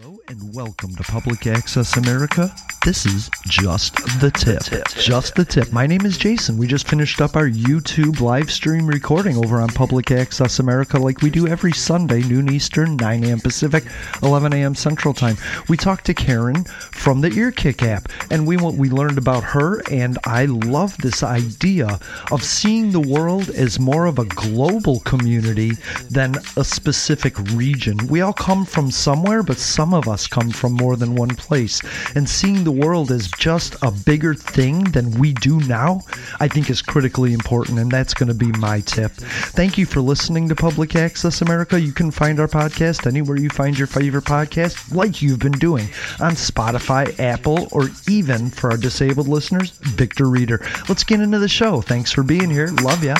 Hello 0.00 0.18
and 0.28 0.54
welcome 0.54 0.94
to 0.94 1.02
Public 1.02 1.46
Access 1.46 1.98
America. 1.98 2.50
This 2.86 3.04
is 3.04 3.28
Just 3.46 3.96
the 4.20 4.30
Tip. 4.30 4.62
Just 4.96 5.34
the 5.34 5.44
Tip. 5.44 5.70
My 5.72 5.86
name 5.86 6.06
is 6.06 6.16
Jason. 6.16 6.56
We 6.56 6.66
just 6.66 6.88
finished 6.88 7.20
up 7.20 7.36
our 7.36 7.46
YouTube 7.46 8.20
live 8.20 8.50
stream 8.50 8.86
recording 8.86 9.36
over 9.36 9.60
on 9.60 9.68
Public 9.68 10.10
Access 10.10 10.58
America 10.58 10.98
like 10.98 11.20
we 11.20 11.28
do 11.28 11.46
every 11.46 11.72
Sunday, 11.72 12.22
noon 12.22 12.50
Eastern, 12.50 12.96
9 12.96 13.24
a.m. 13.24 13.40
Pacific, 13.40 13.84
11 14.22 14.54
a.m. 14.54 14.74
Central 14.74 15.12
Time. 15.12 15.36
We 15.68 15.76
talked 15.76 16.06
to 16.06 16.14
Karen 16.14 16.64
from 16.64 17.20
the 17.20 17.28
Earkick 17.28 17.82
app 17.82 18.08
and 18.30 18.46
we 18.46 18.56
we 18.56 18.88
learned 18.88 19.18
about 19.18 19.44
her 19.44 19.82
and 19.90 20.16
I 20.24 20.46
love 20.46 20.96
this 20.98 21.22
idea 21.22 22.00
of 22.32 22.42
seeing 22.42 22.92
the 22.92 23.00
world 23.00 23.50
as 23.50 23.78
more 23.78 24.06
of 24.06 24.18
a 24.18 24.24
global 24.24 25.00
community 25.00 25.72
than 26.08 26.36
a 26.56 26.64
specific 26.64 27.38
region. 27.52 27.98
We 28.06 28.22
all 28.22 28.32
come 28.32 28.64
from 28.64 28.90
somewhere, 28.90 29.42
but 29.42 29.58
some 29.58 29.89
of 29.94 30.08
us 30.08 30.26
come 30.26 30.50
from 30.50 30.72
more 30.74 30.96
than 30.96 31.14
one 31.14 31.34
place. 31.34 31.80
And 32.14 32.28
seeing 32.28 32.64
the 32.64 32.72
world 32.72 33.10
as 33.10 33.30
just 33.38 33.76
a 33.82 33.90
bigger 33.90 34.34
thing 34.34 34.84
than 34.84 35.10
we 35.18 35.32
do 35.34 35.60
now, 35.60 36.02
I 36.38 36.48
think 36.48 36.70
is 36.70 36.82
critically 36.82 37.32
important. 37.32 37.78
And 37.78 37.90
that's 37.90 38.14
going 38.14 38.28
to 38.28 38.34
be 38.34 38.52
my 38.58 38.80
tip. 38.80 39.12
Thank 39.12 39.78
you 39.78 39.86
for 39.86 40.00
listening 40.00 40.48
to 40.48 40.54
Public 40.54 40.96
Access 40.96 41.42
America. 41.42 41.80
You 41.80 41.92
can 41.92 42.10
find 42.10 42.40
our 42.40 42.48
podcast 42.48 43.06
anywhere 43.06 43.38
you 43.38 43.50
find 43.50 43.78
your 43.78 43.86
favorite 43.86 44.24
podcast, 44.24 44.94
like 44.94 45.22
you've 45.22 45.38
been 45.38 45.52
doing 45.52 45.86
on 46.20 46.32
Spotify, 46.32 47.18
Apple, 47.18 47.68
or 47.72 47.88
even 48.08 48.50
for 48.50 48.70
our 48.70 48.76
disabled 48.76 49.28
listeners, 49.28 49.70
Victor 49.70 50.26
Reader. 50.26 50.60
Let's 50.88 51.04
get 51.04 51.20
into 51.20 51.38
the 51.38 51.48
show. 51.48 51.80
Thanks 51.80 52.12
for 52.12 52.22
being 52.22 52.50
here. 52.50 52.68
Love 52.82 53.02
ya. 53.04 53.14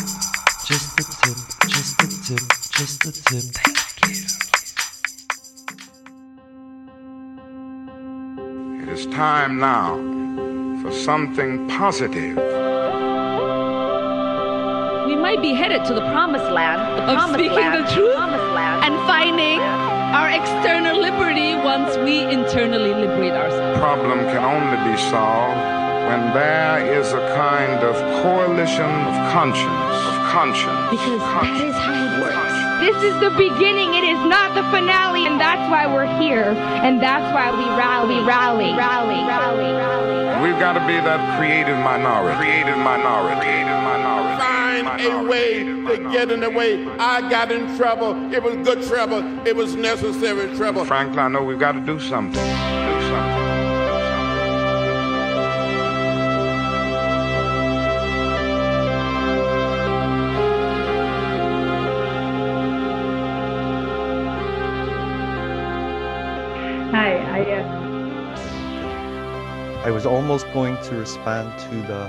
Just 0.66 0.96
the 0.96 1.02
tip, 1.02 1.68
just 1.68 1.98
the 1.98 2.06
tip, 2.26 2.48
just 2.70 3.02
the 3.02 3.12
tip. 3.12 3.42
Thank 3.42 4.16
you. 4.16 4.39
Is 8.90 9.06
time 9.06 9.58
now 9.58 9.94
for 10.82 10.90
something 10.92 11.68
positive. 11.68 12.36
We 15.06 15.16
might 15.16 15.40
be 15.40 15.52
headed 15.54 15.84
to 15.86 15.94
the 15.94 16.00
promised 16.12 16.50
land, 16.50 16.80
the 16.98 17.02
Of 17.04 17.18
promised 17.18 17.34
speaking 17.38 17.56
land, 17.56 17.86
the 17.86 17.92
truth 17.94 18.16
promised 18.16 18.50
land. 18.58 18.84
and 18.84 18.94
finding 19.06 19.60
our 20.18 20.28
external 20.30 21.00
liberty 21.00 21.54
once 21.54 21.96
we 21.98 22.22
internally 22.22 22.92
liberate 22.94 23.32
ourselves. 23.32 23.78
Problem 23.78 24.18
can 24.32 24.42
only 24.44 24.78
be 24.90 24.96
solved 24.98 25.58
when 26.10 26.34
there 26.34 26.98
is 26.98 27.12
a 27.12 27.22
kind 27.36 27.80
of 27.84 27.94
coalition 28.22 28.90
of 29.06 29.14
conscience, 29.32 29.96
of 30.10 30.16
conscience. 30.34 30.90
Because 30.90 31.22
conscience. 31.22 31.60
that 31.60 31.66
is 31.68 31.74
how 31.76 31.94
it 31.94 32.20
works. 32.22 32.49
This 32.80 32.96
is 33.02 33.20
the 33.20 33.28
beginning. 33.36 33.92
It 33.92 34.04
is 34.04 34.18
not 34.24 34.54
the 34.54 34.64
finale, 34.70 35.26
and 35.26 35.38
that's 35.38 35.70
why 35.70 35.86
we're 35.86 36.08
here, 36.18 36.56
and 36.80 37.00
that's 37.00 37.28
why 37.34 37.50
we 37.50 37.64
rally, 37.76 38.24
rally, 38.24 38.72
rally, 38.72 39.20
rally, 39.28 39.72
rally. 39.74 40.42
We've 40.42 40.58
got 40.58 40.72
to 40.72 40.80
be 40.86 40.94
that 40.94 41.38
creative 41.38 41.76
minority. 41.76 42.38
Creative 42.38 42.78
minority. 42.78 43.40
Creative 43.40 43.82
minority. 43.84 44.40
find 44.40 45.00
a 45.02 45.28
way 45.28 45.62
to 45.62 46.10
get 46.10 46.30
in 46.30 46.40
the 46.40 46.48
way. 46.48 46.86
I 46.98 47.28
got 47.28 47.52
in 47.52 47.76
trouble. 47.76 48.32
It 48.32 48.42
was 48.42 48.56
good 48.66 48.82
trouble. 48.84 49.46
It 49.46 49.54
was 49.54 49.76
necessary 49.76 50.56
trouble. 50.56 50.86
Franklin, 50.86 51.18
I 51.18 51.28
know 51.28 51.44
we've 51.44 51.58
got 51.58 51.72
to 51.72 51.80
do 51.80 52.00
something. 52.00 52.32
Do 52.32 53.08
something. 53.10 53.29
I 69.90 69.92
was 69.92 70.06
almost 70.06 70.46
going 70.52 70.80
to 70.84 70.94
respond 70.94 71.58
to 71.62 71.74
the. 71.88 72.06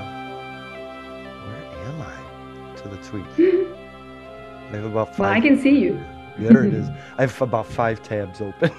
Where 1.48 1.66
am 1.88 2.00
I? 2.00 2.76
To 2.76 2.88
the 2.88 2.98
tweet. 2.98 3.26
I 4.70 4.76
have 4.76 4.86
about 4.86 5.18
well. 5.18 5.32
I 5.32 5.42
can 5.42 5.60
see 5.60 5.80
you. 5.80 6.00
There 6.38 6.64
it 6.64 6.76
is. 6.76 6.88
I 7.18 7.22
have 7.22 7.42
about 7.42 7.66
five 7.66 8.04
tabs 8.04 8.40
open. 8.40 8.70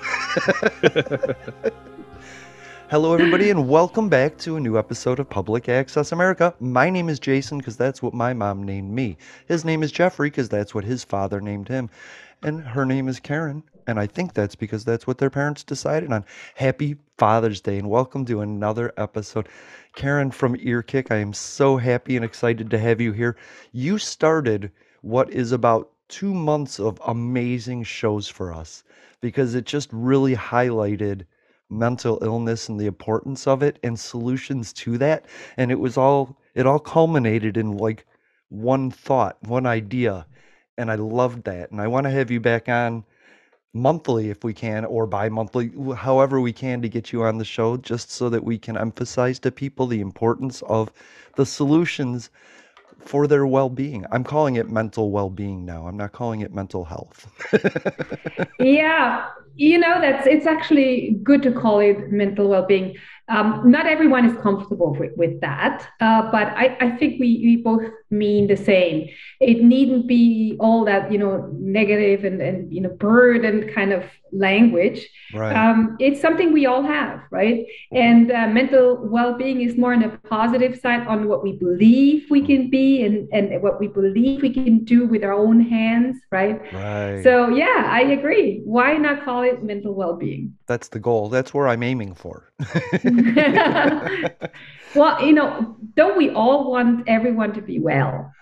Hello, 2.90 3.12
everybody, 3.12 3.50
and 3.50 3.68
welcome 3.68 4.08
back 4.08 4.38
to 4.38 4.54
a 4.54 4.60
new 4.60 4.78
episode 4.78 5.18
of 5.18 5.28
Public 5.28 5.68
Access 5.68 6.12
America. 6.12 6.54
My 6.60 6.88
name 6.88 7.08
is 7.08 7.18
Jason 7.18 7.58
because 7.58 7.76
that's 7.76 8.04
what 8.04 8.14
my 8.14 8.32
mom 8.32 8.62
named 8.62 8.92
me. 8.92 9.16
His 9.48 9.64
name 9.64 9.82
is 9.82 9.90
Jeffrey 9.90 10.30
because 10.30 10.48
that's 10.48 10.76
what 10.76 10.84
his 10.84 11.02
father 11.02 11.40
named 11.40 11.66
him. 11.66 11.90
And 12.44 12.60
her 12.60 12.86
name 12.86 13.08
is 13.08 13.18
Karen. 13.18 13.64
And 13.86 13.98
I 13.98 14.06
think 14.06 14.32
that's 14.32 14.54
because 14.54 14.84
that's 14.84 15.06
what 15.06 15.18
their 15.18 15.30
parents 15.30 15.64
decided 15.64 16.12
on. 16.12 16.24
Happy 16.54 16.96
Father's 17.18 17.60
Day 17.60 17.78
and 17.78 17.90
welcome 17.90 18.24
to 18.26 18.40
another 18.40 18.92
episode. 18.96 19.48
Karen 19.94 20.30
from 20.30 20.56
Earkick, 20.56 21.10
I 21.10 21.16
am 21.16 21.32
so 21.32 21.76
happy 21.76 22.14
and 22.14 22.24
excited 22.24 22.70
to 22.70 22.78
have 22.78 23.00
you 23.00 23.12
here. 23.12 23.36
You 23.72 23.98
started 23.98 24.70
what 25.00 25.30
is 25.30 25.50
about 25.50 25.90
two 26.08 26.32
months 26.32 26.78
of 26.78 27.00
amazing 27.06 27.82
shows 27.82 28.28
for 28.28 28.52
us 28.52 28.84
because 29.20 29.54
it 29.54 29.64
just 29.64 29.88
really 29.92 30.36
highlighted 30.36 31.24
mental 31.68 32.18
illness 32.22 32.68
and 32.68 32.78
the 32.78 32.86
importance 32.86 33.46
of 33.46 33.62
it 33.62 33.78
and 33.82 33.98
solutions 33.98 34.72
to 34.74 34.96
that. 34.98 35.26
And 35.56 35.72
it 35.72 35.80
was 35.80 35.96
all, 35.96 36.38
it 36.54 36.66
all 36.66 36.78
culminated 36.78 37.56
in 37.56 37.72
like 37.72 38.06
one 38.48 38.90
thought, 38.90 39.38
one 39.42 39.66
idea. 39.66 40.26
And 40.78 40.90
I 40.90 40.94
loved 40.94 41.44
that. 41.44 41.70
And 41.70 41.80
I 41.80 41.88
want 41.88 42.04
to 42.04 42.10
have 42.10 42.30
you 42.30 42.38
back 42.38 42.68
on 42.68 43.04
monthly 43.74 44.30
if 44.30 44.44
we 44.44 44.52
can 44.52 44.84
or 44.84 45.06
bi-monthly 45.06 45.72
however 45.96 46.40
we 46.40 46.52
can 46.52 46.82
to 46.82 46.88
get 46.88 47.12
you 47.12 47.22
on 47.22 47.38
the 47.38 47.44
show 47.44 47.76
just 47.76 48.10
so 48.10 48.28
that 48.28 48.44
we 48.44 48.58
can 48.58 48.76
emphasize 48.76 49.38
to 49.38 49.50
people 49.50 49.86
the 49.86 50.00
importance 50.00 50.62
of 50.62 50.92
the 51.36 51.46
solutions 51.46 52.30
for 53.00 53.26
their 53.26 53.46
well-being. 53.46 54.06
I'm 54.12 54.24
calling 54.24 54.56
it 54.56 54.70
mental 54.70 55.10
well-being 55.10 55.64
now. 55.64 55.86
I'm 55.88 55.96
not 55.96 56.12
calling 56.12 56.40
it 56.40 56.54
mental 56.54 56.84
health. 56.84 57.28
Yeah, 58.58 59.28
you 59.56 59.78
know 59.78 60.00
that's 60.00 60.26
it's 60.26 60.46
actually 60.46 61.20
good 61.22 61.42
to 61.42 61.52
call 61.52 61.80
it 61.80 62.10
mental 62.12 62.48
well-being. 62.48 62.96
Um, 63.32 63.70
not 63.70 63.86
everyone 63.86 64.24
is 64.26 64.36
comfortable 64.42 64.94
with, 64.94 65.12
with 65.16 65.40
that, 65.40 65.88
uh, 66.00 66.30
but 66.30 66.48
I, 66.48 66.76
I 66.80 66.90
think 66.98 67.18
we, 67.18 67.40
we 67.42 67.56
both 67.56 67.84
mean 68.10 68.46
the 68.46 68.56
same. 68.56 69.08
It 69.40 69.62
needn't 69.62 70.06
be 70.06 70.56
all 70.60 70.84
that 70.84 71.10
you 71.10 71.18
know 71.18 71.48
negative 71.58 72.24
and, 72.24 72.40
and 72.42 72.72
you 72.72 72.82
know 72.82 72.90
burden 72.90 73.72
kind 73.72 73.92
of 73.92 74.04
language. 74.32 75.08
right 75.34 75.54
Um, 75.54 75.96
it's 76.00 76.20
something 76.20 76.52
we 76.52 76.66
all 76.66 76.82
have, 76.82 77.22
right? 77.30 77.66
And 77.92 78.30
uh, 78.32 78.48
mental 78.48 78.96
well-being 79.16 79.60
is 79.60 79.76
more 79.76 79.92
on 79.92 80.00
the 80.00 80.08
positive 80.28 80.78
side 80.80 81.06
on 81.06 81.28
what 81.28 81.42
we 81.42 81.52
believe 81.52 82.26
we 82.30 82.44
can 82.44 82.70
be 82.70 83.04
and, 83.04 83.28
and 83.32 83.62
what 83.62 83.78
we 83.78 83.88
believe 83.88 84.42
we 84.42 84.52
can 84.52 84.84
do 84.84 85.06
with 85.06 85.22
our 85.22 85.34
own 85.34 85.60
hands, 85.60 86.20
right? 86.30 86.60
right 86.72 87.22
So 87.22 87.48
yeah, 87.48 87.86
I 87.88 88.02
agree. 88.18 88.60
Why 88.64 88.96
not 88.96 89.24
call 89.24 89.42
it 89.42 89.62
mental 89.62 89.94
well-being? 89.94 90.54
That's 90.66 90.88
the 90.88 90.98
goal 90.98 91.28
that's 91.28 91.52
where 91.52 91.68
i'm 91.68 91.82
aiming 91.82 92.14
for 92.14 92.50
well, 94.94 95.24
you 95.24 95.32
know, 95.32 95.76
don't 95.96 96.16
we 96.16 96.30
all 96.30 96.70
want 96.70 97.08
everyone 97.08 97.52
to 97.54 97.62
be 97.62 97.78
well? 97.78 98.32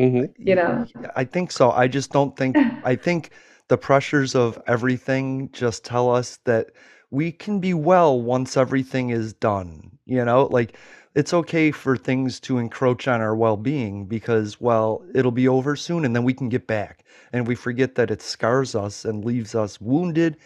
Mm-hmm. 0.00 0.24
You 0.38 0.54
know, 0.54 0.86
I 1.16 1.24
think 1.24 1.52
so. 1.52 1.70
I 1.70 1.88
just 1.88 2.12
don't 2.12 2.36
think, 2.36 2.56
I 2.84 2.94
think 2.94 3.30
the 3.68 3.76
pressures 3.76 4.34
of 4.34 4.60
everything 4.66 5.50
just 5.52 5.84
tell 5.84 6.10
us 6.10 6.38
that 6.44 6.70
we 7.10 7.32
can 7.32 7.58
be 7.58 7.74
well 7.74 8.20
once 8.20 8.56
everything 8.56 9.10
is 9.10 9.32
done. 9.32 9.90
You 10.06 10.24
know, 10.24 10.46
like 10.46 10.76
it's 11.14 11.34
okay 11.34 11.70
for 11.70 11.96
things 11.96 12.38
to 12.40 12.58
encroach 12.58 13.08
on 13.08 13.20
our 13.20 13.34
well 13.34 13.56
being 13.56 14.06
because, 14.06 14.60
well, 14.60 15.04
it'll 15.14 15.32
be 15.32 15.48
over 15.48 15.74
soon 15.74 16.04
and 16.04 16.14
then 16.14 16.24
we 16.24 16.34
can 16.34 16.48
get 16.48 16.66
back. 16.66 17.04
And 17.32 17.46
we 17.46 17.54
forget 17.54 17.96
that 17.96 18.10
it 18.10 18.22
scars 18.22 18.74
us 18.74 19.04
and 19.04 19.24
leaves 19.24 19.54
us 19.54 19.80
wounded 19.80 20.36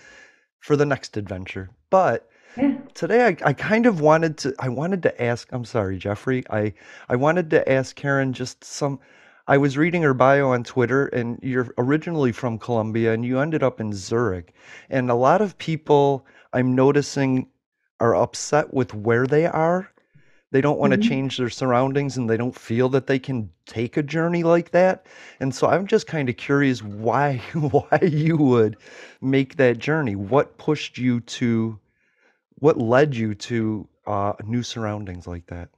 for 0.62 0.76
the 0.76 0.86
next 0.86 1.16
adventure. 1.16 1.68
But 1.90 2.30
yeah. 2.56 2.78
today 2.94 3.26
I, 3.26 3.36
I 3.48 3.52
kind 3.52 3.84
of 3.84 4.00
wanted 4.00 4.38
to 4.38 4.54
I 4.58 4.68
wanted 4.68 5.02
to 5.02 5.22
ask 5.22 5.52
I'm 5.52 5.64
sorry, 5.64 5.98
Jeffrey. 5.98 6.44
I 6.48 6.72
I 7.08 7.16
wanted 7.16 7.50
to 7.50 7.70
ask 7.70 7.94
Karen 7.96 8.32
just 8.32 8.64
some 8.64 9.00
I 9.48 9.58
was 9.58 9.76
reading 9.76 10.02
her 10.02 10.14
bio 10.14 10.52
on 10.52 10.62
Twitter 10.62 11.08
and 11.08 11.38
you're 11.42 11.74
originally 11.76 12.30
from 12.30 12.58
Colombia 12.58 13.12
and 13.12 13.24
you 13.24 13.40
ended 13.40 13.64
up 13.64 13.80
in 13.80 13.92
Zurich. 13.92 14.54
And 14.88 15.10
a 15.10 15.16
lot 15.16 15.42
of 15.42 15.58
people 15.58 16.24
I'm 16.52 16.76
noticing 16.76 17.48
are 17.98 18.14
upset 18.14 18.72
with 18.72 18.94
where 18.94 19.26
they 19.26 19.46
are. 19.46 19.90
They 20.52 20.60
don't 20.62 20.78
want 20.78 20.92
to 20.92 20.98
Mhm. 20.98 20.98
change 20.98 21.38
their 21.38 21.50
surroundings 21.50 22.16
and 22.16 22.30
they 22.30 22.36
don't 22.38 22.56
feel 22.56 22.88
that 22.90 23.08
they 23.08 23.18
can 23.18 23.50
take 23.66 23.96
a 23.98 24.02
journey 24.04 24.44
like 24.44 24.70
that. 24.72 25.06
And 25.40 25.54
so 25.54 25.68
I'm 25.68 25.88
just 25.88 26.06
kind 26.06 26.28
of 26.30 26.36
curious 26.38 26.82
why 26.82 27.38
why 27.54 28.00
you 28.02 28.36
would 28.38 28.78
make 29.20 29.56
that 29.56 29.78
journey. 29.78 30.16
What 30.16 30.58
pushed 30.58 30.98
you 30.98 31.20
to 31.20 31.80
what 32.56 32.78
led 32.78 33.16
you 33.16 33.34
to 33.34 33.88
uh, 34.06 34.34
new 34.44 34.62
surroundings 34.62 35.26
like 35.26 35.46
that? 35.48 35.70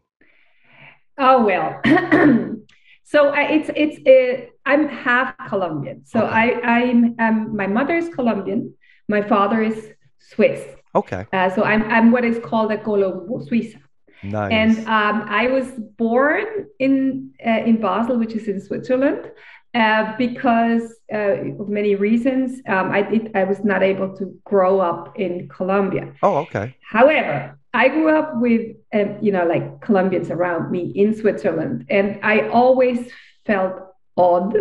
Oh 1.18 1.44
well. 1.44 1.80
so 3.04 3.28
I, 3.28 3.42
it's 3.52 3.70
it's 3.76 3.96
uh, 4.08 4.46
I'm 4.66 4.88
half 4.88 5.34
Colombian. 5.48 6.04
So 6.04 6.20
Okay. 6.20 6.26
I 6.26 6.60
I'm 6.62 7.14
um, 7.18 7.56
my 7.56 7.66
mother 7.66 7.94
is 7.96 8.08
Colombian. 8.08 8.74
My 9.08 9.22
father 9.22 9.62
is 9.62 9.90
Swiss. 10.18 10.60
Okay. 10.94 11.26
Uh, 11.32 11.50
so 11.50 11.62
I'm 11.64 11.82
I'm 11.84 12.10
what 12.12 12.24
is 12.24 12.38
called 12.38 12.72
a 12.72 12.78
Colombo 12.78 13.38
Suiza. 13.46 13.80
Nice. 14.24 14.52
And 14.52 14.78
um, 14.88 15.26
I 15.28 15.48
was 15.48 15.70
born 15.98 16.44
in 16.78 17.32
uh, 17.44 17.50
in 17.50 17.80
Basel, 17.80 18.18
which 18.18 18.32
is 18.32 18.48
in 18.48 18.60
Switzerland, 18.60 19.30
uh, 19.74 20.16
because 20.16 20.94
uh, 21.12 21.60
of 21.60 21.68
many 21.68 21.94
reasons. 21.94 22.60
Um, 22.66 22.90
I 22.90 23.02
did, 23.02 23.36
I 23.36 23.44
was 23.44 23.62
not 23.64 23.82
able 23.82 24.16
to 24.16 24.34
grow 24.44 24.80
up 24.80 25.18
in 25.18 25.48
Colombia. 25.48 26.12
Oh, 26.22 26.36
okay. 26.38 26.76
However, 26.80 27.58
I 27.74 27.88
grew 27.88 28.16
up 28.16 28.32
with 28.36 28.76
um, 28.94 29.18
you 29.20 29.32
know 29.32 29.44
like 29.46 29.80
Colombians 29.80 30.30
around 30.30 30.70
me 30.70 30.92
in 30.94 31.14
Switzerland, 31.14 31.86
and 31.90 32.18
I 32.22 32.48
always 32.48 33.10
felt 33.46 33.74
odd 34.16 34.56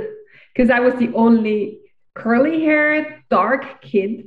because 0.54 0.70
I 0.70 0.80
was 0.80 0.94
the 0.96 1.12
only 1.14 1.80
curly 2.16 2.62
haired 2.62 3.24
dark 3.30 3.82
kid 3.82 4.26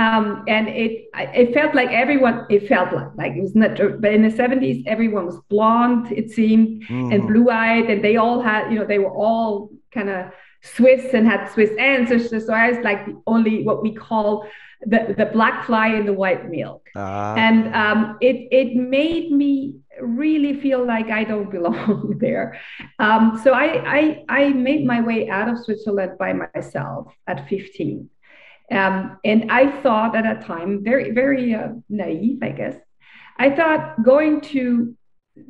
um, 0.00 0.44
and 0.48 0.68
it 0.68 0.92
it 1.14 1.52
felt 1.52 1.74
like 1.74 1.90
everyone 1.90 2.46
it 2.48 2.66
felt 2.66 2.90
like 2.92 3.10
like 3.16 3.32
it 3.32 3.42
was 3.42 3.54
not 3.54 3.76
but 4.00 4.12
in 4.12 4.22
the 4.22 4.34
70s 4.42 4.82
everyone 4.86 5.26
was 5.26 5.38
blonde 5.50 6.10
it 6.10 6.30
seemed 6.30 6.82
mm. 6.84 7.14
and 7.14 7.28
blue 7.28 7.50
eyed 7.50 7.90
and 7.90 8.02
they 8.02 8.16
all 8.16 8.40
had 8.40 8.70
you 8.72 8.78
know 8.78 8.86
they 8.86 8.98
were 8.98 9.12
all 9.12 9.70
kind 9.92 10.08
of 10.08 10.32
Swiss 10.62 11.14
and 11.14 11.26
had 11.26 11.50
Swiss 11.52 11.70
ancestors 11.78 12.46
so 12.46 12.52
I 12.54 12.70
was 12.70 12.80
like 12.82 13.04
the 13.06 13.20
only 13.26 13.62
what 13.62 13.82
we 13.82 13.94
call 13.94 14.46
the 14.86 15.14
the 15.18 15.26
black 15.26 15.66
fly 15.66 15.88
in 15.88 16.06
the 16.06 16.12
white 16.14 16.48
milk. 16.48 16.82
Ah. 16.96 17.34
and 17.36 17.74
um, 17.74 18.16
it 18.22 18.48
it 18.50 18.74
made 18.74 19.30
me 19.30 19.74
really 20.00 20.54
feel 20.60 20.82
like 20.86 21.10
I 21.10 21.24
don't 21.24 21.50
belong 21.58 22.16
there. 22.18 22.58
Um, 22.98 23.38
so 23.44 23.52
I, 23.52 23.66
I 23.98 24.24
I 24.28 24.48
made 24.50 24.86
my 24.86 25.00
way 25.02 25.28
out 25.28 25.48
of 25.50 25.58
Switzerland 25.58 26.12
by 26.18 26.32
myself 26.32 27.12
at 27.26 27.46
15 27.48 28.08
um, 28.70 29.18
and 29.24 29.50
I 29.50 29.80
thought 29.82 30.14
at 30.16 30.24
that 30.24 30.46
time, 30.46 30.84
very, 30.84 31.10
very 31.10 31.54
uh, 31.54 31.68
naive, 31.88 32.38
I 32.42 32.50
guess, 32.50 32.76
I 33.36 33.50
thought 33.50 34.02
going 34.02 34.40
to 34.52 34.96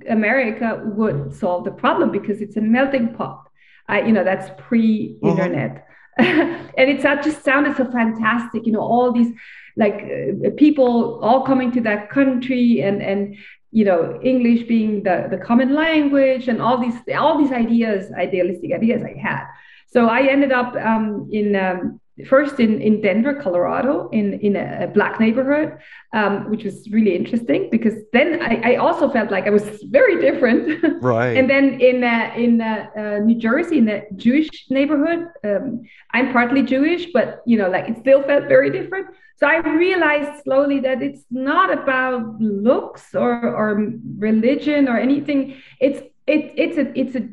America 0.09 0.83
would 0.85 1.35
solve 1.35 1.65
the 1.65 1.71
problem 1.71 2.11
because 2.13 2.41
it's 2.41 2.57
a 2.57 2.61
melting 2.61 3.15
pot. 3.15 3.49
I, 3.89 4.03
you 4.03 4.13
know, 4.13 4.25
that's 4.25 4.51
pre-internet. 4.63 5.87
Mm-hmm. 6.19 6.67
and 6.79 6.91
it 6.91 7.01
just 7.01 7.45
sounded 7.45 7.77
so 7.77 7.91
fantastic, 7.91 8.67
you 8.67 8.73
know, 8.73 8.81
all 8.81 9.13
these 9.13 9.33
like 9.77 10.05
uh, 10.45 10.51
people 10.57 11.21
all 11.23 11.45
coming 11.45 11.73
to 11.73 11.81
that 11.81 12.11
country 12.11 12.83
and 12.83 13.03
and 13.03 13.37
you 13.73 13.85
know 13.85 14.19
english 14.23 14.67
being 14.67 15.03
the 15.03 15.29
the 15.31 15.39
common 15.39 15.75
language 15.75 16.49
and 16.49 16.61
all 16.61 16.79
these 16.79 16.99
all 17.17 17.39
these 17.39 17.53
ideas 17.53 18.11
idealistic 18.13 18.73
ideas 18.73 19.03
i 19.03 19.17
had 19.19 19.45
so 19.87 20.07
i 20.07 20.27
ended 20.27 20.53
up 20.53 20.75
um, 20.77 21.29
in 21.33 21.55
um, 21.55 22.01
first 22.25 22.61
in, 22.61 22.81
in 22.81 23.01
Denver, 23.01 23.35
Colorado, 23.35 24.09
in, 24.11 24.35
in 24.41 24.57
a, 24.57 24.89
black 24.89 25.21
neighborhood, 25.21 25.79
um, 26.13 26.51
which 26.51 26.65
was 26.65 26.89
really 26.91 27.15
interesting 27.15 27.69
because 27.71 27.95
then 28.13 28.43
I, 28.43 28.73
I, 28.73 28.77
also 28.77 29.09
felt 29.11 29.31
like 29.31 29.47
I 29.47 29.51
was 29.51 29.65
very 29.91 30.21
different. 30.21 31.03
Right. 31.03 31.37
and 31.37 31.49
then 31.49 31.81
in 31.81 32.03
uh, 32.03 32.33
in 32.37 32.61
uh, 32.61 32.87
uh, 32.97 33.19
New 33.25 33.39
Jersey, 33.39 33.79
in 33.79 33.89
a 33.89 34.03
Jewish 34.17 34.49
neighborhood, 34.71 35.29
um, 35.45 35.83
I'm 36.13 36.33
partly 36.33 36.63
Jewish, 36.63 37.07
but 37.13 37.43
you 37.47 37.57
know, 37.59 37.71
like 37.71 37.89
it 37.89 37.99
still 37.99 38.23
felt 38.23 38.45
very 38.49 38.71
different. 38.71 39.09
So 39.37 39.47
I 39.47 39.57
realized 39.59 40.43
slowly 40.43 40.81
that 40.81 41.03
it's 41.03 41.25
not 41.31 41.73
about 41.73 42.41
looks 42.41 43.15
or 43.15 43.33
or 43.61 43.91
religion 44.19 44.89
or 44.89 44.99
anything. 44.99 45.57
It's 45.81 46.01
it, 46.27 46.53
it's 46.57 46.77
a 46.77 46.99
it's 46.99 47.15
a 47.17 47.29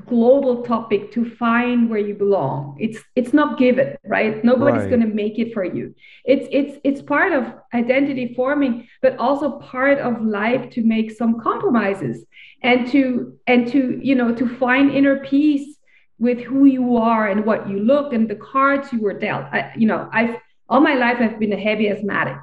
global 0.00 0.62
topic 0.62 1.12
to 1.12 1.28
find 1.36 1.88
where 1.88 1.98
you 1.98 2.14
belong. 2.14 2.76
It's 2.80 2.98
it's 3.14 3.32
not 3.32 3.58
given 3.58 3.96
right? 4.04 4.44
Nobody's 4.44 4.82
right. 4.82 4.90
going 4.90 5.00
to 5.00 5.06
make 5.06 5.38
it 5.38 5.52
for 5.52 5.64
you. 5.64 5.94
It's 6.24 6.46
it's 6.50 6.80
it's 6.84 7.02
part 7.02 7.32
of 7.32 7.52
identity 7.72 8.34
forming 8.34 8.88
but 9.02 9.16
also 9.18 9.58
part 9.58 9.98
of 9.98 10.22
life 10.22 10.70
to 10.70 10.82
make 10.82 11.10
some 11.10 11.40
compromises 11.40 12.24
and 12.62 12.88
to 12.92 13.38
and 13.46 13.68
to 13.68 14.00
you 14.02 14.14
know 14.14 14.34
to 14.34 14.48
find 14.56 14.90
inner 14.90 15.20
peace 15.24 15.76
with 16.18 16.40
who 16.40 16.64
you 16.64 16.96
are 16.96 17.28
and 17.28 17.44
what 17.44 17.68
you 17.68 17.78
look 17.80 18.12
and 18.12 18.28
the 18.28 18.36
cards 18.36 18.92
you 18.92 19.00
were 19.00 19.18
dealt. 19.18 19.44
I, 19.52 19.72
you 19.76 19.86
know 19.86 20.08
i've 20.12 20.36
all 20.68 20.80
my 20.80 20.94
life 20.94 21.18
i've 21.20 21.38
been 21.38 21.52
a 21.52 21.60
heavy 21.60 21.88
asthmatic. 21.88 22.38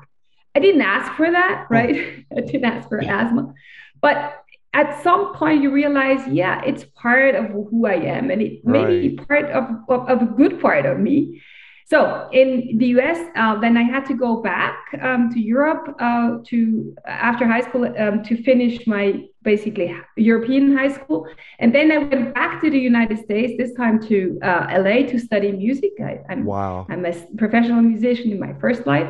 I 0.54 0.60
didn't 0.60 0.82
ask 0.82 1.12
for 1.14 1.30
that 1.32 1.68
right? 1.70 2.26
I 2.38 2.42
didn't 2.42 2.66
ask 2.66 2.88
for 2.90 3.00
asthma. 3.02 3.54
But 4.02 4.44
at 4.74 5.04
some 5.04 5.34
point 5.36 5.62
you 5.62 5.72
realize, 5.72 6.26
yeah, 6.28 6.62
it's 6.66 6.86
part 6.96 7.36
of 7.36 7.48
who 7.48 7.86
I 7.86 7.96
am, 7.96 8.32
and 8.32 8.42
it 8.42 8.62
right. 8.64 8.88
may 8.88 9.10
be 9.10 9.16
part 9.16 9.46
of, 9.52 9.66
of, 9.90 10.08
of, 10.08 10.22
a 10.22 10.26
good 10.26 10.62
part 10.62 10.86
of 10.86 10.98
me. 10.98 11.42
So 11.88 12.30
in 12.32 12.78
the 12.78 12.86
US, 12.98 13.20
uh, 13.36 13.60
then 13.60 13.76
I 13.76 13.82
had 13.84 14.06
to 14.06 14.14
go 14.14 14.42
back 14.42 14.78
um, 15.02 15.30
to 15.34 15.42
Europe 15.42 15.94
uh, 16.00 16.38
to 16.46 16.96
after 17.06 17.46
high 17.46 17.60
school 17.60 17.84
um, 18.00 18.24
to 18.24 18.42
finish 18.44 18.88
my 18.88 19.26
basically 19.42 19.94
European 20.16 20.78
high 20.78 20.94
school, 20.94 21.28
and 21.60 21.76
then 21.76 21.92
I 21.92 21.98
went 21.98 22.34
back 22.34 22.62
to 22.62 22.70
the 22.70 22.80
United 22.80 23.20
States. 23.20 23.56
This 23.58 23.74
time 23.74 24.02
to 24.08 24.40
uh, 24.42 24.68
LA 24.72 25.06
to 25.12 25.20
study 25.20 25.52
music. 25.52 25.92
I, 26.00 26.20
am 26.30 26.46
wow. 26.46 26.88
I'm 26.90 27.06
a 27.06 27.12
professional 27.38 27.82
musician 27.82 28.32
in 28.32 28.40
my 28.40 28.54
first 28.62 28.88
life. 28.88 29.10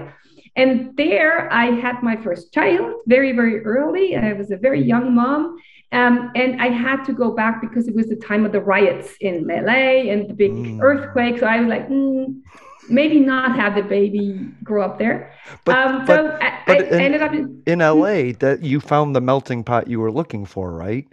And 0.55 0.95
there 0.97 1.51
I 1.51 1.65
had 1.65 2.03
my 2.03 2.17
first 2.17 2.53
child 2.53 2.95
very, 3.07 3.31
very 3.31 3.63
early. 3.63 4.15
I 4.17 4.33
was 4.33 4.51
a 4.51 4.57
very 4.57 4.81
young 4.83 5.15
mom. 5.15 5.57
Um, 5.93 6.31
and 6.35 6.61
I 6.61 6.67
had 6.67 7.03
to 7.05 7.13
go 7.13 7.31
back 7.31 7.61
because 7.61 7.87
it 7.87 7.95
was 7.95 8.07
the 8.07 8.15
time 8.15 8.45
of 8.45 8.51
the 8.51 8.61
riots 8.61 9.13
in 9.19 9.47
LA 9.47 10.09
and 10.11 10.29
the 10.29 10.33
big 10.33 10.51
mm. 10.51 10.81
earthquake. 10.81 11.39
So 11.39 11.45
I 11.45 11.59
was 11.59 11.67
like, 11.67 11.89
mm, 11.89 12.41
maybe 12.89 13.19
not 13.19 13.55
have 13.57 13.75
the 13.75 13.83
baby 13.83 14.47
grow 14.63 14.83
up 14.83 14.99
there. 14.99 15.33
But, 15.65 15.77
um, 15.77 16.05
but, 16.05 16.15
so 16.15 16.37
I, 16.41 16.63
but 16.65 16.77
I 16.77 16.83
in, 16.87 17.01
ended 17.01 17.21
up 17.21 17.33
in, 17.33 17.61
in 17.65 17.79
LA 17.79 18.33
that 18.39 18.59
you 18.61 18.79
found 18.79 19.15
the 19.15 19.21
melting 19.21 19.63
pot 19.63 19.87
you 19.87 19.99
were 19.99 20.11
looking 20.11 20.45
for, 20.45 20.71
right? 20.71 21.07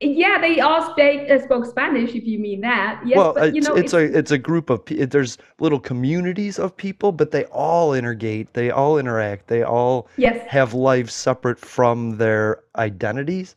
Yeah, 0.00 0.38
they 0.38 0.60
all 0.60 0.90
speak 0.92 1.30
uh, 1.30 1.42
spoke 1.42 1.64
Spanish. 1.64 2.14
If 2.14 2.26
you 2.26 2.38
mean 2.38 2.60
that, 2.60 3.00
yes. 3.06 3.16
Well, 3.16 3.32
but, 3.32 3.54
you 3.54 3.58
it's, 3.58 3.68
know, 3.68 3.74
it's, 3.76 3.84
it's, 3.84 3.94
a 3.94 4.18
it's 4.18 4.30
a 4.30 4.38
group 4.38 4.68
of 4.68 4.82
there's 4.84 5.38
little 5.58 5.80
communities 5.80 6.58
of 6.58 6.76
people, 6.76 7.12
but 7.12 7.30
they 7.30 7.46
all 7.46 7.94
intergate, 7.94 8.52
they 8.52 8.70
all 8.70 8.98
interact, 8.98 9.46
they 9.46 9.62
all 9.62 10.08
yes. 10.18 10.46
have 10.48 10.74
lives 10.74 11.14
separate 11.14 11.58
from 11.58 12.18
their 12.18 12.62
identities. 12.76 13.56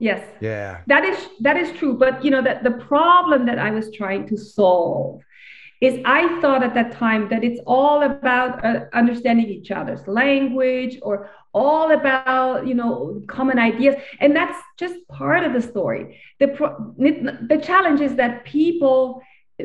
Yes. 0.00 0.26
Yeah. 0.40 0.80
That 0.88 1.04
is 1.04 1.28
that 1.38 1.56
is 1.56 1.70
true, 1.78 1.94
but 1.94 2.24
you 2.24 2.32
know 2.32 2.42
that 2.42 2.64
the 2.64 2.72
problem 2.72 3.46
that 3.46 3.60
I 3.60 3.70
was 3.70 3.92
trying 3.92 4.26
to 4.28 4.36
solve 4.36 5.22
is 5.80 5.98
I 6.04 6.40
thought 6.40 6.62
at 6.62 6.74
that 6.74 6.92
time 6.92 7.28
that 7.30 7.42
it's 7.42 7.60
all 7.66 8.02
about 8.02 8.64
uh, 8.64 8.84
understanding 8.92 9.46
each 9.46 9.70
other's 9.70 10.06
language 10.06 10.98
or 11.02 11.30
all 11.52 11.92
about 11.92 12.66
you 12.66 12.74
know 12.74 13.22
common 13.26 13.58
ideas. 13.58 13.96
And 14.20 14.36
that's 14.36 14.58
just 14.78 14.96
part 15.08 15.44
of 15.44 15.52
the 15.52 15.62
story. 15.62 16.20
The 16.38 16.48
pro- 16.48 16.94
the 16.98 17.60
challenge 17.62 18.00
is 18.00 18.14
that 18.16 18.44
people 18.44 19.22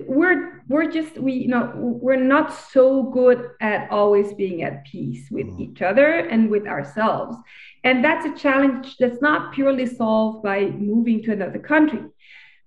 we're 0.07 0.63
we're 0.67 0.91
just 0.91 1.17
we 1.17 1.34
you 1.34 1.48
know 1.48 1.72
we're 1.75 2.15
not 2.15 2.53
so 2.53 3.03
good 3.03 3.51
at 3.62 3.89
always 3.91 4.34
being 4.34 4.63
at 4.63 4.86
peace 4.86 5.29
with 5.31 5.48
mm. 5.48 5.60
each 5.60 5.81
other 5.81 6.07
and 6.07 6.50
with 6.50 6.65
ourselves. 6.65 7.36
And 7.84 8.03
that's 8.03 8.25
a 8.25 8.36
challenge 8.36 8.98
that's 8.98 9.22
not 9.22 9.53
purely 9.53 9.86
solved 9.86 10.43
by 10.43 10.65
moving 10.72 11.22
to 11.24 11.34
another 11.34 11.60
country 11.60 12.01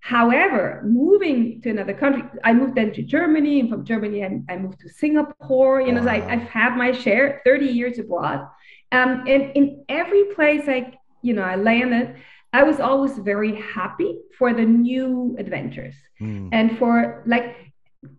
However, 0.01 0.83
moving 0.85 1.61
to 1.63 1.71
another 1.71 1.95
country, 1.95 2.23
I 2.45 2.53
moved 2.53 2.77
then 2.77 2.93
to 2.93 3.03
Germany, 3.03 3.61
and 3.61 3.69
from 3.69 3.85
Germany, 3.85 4.25
I, 4.25 4.41
I 4.49 4.57
moved 4.57 4.81
to 4.81 4.89
Singapore. 4.89 5.81
You 5.81 5.93
know, 5.93 6.03
wow. 6.03 6.13
I, 6.13 6.33
I've 6.33 6.49
had 6.49 6.77
my 6.77 6.93
share, 6.93 7.43
30 7.45 7.67
years 7.67 7.99
abroad. 7.99 8.47
Um, 8.93 9.25
and 9.27 9.53
in 9.55 9.85
every 9.89 10.25
place 10.35 10.63
I, 10.67 10.95
you 11.23 11.35
know, 11.35 11.43
I 11.43 11.57
landed, 11.57 12.17
I 12.53 12.63
was 12.63 12.81
always 12.81 13.19
very 13.19 13.57
happy 13.57 14.21
for 14.39 14.55
the 14.55 14.65
new 14.65 15.37
adventures 15.39 15.95
mm. 16.21 16.49
and 16.53 16.79
for 16.79 17.23
like, 17.27 17.57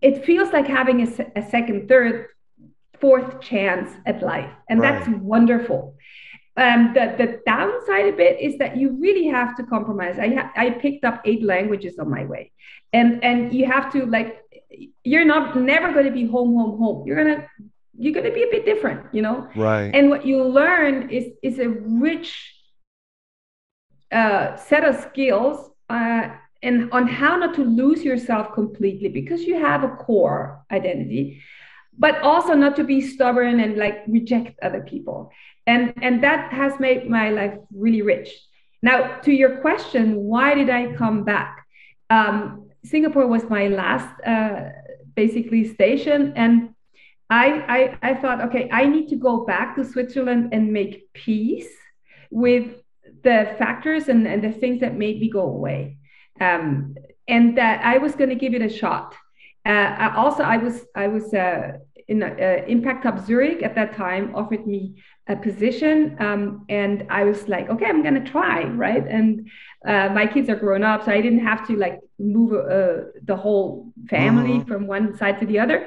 it 0.02 0.24
feels 0.24 0.52
like 0.52 0.66
having 0.66 1.02
a, 1.02 1.40
a 1.40 1.50
second, 1.50 1.88
third, 1.88 2.26
fourth 3.00 3.40
chance 3.40 3.90
at 4.06 4.22
life. 4.22 4.50
And 4.68 4.80
right. 4.80 5.04
that's 5.04 5.08
wonderful. 5.18 5.96
Um, 6.56 6.92
the, 6.94 7.14
the 7.16 7.40
downside 7.46 8.06
of 8.12 8.20
it 8.20 8.40
is 8.40 8.58
that 8.58 8.76
you 8.76 8.96
really 9.00 9.26
have 9.26 9.56
to 9.56 9.62
compromise. 9.62 10.18
I, 10.18 10.34
ha- 10.34 10.52
I 10.56 10.70
picked 10.70 11.04
up 11.04 11.22
eight 11.24 11.42
languages 11.42 11.98
on 11.98 12.10
my 12.10 12.24
way. 12.24 12.52
And, 12.92 13.22
and 13.22 13.52
you 13.52 13.66
have 13.66 13.92
to 13.92 14.04
like, 14.04 14.42
you're 15.04 15.24
not 15.24 15.56
never 15.56 15.92
going 15.92 16.06
to 16.06 16.10
be 16.10 16.26
home, 16.26 16.54
home, 16.54 16.78
home. 16.78 17.06
You're 17.06 17.24
going 17.24 17.36
to 17.36 17.48
you're 18.00 18.14
going 18.14 18.26
to 18.26 18.32
be 18.32 18.42
a 18.42 18.50
bit 18.50 18.64
different 18.64 19.02
you 19.12 19.20
know 19.20 19.46
right 19.54 19.90
and 19.94 20.08
what 20.08 20.24
you 20.24 20.42
learn 20.42 21.10
is 21.10 21.26
is 21.42 21.58
a 21.58 21.68
rich 21.68 22.54
uh, 24.10 24.56
set 24.56 24.84
of 24.84 24.96
skills 24.96 25.70
uh, 25.90 26.28
and 26.62 26.90
on 26.92 27.06
how 27.06 27.36
not 27.36 27.54
to 27.54 27.64
lose 27.64 28.02
yourself 28.02 28.54
completely 28.54 29.08
because 29.08 29.42
you 29.42 29.58
have 29.58 29.84
a 29.84 29.88
core 29.88 30.64
identity 30.72 31.42
but 31.98 32.18
also 32.22 32.54
not 32.54 32.74
to 32.76 32.84
be 32.84 33.00
stubborn 33.00 33.60
and 33.60 33.76
like 33.76 33.98
reject 34.08 34.58
other 34.62 34.80
people 34.80 35.30
and 35.70 35.82
and 36.06 36.14
that 36.26 36.52
has 36.60 36.72
made 36.86 37.08
my 37.18 37.26
life 37.30 37.56
really 37.84 38.02
rich 38.02 38.28
now 38.82 38.96
to 39.24 39.32
your 39.32 39.52
question 39.64 40.04
why 40.32 40.48
did 40.54 40.70
i 40.70 40.82
come 41.02 41.18
back 41.24 41.52
um, 42.16 42.68
singapore 42.92 43.26
was 43.26 43.44
my 43.58 43.68
last 43.68 44.10
uh, 44.32 44.70
basically 45.14 45.62
station 45.76 46.32
and 46.36 46.52
I, 47.32 47.46
I 47.76 48.10
I 48.10 48.14
thought, 48.14 48.40
okay, 48.46 48.68
I 48.72 48.86
need 48.86 49.06
to 49.10 49.16
go 49.28 49.44
back 49.44 49.76
to 49.76 49.84
Switzerland 49.84 50.48
and 50.52 50.72
make 50.72 51.12
peace 51.12 51.72
with 52.30 52.66
the 53.22 53.54
factors 53.56 54.08
and, 54.08 54.26
and 54.26 54.42
the 54.42 54.50
things 54.50 54.80
that 54.80 54.96
made 54.96 55.20
me 55.20 55.30
go 55.30 55.42
away. 55.42 55.98
Um, 56.40 56.96
and 57.28 57.56
that 57.56 57.84
I 57.84 57.98
was 57.98 58.16
going 58.16 58.30
to 58.30 58.40
give 58.44 58.54
it 58.54 58.62
a 58.62 58.68
shot. 58.68 59.14
Uh, 59.64 60.10
also, 60.16 60.42
I 60.42 60.56
was 60.56 60.84
I 60.96 61.06
was 61.06 61.32
uh, 61.32 61.78
in 62.08 62.22
uh, 62.24 62.64
Impact 62.66 63.04
Hub 63.04 63.24
Zurich 63.24 63.62
at 63.62 63.76
that 63.76 63.94
time 63.94 64.34
offered 64.34 64.66
me 64.66 65.00
a 65.34 65.36
position, 65.48 65.96
um, 66.26 66.42
and 66.68 66.94
I 67.18 67.22
was 67.30 67.40
like, 67.54 67.66
okay, 67.72 67.86
I'm 67.90 68.02
going 68.06 68.18
to 68.22 68.26
try, 68.36 68.58
right? 68.86 69.04
And 69.16 69.28
uh, 69.90 70.08
my 70.18 70.26
kids 70.34 70.46
are 70.52 70.60
grown 70.66 70.82
up, 70.90 70.98
so 71.04 71.10
I 71.18 71.20
didn't 71.26 71.44
have 71.52 71.60
to 71.68 71.72
like 71.84 71.98
move 72.18 72.50
uh, 72.52 72.96
the 73.30 73.36
whole 73.44 73.68
family 74.14 74.56
Mhm. 74.58 74.66
from 74.68 74.80
one 74.96 75.06
side 75.20 75.36
to 75.40 75.46
the 75.50 75.58
other. 75.64 75.78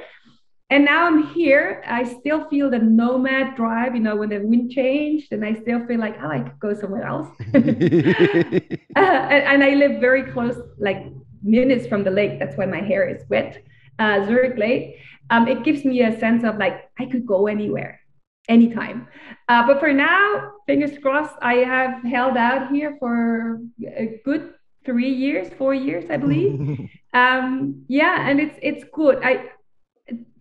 And 0.74 0.82
now 0.94 1.02
I'm 1.10 1.22
here. 1.38 1.66
I 2.00 2.02
still 2.20 2.42
feel 2.52 2.68
the 2.76 2.80
nomad 2.80 3.48
drive, 3.62 3.92
you 3.98 4.04
know, 4.08 4.16
when 4.22 4.30
the 4.34 4.40
wind 4.52 4.72
changed, 4.80 5.28
and 5.34 5.42
I 5.50 5.54
still 5.64 5.82
feel 5.88 6.00
like, 6.06 6.16
oh, 6.24 6.32
I 6.38 6.40
could 6.46 6.60
go 6.68 6.72
somewhere 6.82 7.06
else. 7.14 7.30
Uh, 8.96 9.22
and, 9.36 9.44
and 9.52 9.60
I 9.70 9.72
live 9.84 9.94
very 10.08 10.24
close, 10.34 10.56
like 10.88 11.02
minutes 11.58 11.86
from 11.88 12.02
the 12.08 12.12
lake. 12.20 12.34
That's 12.40 12.56
why 12.60 12.68
my 12.78 12.82
hair 12.92 13.04
is 13.14 13.22
wet. 13.34 13.52
Uh, 14.00 14.16
Zurich 14.28 14.58
Lake. 14.66 14.86
Um, 15.32 15.48
it 15.54 15.60
gives 15.68 15.82
me 15.84 15.96
a 16.04 16.12
sense 16.20 16.44
of 16.44 16.58
like 16.58 16.76
I 17.02 17.06
could 17.12 17.26
go 17.26 17.48
anywhere, 17.48 17.94
anytime. 18.50 19.08
Uh, 19.48 19.66
but 19.66 19.80
for 19.80 19.94
now, 19.94 20.52
fingers 20.68 20.98
crossed, 21.00 21.36
I 21.42 21.56
have 21.56 22.04
held 22.04 22.38
out 22.38 22.72
here 22.72 22.96
for 23.00 23.60
a 23.86 24.20
good 24.26 24.54
three 24.86 25.12
years, 25.12 25.50
four 25.58 25.74
years, 25.74 26.10
I 26.10 26.18
believe. 26.18 26.90
um, 27.14 27.84
yeah, 27.88 28.30
and 28.30 28.40
it's 28.40 28.58
it's 28.62 28.84
good. 28.94 29.20
I 29.24 29.50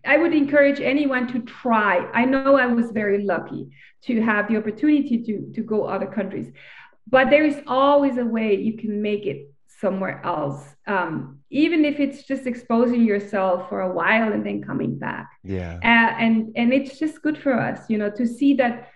I 0.05 0.17
would 0.17 0.33
encourage 0.33 0.81
anyone 0.81 1.27
to 1.31 1.39
try. 1.39 2.09
I 2.13 2.25
know 2.25 2.55
I 2.57 2.65
was 2.65 2.91
very 2.91 3.23
lucky 3.23 3.69
to 4.03 4.21
have 4.21 4.47
the 4.49 4.57
opportunity 4.57 5.23
to 5.23 5.51
to 5.53 5.61
go 5.61 5.85
other 5.85 6.07
countries, 6.07 6.51
but 7.07 7.29
there 7.29 7.45
is 7.45 7.61
always 7.67 8.17
a 8.17 8.25
way 8.25 8.55
you 8.55 8.77
can 8.77 9.01
make 9.01 9.25
it 9.25 9.49
somewhere 9.79 10.21
else, 10.23 10.63
um, 10.87 11.39
even 11.53 11.85
if 11.85 11.99
it's 11.99 12.23
just 12.23 12.47
exposing 12.47 13.03
yourself 13.03 13.69
for 13.69 13.81
a 13.81 13.93
while 13.93 14.33
and 14.33 14.43
then 14.45 14.61
coming 14.61 14.97
back. 14.97 15.27
yeah. 15.43 15.73
Uh, 15.83 16.11
and 16.23 16.35
and 16.59 16.73
it's 16.73 16.97
just 16.97 17.21
good 17.21 17.37
for 17.37 17.53
us, 17.53 17.79
you 17.91 17.97
know, 17.99 18.09
to 18.19 18.25
see 18.27 18.55
that 18.55 18.89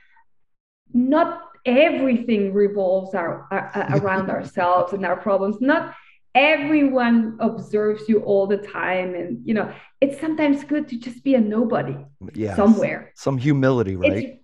not 0.93 1.29
everything 1.65 2.53
revolves 2.53 3.13
our, 3.13 3.31
uh, 3.51 3.97
around 3.99 4.29
ourselves 4.29 4.93
and 4.93 5.05
our 5.05 5.17
problems. 5.17 5.57
Not 5.61 5.93
everyone 6.33 7.37
observes 7.39 8.09
you 8.09 8.17
all 8.29 8.47
the 8.47 8.57
time, 8.57 9.09
and 9.19 9.29
you 9.47 9.53
know, 9.53 9.71
it's 10.01 10.19
sometimes 10.19 10.63
good 10.63 10.87
to 10.91 10.95
just 10.97 11.23
be 11.23 11.35
a 11.35 11.41
nobody 11.57 11.97
Yes. 12.33 12.55
somewhere. 12.55 12.99
Some 13.15 13.37
humility, 13.37 13.95
right? 13.95 14.23
It's, 14.23 14.39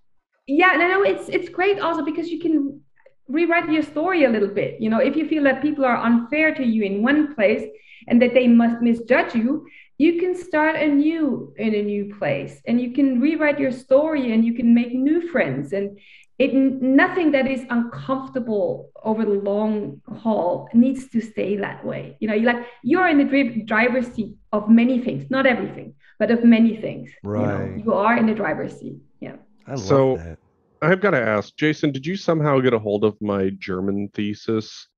yeah, 0.46 0.74
no, 0.80 0.86
no, 0.88 1.00
it's 1.12 1.30
it's 1.30 1.50
great 1.50 1.80
also 1.80 2.04
because 2.06 2.28
you 2.34 2.40
can 2.46 2.82
rewrite 3.28 3.72
your 3.72 3.86
story 3.94 4.26
a 4.26 4.30
little 4.36 4.54
bit. 4.62 4.72
You 4.84 4.90
know, 4.92 5.02
if 5.10 5.16
you 5.16 5.26
feel 5.28 5.44
that 5.50 5.62
people 5.68 5.84
are 5.92 5.98
unfair 6.10 6.54
to 6.60 6.64
you 6.74 6.84
in 6.84 7.02
one 7.02 7.34
place 7.34 7.66
and 8.08 8.22
that 8.22 8.34
they 8.34 8.48
must 8.48 8.82
misjudge 8.82 9.36
you, 9.36 9.66
you 9.98 10.20
can 10.20 10.36
start 10.36 10.76
anew 10.76 11.54
in 11.58 11.74
a 11.76 11.82
new 11.82 12.14
place 12.18 12.62
and 12.68 12.82
you 12.82 12.92
can 12.92 13.22
rewrite 13.22 13.60
your 13.60 13.72
story 13.72 14.34
and 14.34 14.44
you 14.44 14.54
can 14.54 14.74
make 14.74 14.94
new 14.94 15.28
friends 15.30 15.72
and 15.74 15.98
it 16.40 16.52
nothing 16.54 17.32
that 17.32 17.48
is 17.48 17.64
uncomfortable 17.70 18.90
over 19.04 19.24
the 19.24 19.32
long 19.52 20.02
haul 20.22 20.68
needs 20.74 21.08
to 21.10 21.22
stay 21.22 21.56
that 21.58 21.86
way. 21.86 22.18
You 22.20 22.28
know, 22.28 22.34
you 22.34 22.46
like 22.48 22.66
you're 22.84 23.08
in 23.08 23.18
the 23.20 23.24
dri- 23.24 23.62
driver's 23.64 24.08
seat 24.08 24.36
of 24.52 24.68
many 24.70 25.00
things, 25.00 25.30
not 25.30 25.46
everything, 25.46 25.94
but 26.20 26.32
of 26.32 26.44
many 26.44 26.78
things. 26.82 27.12
You, 27.24 27.30
know, 27.34 27.40
Right. 27.40 27.84
you 27.86 27.94
are 27.94 28.18
in 28.18 28.26
the 28.26 28.34
driver's 28.34 28.74
seat. 28.80 28.98
Yeah. 29.20 29.36
I 29.68 29.72
love 29.72 29.80
So- 29.80 30.18
that. 30.18 30.40
I've 30.82 31.00
got 31.00 31.12
to 31.12 31.22
ask, 31.22 31.56
Jason, 31.56 31.94
did 31.94 32.06
you 32.06 32.18
somehow 32.18 32.60
get 32.60 32.74
a 32.74 32.80
hold 32.80 33.06
of 33.06 33.16
my 33.22 33.52
German 33.58 34.10
thesis 34.14 34.90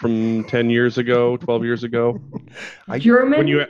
from 0.00 0.44
10 0.44 0.70
years 0.70 0.96
ago, 0.98 1.36
12 1.36 1.64
years 1.64 1.84
ago? 1.84 2.18
I- 2.88 2.98
German. 2.98 3.38
When 3.38 3.48
you 3.48 3.66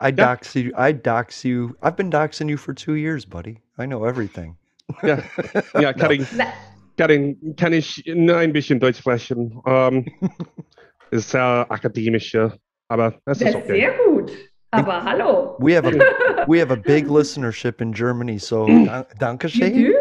I 0.00 0.10
dox 0.10 0.54
you. 0.54 0.72
I 0.76 0.92
dox 0.92 1.44
you. 1.44 1.74
I've 1.82 1.96
been 1.96 2.10
doxing 2.10 2.50
you 2.50 2.58
for 2.58 2.74
two 2.74 2.94
years, 2.94 3.24
buddy. 3.24 3.60
I 3.78 3.86
know 3.86 4.04
everything. 4.04 4.56
Yeah, 5.02 5.22
ja, 5.80 5.92
kann 5.92 6.12
ich, 6.12 6.32
Na- 6.36 6.52
kann 6.98 7.10
ich, 7.10 7.56
kann 7.56 7.72
ich 7.72 8.02
nur 8.06 8.36
ein 8.36 8.52
bisschen 8.52 8.78
Deutsch 8.78 8.98
sprechen. 8.98 9.60
Ähm, 9.66 10.04
ist 11.10 11.30
sehr 11.30 11.66
akademisch, 11.70 12.34
ja, 12.34 12.52
aber 12.88 13.14
es 13.24 13.38
Das 13.38 13.40
ist 13.40 13.48
ist 13.48 13.56
okay. 13.56 13.80
sehr 13.80 13.92
gut. 14.04 14.30
Aber 14.72 15.02
hallo. 15.02 15.56
We 15.60 15.74
have 15.74 15.86
a 15.86 15.92
we 16.48 16.60
have 16.60 16.70
a 16.70 16.76
big 16.76 17.08
listenership 17.08 17.80
in 17.80 17.92
Germany, 17.92 18.38
so 18.38 18.66
mm. 18.66 19.06
danke 19.18 19.48
schön. 19.48 19.72
do? 19.72 19.92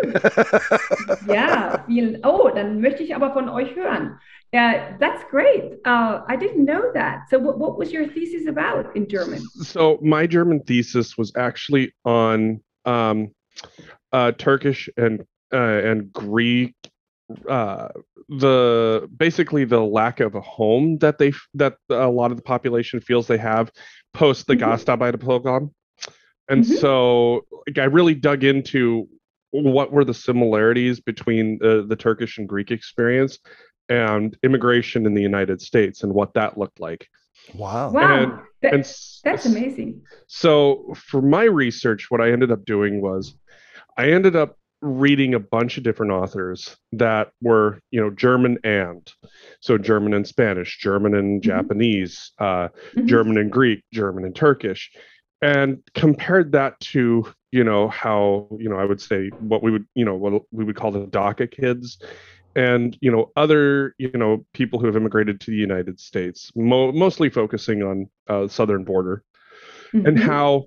Ja, 1.34 1.84
vielen. 1.88 2.20
Oh, 2.26 2.50
dann 2.54 2.82
möchte 2.82 3.04
ich 3.04 3.16
aber 3.16 3.32
von 3.34 3.48
euch 3.50 3.74
hören. 3.76 4.20
Yeah, 4.54 4.96
that's 5.00 5.24
great. 5.30 5.74
Uh, 5.86 6.22
I 6.28 6.36
didn't 6.36 6.64
know 6.64 6.92
that. 6.94 7.30
So, 7.30 7.38
what, 7.40 7.60
what 7.60 7.78
was 7.78 7.92
your 7.92 8.08
thesis 8.08 8.48
about 8.48 8.96
in 8.96 9.08
German? 9.08 9.42
So 9.64 10.00
my 10.02 10.28
German 10.28 10.62
thesis 10.62 11.18
was 11.18 11.34
actually 11.36 11.94
on 12.06 12.62
um, 12.86 13.32
uh, 14.14 14.32
Turkish 14.34 14.90
and 14.98 15.26
uh, 15.54 15.58
and 15.58 16.14
Greek. 16.14 16.74
Uh, 17.50 17.88
the 18.30 19.10
basically 19.18 19.66
the 19.66 19.82
lack 19.82 20.20
of 20.20 20.36
a 20.36 20.42
home 20.42 21.00
that 21.00 21.18
they 21.18 21.34
that 21.56 21.76
a 21.90 22.08
lot 22.08 22.30
of 22.30 22.38
the 22.38 22.44
population 22.44 23.02
feels 23.02 23.26
they 23.28 23.38
have 23.38 23.72
post 24.14 24.46
the 24.46 24.56
Mhm. 24.56 24.60
Gastarbeiterprogramm, 24.60 25.72
and 26.50 26.64
Mhm. 26.64 26.78
so 26.80 27.42
like, 27.68 27.80
I 27.80 27.86
really 27.86 28.14
dug 28.14 28.44
into 28.44 29.08
what 29.52 29.92
were 29.92 30.06
the 30.06 30.14
similarities 30.14 31.00
between 31.00 31.58
the, 31.60 31.84
the 31.88 31.96
Turkish 31.96 32.38
and 32.38 32.48
Greek 32.48 32.70
experience 32.72 33.40
and 33.90 34.38
immigration 34.44 35.06
in 35.06 35.14
the 35.14 35.22
United 35.22 35.62
States 35.62 36.04
and 36.04 36.14
what 36.14 36.34
that 36.34 36.58
looked 36.58 36.80
like. 36.80 37.08
Wow. 37.54 37.92
Wow, 37.92 38.24
And- 38.24 38.32
that- 38.62 38.74
and 38.74 38.84
that's 39.24 39.46
amazing. 39.46 40.02
so 40.28 40.94
for 40.96 41.22
my 41.22 41.44
research, 41.44 42.10
what 42.10 42.22
I 42.22 42.32
ended 42.32 42.52
up 42.52 42.66
doing 42.66 43.02
was 43.02 43.36
I 43.98 44.10
ended 44.12 44.36
up 44.36 44.58
reading 44.82 45.34
a 45.34 45.40
bunch 45.40 45.78
of 45.78 45.84
different 45.84 46.12
authors 46.12 46.76
that 46.92 47.30
were, 47.42 47.80
you 47.92 48.02
know, 48.02 48.10
German 48.10 48.58
and 48.64 49.12
so 49.60 49.78
German 49.78 50.14
and 50.14 50.28
Spanish, 50.28 50.78
German 50.80 51.16
and 51.16 51.42
Japanese, 51.42 52.32
uh, 52.40 52.70
Mhm. 52.96 53.06
German 53.06 53.38
and 53.38 53.52
Greek, 53.52 53.84
German 53.94 54.26
and 54.26 54.36
Turkish, 54.36 54.92
and 55.42 55.82
compared 55.94 56.52
that 56.52 56.80
to, 56.82 57.26
you 57.52 57.64
know, 57.64 57.88
how, 57.88 58.48
you 58.60 58.70
know, 58.70 58.78
I 58.78 58.86
would 58.86 59.02
say 59.02 59.30
what 59.40 59.64
we 59.64 59.72
would, 59.72 59.86
you 59.96 60.06
know, 60.06 60.16
what 60.16 60.44
we 60.52 60.64
would 60.64 60.76
call 60.76 60.92
the 60.92 61.06
DACA 61.08 61.50
kids 61.50 61.98
and, 62.56 62.98
you 63.02 63.12
know, 63.12 63.32
other, 63.36 63.94
you 63.98 64.12
know, 64.14 64.46
people 64.54 64.80
who 64.80 64.86
have 64.88 64.96
immigrated 64.96 65.42
to 65.42 65.52
the 65.52 65.58
United 65.58 66.00
States, 66.00 66.52
mo- 66.56 66.92
mostly 66.92 67.30
focusing 67.30 67.84
on 67.84 68.10
uh, 68.28 68.48
southern 68.48 68.84
border 68.84 69.24
and 69.94 70.18
Mhm. 70.18 70.20
how 70.20 70.66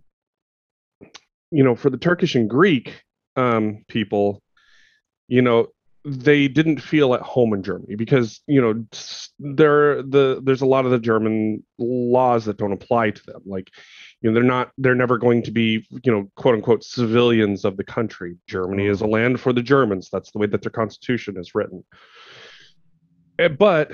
you 1.50 1.64
know 1.64 1.74
for 1.74 1.90
the 1.90 1.96
turkish 1.96 2.34
and 2.34 2.48
greek 2.50 3.02
um, 3.36 3.84
people 3.88 4.42
you 5.28 5.42
know 5.42 5.68
they 6.04 6.48
didn't 6.48 6.80
feel 6.80 7.14
at 7.14 7.20
home 7.22 7.52
in 7.52 7.62
germany 7.62 7.94
because 7.96 8.40
you 8.46 8.60
know 8.60 8.84
there 9.38 10.02
the 10.02 10.40
there's 10.44 10.62
a 10.62 10.66
lot 10.66 10.84
of 10.84 10.90
the 10.90 10.98
german 10.98 11.62
laws 11.78 12.44
that 12.44 12.56
don't 12.56 12.72
apply 12.72 13.10
to 13.10 13.22
them 13.26 13.42
like 13.46 13.70
you 14.20 14.30
know 14.30 14.34
they're 14.34 14.42
not 14.42 14.70
they're 14.78 14.94
never 14.94 15.18
going 15.18 15.42
to 15.44 15.50
be 15.50 15.86
you 16.02 16.12
know 16.12 16.30
quote 16.36 16.54
unquote 16.54 16.84
civilians 16.84 17.64
of 17.64 17.76
the 17.76 17.84
country. 17.84 18.36
Germany 18.46 18.86
is 18.86 19.00
a 19.00 19.06
land 19.06 19.40
for 19.40 19.52
the 19.52 19.62
germans. 19.62 20.08
That's 20.10 20.30
the 20.30 20.38
way 20.38 20.46
that 20.46 20.62
their 20.62 20.70
constitution 20.70 21.36
is 21.36 21.54
written. 21.54 21.84
Eh, 23.38 23.48
but 23.48 23.92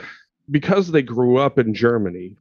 because 0.51 0.91
they 0.91 1.03
grew 1.03 1.39
up 1.39 1.59
in 1.59 1.75
germany 1.75 2.37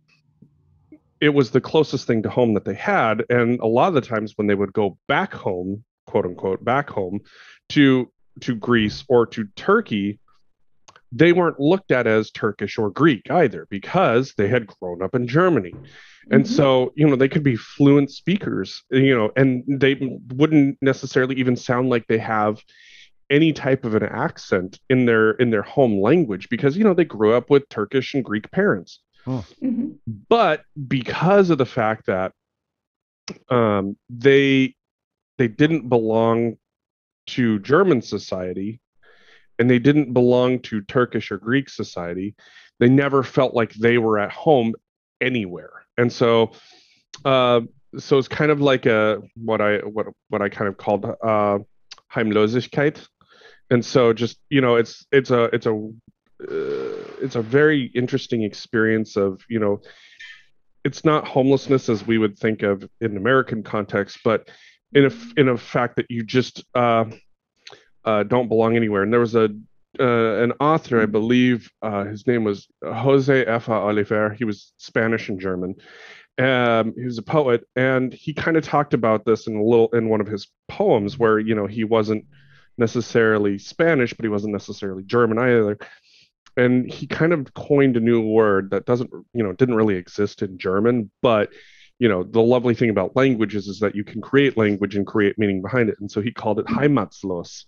it 1.24 1.34
was 1.34 1.52
the 1.52 1.62
closest 1.62 2.06
thing 2.06 2.22
to 2.22 2.30
home 2.30 2.54
that 2.54 2.66
they 2.66 2.74
had. 2.74 3.24
And 3.30 3.58
a 3.62 3.66
lot 3.66 3.88
of 3.88 3.94
the 3.94 4.02
times 4.02 4.34
when 4.36 4.48
they 4.48 4.56
would 4.56 4.74
go 4.74 4.98
back 5.08 5.34
home, 5.34 5.86
quote 6.06 6.26
unquote, 6.26 6.66
back 6.66 6.90
home 6.90 7.22
to 7.70 8.12
to 8.42 8.56
Greece 8.56 9.06
or 9.08 9.26
to 9.28 9.46
Turkey, 9.56 10.20
they 11.16 11.32
weren't 11.32 11.60
looked 11.60 11.92
at 11.92 12.08
as 12.08 12.32
Turkish 12.32 12.78
or 12.78 12.90
Greek 12.90 13.30
either 13.30 13.68
because 13.70 14.34
they 14.36 14.48
had 14.48 14.66
grown 14.68 15.02
up 15.04 15.14
in 15.14 15.28
Germany. 15.28 15.74
And 16.32 16.46
Mhm. 16.46 16.48
so, 16.48 16.94
you 16.96 17.08
know, 17.08 17.16
they 17.16 17.28
could 17.30 17.44
be 17.44 17.56
fluent 17.56 18.10
speakers, 18.10 18.84
you 18.90 19.16
know, 19.16 19.32
and 19.36 19.64
they 19.68 19.96
wouldn't 20.34 20.78
necessarily 20.82 21.36
even 21.36 21.56
sound 21.56 21.90
like 21.90 22.08
they 22.08 22.18
have 22.18 22.62
any 23.30 23.54
type 23.54 23.86
of 23.86 23.96
an 23.96 24.04
accent 24.04 24.80
in 24.90 25.06
their 25.06 25.32
in 25.32 25.50
their 25.50 25.62
home 25.62 26.00
language 26.02 26.50
because 26.50 26.78
you 26.78 26.84
know 26.84 26.94
they 26.94 27.06
grew 27.06 27.34
up 27.34 27.50
with 27.50 27.68
Turkish 27.70 28.14
and 28.14 28.24
Greek 28.24 28.52
parents 28.52 29.00
Mhm. 29.26 29.98
but 30.30 30.62
because 30.88 31.50
of 31.50 31.58
the 31.58 31.66
fact 31.66 32.06
that 32.08 32.34
um, 33.50 33.98
they 34.10 34.76
they 35.38 35.48
didn't 35.48 35.88
belong 35.90 36.58
to 37.28 37.60
German 37.60 38.02
society 38.02 38.82
and 39.60 39.70
they 39.70 39.80
didn't 39.80 40.14
belong 40.14 40.60
to 40.60 40.82
Turkish 40.82 41.32
or 41.32 41.38
Greek 41.38 41.70
society, 41.70 42.36
they 42.80 42.90
never 42.90 43.24
felt 43.24 43.54
like 43.54 43.74
they 43.74 43.98
were 43.98 44.20
at 44.20 44.32
home 44.32 44.74
anywhere. 45.22 45.86
And 45.98 46.12
so, 46.12 46.52
uh, 47.24 47.62
so 47.98 48.18
it's 48.18 48.28
kind 48.28 48.52
of 48.52 48.60
like 48.60 48.86
a 48.86 49.22
what 49.36 49.62
I 49.62 49.78
what 49.78 50.08
what 50.30 50.42
I 50.42 50.50
kind 50.50 50.68
of 50.68 50.78
called 50.78 51.06
uh, 51.06 51.60
Heimlosigkeit, 52.12 53.06
and 53.70 53.86
so 53.86 54.14
just 54.14 54.40
you 54.50 54.62
know 54.62 54.76
it's 54.76 55.06
it's 55.12 55.30
a 55.30 55.44
it's 55.46 55.68
a 55.68 55.74
uh, 55.76 57.12
it's 57.22 57.36
a 57.36 57.42
very 57.42 57.86
interesting 57.94 58.44
experience 58.44 59.16
of 59.16 59.42
you 59.48 59.60
know 59.60 59.82
it's 60.84 61.06
not 61.06 61.28
homelessness 61.28 61.88
as 61.88 62.06
we 62.06 62.18
would 62.18 62.38
think 62.38 62.64
of 62.64 62.88
in 63.00 63.16
American 63.16 63.64
context, 63.64 64.20
but 64.24 64.50
in 64.94 65.06
a 65.06 65.40
in 65.40 65.50
a 65.50 65.58
fact 65.58 65.96
that 65.96 66.10
you 66.10 66.24
just 66.24 66.64
uh, 66.76 67.06
uh, 68.06 68.24
don't 68.24 68.48
belong 68.48 68.76
anywhere. 68.76 69.04
And 69.04 69.12
there 69.12 69.20
was 69.20 69.36
a 69.36 69.50
uh, 70.00 70.42
an 70.42 70.54
author, 70.60 71.02
I 71.02 71.06
believe, 71.06 71.70
uh, 71.84 72.06
his 72.06 72.26
name 72.26 72.44
was 72.44 72.68
Jose 72.84 73.46
F. 73.46 73.70
Oliver. 73.70 74.34
He 74.34 74.44
was 74.44 74.74
Spanish 74.78 75.30
and 75.30 75.40
German. 75.40 75.76
Um, 76.40 76.96
he 76.98 77.06
was 77.06 77.20
a 77.20 77.24
poet, 77.24 77.68
and 77.76 78.12
he 78.12 78.34
kind 78.34 78.58
of 78.58 78.64
talked 78.64 78.96
about 78.96 79.24
this 79.24 79.46
in 79.46 79.56
a 79.56 79.64
little 79.64 79.90
in 79.90 80.10
one 80.10 80.20
of 80.20 80.26
his 80.26 80.48
poems, 80.68 81.20
where 81.20 81.38
you 81.38 81.54
know 81.54 81.68
he 81.68 81.84
wasn't 81.84 82.26
necessarily 82.78 83.60
Spanish, 83.60 84.14
but 84.14 84.26
he 84.26 84.30
wasn't 84.30 84.54
necessarily 84.54 85.04
German 85.04 85.38
either. 85.38 85.78
And 86.58 86.92
he 86.92 87.08
kind 87.08 87.34
of 87.34 87.54
coined 87.54 87.98
a 87.98 88.00
new 88.00 88.22
word 88.22 88.72
that 88.72 88.86
doesn't, 88.86 89.10
you 89.34 89.44
know, 89.44 89.54
didn't 89.54 89.76
really 89.76 89.96
exist 89.96 90.42
in 90.42 90.58
German, 90.58 91.10
but 91.22 91.50
you 92.04 92.10
know 92.10 92.22
the 92.22 92.42
lovely 92.42 92.76
thing 92.76 92.90
about 92.90 93.16
languages 93.16 93.70
is 93.70 93.80
that 93.80 93.96
you 93.96 94.04
can 94.04 94.20
create 94.20 94.58
language 94.58 94.98
and 94.98 95.08
create 95.08 95.40
meaning 95.40 95.62
behind 95.62 95.88
it 95.88 95.96
and 96.02 96.12
so 96.12 96.20
he 96.20 96.34
called 96.34 96.60
it 96.60 96.66
heimatslos 96.66 97.64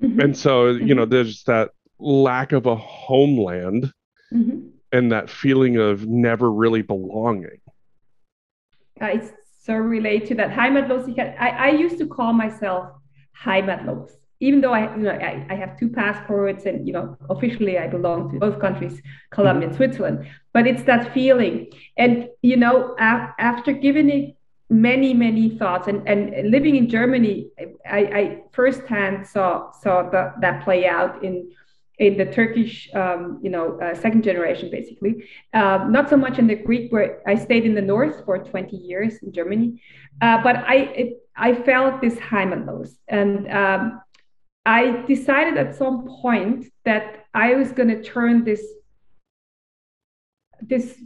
mm-hmm. 0.00 0.20
and 0.20 0.38
so 0.38 0.68
you 0.68 0.94
know 0.94 1.02
mm-hmm. 1.02 1.10
there's 1.10 1.42
that 1.44 1.70
lack 1.98 2.52
of 2.52 2.66
a 2.66 2.76
homeland 2.76 3.92
mm-hmm. 4.32 4.68
and 4.92 5.10
that 5.10 5.28
feeling 5.28 5.78
of 5.78 6.06
never 6.06 6.48
really 6.48 6.80
belonging 6.80 7.58
i 9.00 9.20
so 9.60 9.74
relate 9.74 10.26
to 10.28 10.36
that 10.36 10.50
heimatlos 10.50 11.04
I, 11.18 11.48
I 11.48 11.70
used 11.70 11.98
to 11.98 12.06
call 12.06 12.32
myself 12.32 12.92
heimatlos 13.44 14.12
even 14.40 14.60
though 14.60 14.72
I, 14.72 14.94
you 14.96 15.02
know, 15.02 15.10
I, 15.10 15.46
I, 15.48 15.54
have 15.54 15.78
two 15.78 15.88
passports 15.88 16.66
and 16.66 16.86
you 16.86 16.92
know 16.92 17.16
officially 17.30 17.78
I 17.78 17.86
belong 17.86 18.32
to 18.32 18.38
both 18.38 18.60
countries, 18.60 19.00
Colombia 19.30 19.68
and 19.68 19.76
Switzerland, 19.76 20.26
but 20.52 20.66
it's 20.66 20.82
that 20.84 21.14
feeling. 21.14 21.68
And 21.96 22.28
you 22.42 22.56
know, 22.56 22.94
a- 22.98 23.34
after 23.38 23.72
giving 23.72 24.10
it 24.10 24.36
many 24.68 25.14
many 25.14 25.56
thoughts 25.58 25.88
and, 25.88 26.06
and 26.08 26.50
living 26.50 26.76
in 26.76 26.88
Germany, 26.88 27.48
I, 27.88 27.98
I 27.98 28.42
firsthand 28.52 29.26
saw 29.26 29.70
saw 29.70 30.08
the, 30.10 30.34
that 30.40 30.64
play 30.64 30.86
out 30.86 31.24
in 31.24 31.50
in 31.98 32.18
the 32.18 32.26
Turkish, 32.26 32.90
um, 32.94 33.40
you 33.42 33.48
know, 33.48 33.80
uh, 33.80 33.94
second 33.94 34.22
generation, 34.22 34.70
basically. 34.70 35.24
Uh, 35.54 35.86
not 35.88 36.10
so 36.10 36.16
much 36.16 36.38
in 36.38 36.46
the 36.46 36.54
Greek, 36.54 36.92
where 36.92 37.22
I 37.26 37.36
stayed 37.36 37.64
in 37.64 37.74
the 37.74 37.80
north 37.80 38.22
for 38.26 38.38
20 38.38 38.76
years 38.76 39.14
in 39.22 39.32
Germany, 39.32 39.80
uh, 40.20 40.42
but 40.42 40.56
I 40.56 40.76
it, 41.02 41.22
I 41.36 41.54
felt 41.54 42.00
this 42.00 42.14
Heimatlos, 42.14 42.96
and 43.08 43.50
um, 43.50 44.00
I 44.66 45.04
decided 45.06 45.56
at 45.56 45.76
some 45.76 46.08
point 46.20 46.66
that 46.84 47.26
I 47.32 47.54
was 47.54 47.70
going 47.70 47.88
to 47.88 48.02
turn 48.02 48.44
this 48.44 48.62
this 50.60 51.00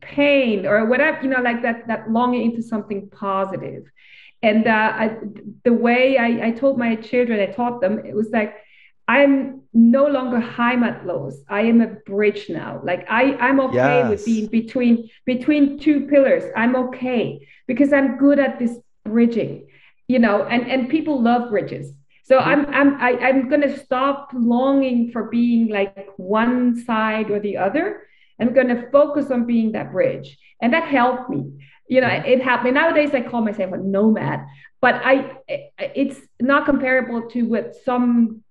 pain 0.00 0.66
or 0.66 0.86
whatever 0.86 1.22
you 1.22 1.28
know 1.28 1.40
like 1.40 1.62
that 1.62 1.86
that 1.88 2.10
longing 2.10 2.50
into 2.50 2.62
something 2.62 3.10
positive. 3.10 3.84
And 4.42 4.66
uh, 4.66 4.92
I, 4.94 5.16
the 5.64 5.72
way 5.72 6.16
I, 6.16 6.46
I 6.46 6.50
told 6.52 6.78
my 6.78 6.96
children 6.96 7.40
i 7.40 7.52
taught 7.52 7.82
them 7.82 7.98
it 8.06 8.14
was 8.14 8.30
like 8.30 8.54
i'm 9.06 9.62
no 9.74 10.06
longer 10.06 10.40
heimatlos 10.40 11.34
i 11.48 11.62
am 11.62 11.80
a 11.80 11.88
bridge 12.06 12.48
now. 12.48 12.80
Like 12.84 13.04
i 13.10 13.34
i'm 13.46 13.60
okay 13.60 13.98
yes. 13.98 14.10
with 14.10 14.24
being 14.24 14.46
between 14.46 15.10
between 15.26 15.78
two 15.78 16.06
pillars. 16.06 16.44
I'm 16.56 16.76
okay 16.76 17.46
because 17.66 17.92
i'm 17.92 18.16
good 18.16 18.38
at 18.38 18.58
this 18.60 18.78
bridging 19.04 19.66
you 20.06 20.20
know 20.20 20.44
and 20.44 20.70
and 20.70 20.88
people 20.88 21.20
love 21.20 21.50
bridges 21.50 21.92
so 22.30 22.38
I'm 22.38 22.64
I'm 22.66 22.94
I, 23.00 23.10
am 23.10 23.22
i 23.24 23.28
am 23.30 23.48
going 23.48 23.62
to 23.62 23.76
stop 23.76 24.30
longing 24.32 25.10
for 25.10 25.24
being 25.24 25.66
like 25.68 26.10
one 26.16 26.80
side 26.84 27.28
or 27.28 27.40
the 27.40 27.56
other. 27.56 28.06
I'm 28.40 28.54
going 28.54 28.68
to 28.68 28.88
focus 28.92 29.32
on 29.32 29.46
being 29.46 29.72
that 29.72 29.90
bridge, 29.90 30.38
and 30.62 30.72
that 30.72 30.84
helped 30.84 31.28
me. 31.28 31.42
You 31.88 32.00
know, 32.02 32.06
it 32.06 32.40
helped 32.40 32.64
me. 32.64 32.70
Nowadays, 32.70 33.10
I 33.14 33.22
call 33.22 33.40
myself 33.40 33.72
a 33.72 33.78
nomad, 33.78 34.46
but 34.80 34.94
I 35.04 35.38
it's 35.48 36.20
not 36.40 36.66
comparable 36.66 37.28
to 37.30 37.42
what 37.42 37.74
some 37.84 38.44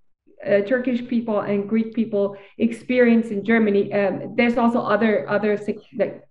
uh, 0.46 0.60
Turkish 0.72 1.08
people 1.08 1.40
and 1.40 1.70
Greek 1.70 1.94
people 1.94 2.36
experience 2.58 3.28
in 3.28 3.46
Germany. 3.46 3.94
Um, 3.94 4.36
there's 4.36 4.58
also 4.58 4.82
other 4.82 5.30
other 5.30 5.58
like 5.98 6.22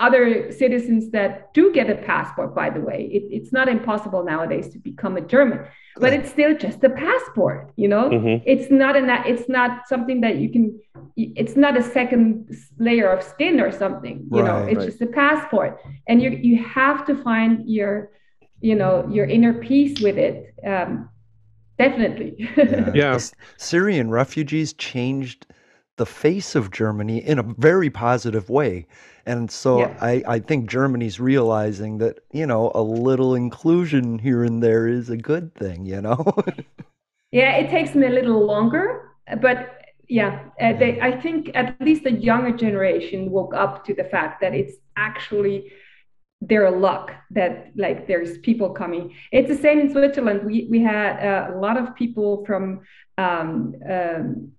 other 0.00 0.50
citizens 0.50 1.10
that 1.10 1.52
do 1.52 1.72
get 1.72 1.90
a 1.90 1.94
passport, 1.94 2.54
by 2.54 2.70
the 2.70 2.80
way. 2.80 3.08
It, 3.12 3.24
it's 3.30 3.52
not 3.52 3.68
impossible 3.68 4.24
nowadays 4.24 4.68
to 4.70 4.78
become 4.78 5.16
a 5.16 5.20
German, 5.20 5.66
but 5.96 6.14
it's 6.14 6.30
still 6.30 6.56
just 6.56 6.82
a 6.82 6.90
passport, 6.90 7.70
you 7.76 7.86
know? 7.86 8.08
Mm-hmm. 8.08 8.42
It's 8.46 8.70
not 8.70 8.96
an 8.96 9.10
it's 9.26 9.48
not 9.48 9.86
something 9.86 10.22
that 10.22 10.36
you 10.36 10.48
can 10.50 10.80
it's 11.16 11.54
not 11.54 11.76
a 11.76 11.82
second 11.82 12.56
layer 12.78 13.10
of 13.10 13.22
skin 13.22 13.60
or 13.60 13.70
something, 13.70 14.26
you 14.32 14.40
right, 14.40 14.46
know, 14.46 14.66
it's 14.66 14.78
right. 14.78 14.88
just 14.88 15.02
a 15.02 15.06
passport. 15.06 15.78
And 16.08 16.22
you 16.22 16.30
you 16.30 16.64
have 16.64 17.06
to 17.06 17.14
find 17.22 17.68
your 17.68 18.10
you 18.60 18.74
know 18.74 19.06
your 19.10 19.26
inner 19.26 19.54
peace 19.54 20.00
with 20.00 20.16
it. 20.16 20.54
Um, 20.66 21.10
definitely. 21.78 22.34
yeah. 22.56 22.90
yeah. 22.94 23.18
Syrian 23.58 24.10
refugees 24.10 24.72
changed 24.72 25.46
the 26.00 26.06
face 26.06 26.54
of 26.54 26.70
Germany 26.70 27.18
in 27.18 27.38
a 27.38 27.42
very 27.42 27.90
positive 27.90 28.48
way. 28.48 28.86
And 29.26 29.50
so 29.50 29.80
yeah. 29.80 29.94
I, 30.00 30.22
I 30.26 30.38
think 30.38 30.66
Germany's 30.66 31.20
realizing 31.20 31.98
that, 31.98 32.20
you 32.32 32.46
know, 32.46 32.72
a 32.74 32.80
little 32.80 33.34
inclusion 33.34 34.18
here 34.18 34.42
and 34.42 34.62
there 34.62 34.88
is 34.88 35.10
a 35.10 35.18
good 35.18 35.54
thing, 35.54 35.84
you 35.84 36.00
know? 36.00 36.24
yeah, 37.32 37.52
it 37.56 37.68
takes 37.68 37.94
me 37.94 38.06
a 38.06 38.10
little 38.18 38.46
longer, 38.46 39.10
but 39.42 39.58
yeah, 40.08 40.44
uh, 40.58 40.72
they, 40.72 40.98
I 41.02 41.20
think 41.20 41.50
at 41.54 41.78
least 41.82 42.04
the 42.04 42.12
younger 42.12 42.56
generation 42.56 43.30
woke 43.30 43.54
up 43.54 43.84
to 43.84 43.92
the 43.92 44.04
fact 44.04 44.40
that 44.40 44.54
it's 44.54 44.76
actually 44.96 45.70
their 46.40 46.70
luck 46.70 47.12
that 47.32 47.72
like 47.76 48.06
there's 48.06 48.38
people 48.38 48.70
coming. 48.70 49.14
It's 49.32 49.50
the 49.50 49.62
same 49.66 49.78
in 49.80 49.92
Switzerland. 49.92 50.44
We 50.46 50.66
we 50.70 50.80
had 50.82 51.12
uh, 51.20 51.54
a 51.54 51.58
lot 51.58 51.76
of 51.76 51.94
people 51.94 52.42
from 52.46 52.80
um, 53.18 53.74
um, 53.86 54.52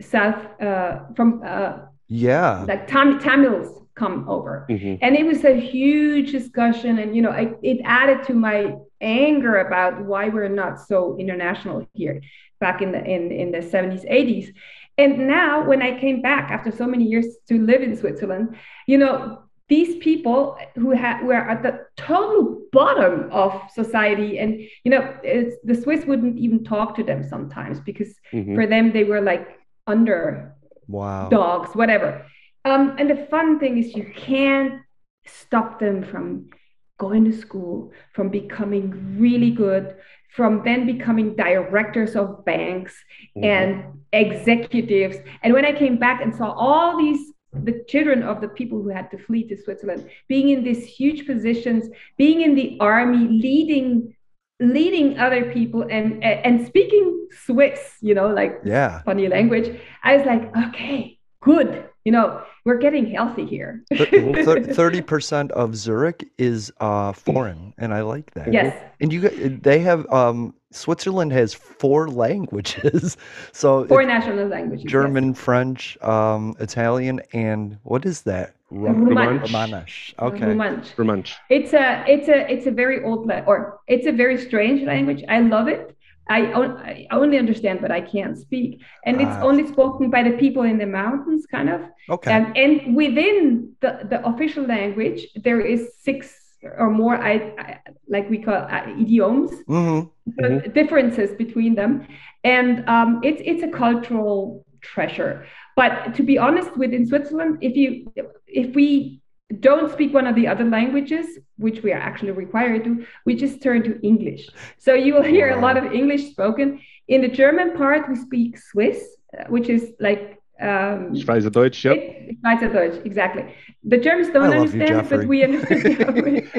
South 0.00 0.60
uh, 0.60 1.00
from 1.16 1.42
uh, 1.44 1.78
yeah 2.08 2.64
like 2.68 2.86
Tam- 2.86 3.18
Tamils 3.18 3.82
come 3.96 4.28
over, 4.28 4.66
mm-hmm. 4.70 4.96
and 5.02 5.16
it 5.16 5.26
was 5.26 5.44
a 5.44 5.58
huge 5.58 6.32
discussion, 6.32 6.98
and 6.98 7.14
you 7.14 7.22
know 7.22 7.30
I, 7.30 7.54
it 7.62 7.80
added 7.84 8.24
to 8.28 8.34
my 8.34 8.76
anger 9.00 9.58
about 9.58 10.04
why 10.04 10.28
we're 10.28 10.48
not 10.48 10.80
so 10.80 11.16
international 11.18 11.88
here 11.94 12.20
back 12.60 12.82
in 12.82 12.92
the 12.92 13.02
in 13.02 13.32
in 13.32 13.50
the 13.50 13.58
70s 13.58 14.04
80s 14.10 14.52
and 14.98 15.26
now 15.26 15.66
when 15.66 15.80
i 15.80 15.98
came 15.98 16.20
back 16.20 16.50
after 16.50 16.70
so 16.70 16.86
many 16.86 17.04
years 17.04 17.38
to 17.48 17.58
live 17.64 17.82
in 17.82 17.96
switzerland 17.96 18.54
you 18.86 18.98
know 18.98 19.42
these 19.68 19.96
people 19.98 20.58
who 20.74 20.90
had 20.90 21.24
were 21.24 21.48
at 21.48 21.62
the 21.62 21.86
total 21.96 22.60
bottom 22.72 23.30
of 23.32 23.58
society 23.72 24.38
and 24.38 24.60
you 24.84 24.90
know 24.90 25.16
the 25.22 25.74
swiss 25.74 26.04
wouldn't 26.04 26.38
even 26.38 26.62
talk 26.62 26.94
to 26.94 27.02
them 27.02 27.22
sometimes 27.26 27.80
because 27.80 28.14
mm-hmm. 28.32 28.54
for 28.54 28.66
them 28.66 28.92
they 28.92 29.04
were 29.04 29.20
like 29.20 29.59
under 29.90 30.54
wow. 30.88 31.28
dogs 31.28 31.74
whatever. 31.74 32.26
Um, 32.64 32.96
and 32.98 33.08
the 33.08 33.26
fun 33.30 33.58
thing 33.58 33.78
is 33.78 33.94
you 33.94 34.12
can't 34.14 34.82
stop 35.26 35.80
them 35.80 36.02
from 36.04 36.50
going 36.98 37.24
to 37.24 37.32
school 37.32 37.92
from 38.12 38.28
becoming 38.28 39.18
really 39.18 39.50
good 39.50 39.96
from 40.36 40.62
then 40.64 40.86
becoming 40.86 41.34
directors 41.34 42.14
of 42.14 42.44
banks 42.44 42.94
mm-hmm. 43.36 43.44
and 43.44 43.68
executives. 44.12 45.16
And 45.42 45.52
when 45.54 45.64
i 45.64 45.72
came 45.72 45.96
back 45.98 46.20
and 46.22 46.34
saw 46.34 46.52
all 46.52 46.98
these 46.98 47.32
the 47.52 47.84
children 47.88 48.22
of 48.22 48.40
the 48.40 48.48
people 48.48 48.80
who 48.82 48.90
had 48.90 49.10
to 49.10 49.18
flee 49.18 49.42
to 49.48 49.56
switzerland 49.60 50.08
being 50.28 50.50
in 50.50 50.62
these 50.62 50.84
huge 50.86 51.26
positions 51.26 51.88
being 52.16 52.42
in 52.42 52.54
the 52.54 52.76
army 52.78 53.26
leading 53.26 54.14
leading 54.60 55.18
other 55.18 55.52
people 55.52 55.82
and 55.82 56.22
and 56.22 56.66
speaking 56.66 57.28
Swiss, 57.44 57.96
you 58.00 58.14
know, 58.14 58.28
like 58.28 58.60
yeah, 58.64 59.02
funny 59.02 59.28
language. 59.28 59.80
I 60.02 60.16
was 60.16 60.26
like, 60.26 60.54
okay, 60.68 61.18
good. 61.42 61.89
You 62.10 62.16
know, 62.16 62.42
we're 62.64 62.78
getting 62.78 63.08
healthy 63.08 63.46
here. 63.46 63.84
Thirty 63.94 65.00
percent 65.00 65.52
of 65.52 65.76
Zurich 65.76 66.28
is 66.38 66.72
uh, 66.80 67.12
foreign, 67.12 67.72
and 67.78 67.94
I 67.94 68.00
like 68.00 68.32
that. 68.32 68.52
Yes, 68.52 68.76
and 69.00 69.12
you 69.12 69.28
they 69.28 69.78
have 69.78 70.12
um, 70.12 70.52
Switzerland 70.72 71.30
has 71.30 71.54
four 71.54 72.08
languages, 72.08 73.16
so 73.52 73.86
four 73.86 74.04
national 74.04 74.48
languages: 74.48 74.90
German, 74.90 75.28
yes. 75.28 75.38
French, 75.38 75.96
um, 76.02 76.56
Italian, 76.58 77.20
and 77.32 77.78
what 77.84 78.04
is 78.04 78.22
that? 78.22 78.56
Romansh. 78.72 80.12
Okay. 80.18 80.46
Romansh. 80.46 80.92
Romansh. 80.96 81.34
It's 81.48 81.72
a 81.72 82.04
it's 82.08 82.28
a 82.28 82.52
it's 82.52 82.66
a 82.66 82.72
very 82.72 83.04
old 83.04 83.30
or 83.46 83.78
it's 83.86 84.08
a 84.08 84.12
very 84.12 84.36
strange 84.36 84.82
language. 84.82 85.22
I 85.28 85.42
love 85.42 85.68
it. 85.68 85.96
I, 86.30 87.06
I 87.10 87.16
only 87.16 87.38
understand, 87.38 87.80
but 87.80 87.90
I 87.90 88.00
can't 88.00 88.38
speak, 88.38 88.80
and 89.04 89.20
it's 89.20 89.38
ah. 89.42 89.42
only 89.42 89.66
spoken 89.66 90.10
by 90.10 90.22
the 90.22 90.36
people 90.38 90.62
in 90.62 90.78
the 90.78 90.86
mountains, 90.86 91.44
kind 91.46 91.68
of. 91.68 91.80
Okay. 92.08 92.30
And 92.30 92.56
and 92.56 92.96
within 92.96 93.72
the 93.80 94.06
the 94.08 94.24
official 94.26 94.64
language, 94.64 95.26
there 95.34 95.60
is 95.60 95.80
six 96.00 96.36
or 96.62 96.90
more 96.90 97.16
I, 97.16 97.32
I 97.58 97.80
like 98.08 98.30
we 98.30 98.38
call 98.38 98.54
uh, 98.54 98.86
idioms, 98.98 99.50
hmm 99.66 100.00
so 100.38 100.60
differences 100.60 101.34
between 101.34 101.74
them, 101.74 102.06
and 102.44 102.88
um, 102.88 103.20
it's 103.24 103.42
it's 103.44 103.64
a 103.64 103.68
cultural 103.68 104.64
treasure. 104.80 105.46
But 105.74 106.14
to 106.14 106.22
be 106.22 106.38
honest, 106.38 106.76
within 106.76 107.06
Switzerland, 107.06 107.58
if 107.60 107.74
you 107.76 108.12
if 108.46 108.74
we 108.74 109.19
don't 109.58 109.90
speak 109.92 110.14
one 110.14 110.26
of 110.26 110.36
the 110.36 110.46
other 110.46 110.64
languages, 110.64 111.26
which 111.56 111.82
we 111.82 111.92
are 111.92 111.98
actually 111.98 112.30
required 112.30 112.84
to, 112.84 113.04
we 113.26 113.34
just 113.34 113.60
turn 113.62 113.82
to 113.82 114.00
English. 114.00 114.48
So 114.78 114.94
you 114.94 115.14
will 115.14 115.22
hear 115.22 115.50
a 115.50 115.60
lot 115.60 115.76
of 115.76 115.92
English 115.92 116.30
spoken. 116.30 116.80
In 117.08 117.20
the 117.22 117.28
German 117.28 117.76
part, 117.76 118.08
we 118.08 118.14
speak 118.14 118.58
Swiss, 118.58 119.02
uh, 119.36 119.44
which 119.48 119.68
is 119.68 119.92
like 119.98 120.40
um, 120.60 121.14
Schweizerdeutsch, 121.14 121.84
yep. 121.84 121.96
it- 121.96 122.40
Schweizerdeutsch, 122.42 123.04
exactly. 123.04 123.54
The 123.82 123.96
Germans 123.96 124.28
don't 124.28 124.50
love 124.50 124.74
you, 124.74 124.82
understand, 124.82 125.08
but 125.08 125.26
we 125.26 125.42
understand. 125.42 125.82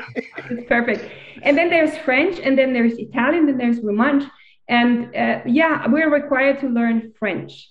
it's 0.49 0.67
perfect. 0.67 1.10
And 1.43 1.58
then 1.58 1.69
there's 1.69 1.95
French, 1.99 2.39
and 2.39 2.58
then 2.58 2.73
there's 2.73 2.93
Italian, 2.93 3.45
then 3.45 3.58
there's 3.58 3.80
Romansh. 3.80 4.30
And 4.67 5.15
uh, 5.15 5.41
yeah, 5.45 5.88
we're 5.88 6.10
required 6.10 6.60
to 6.62 6.67
learn 6.67 7.13
French, 7.19 7.69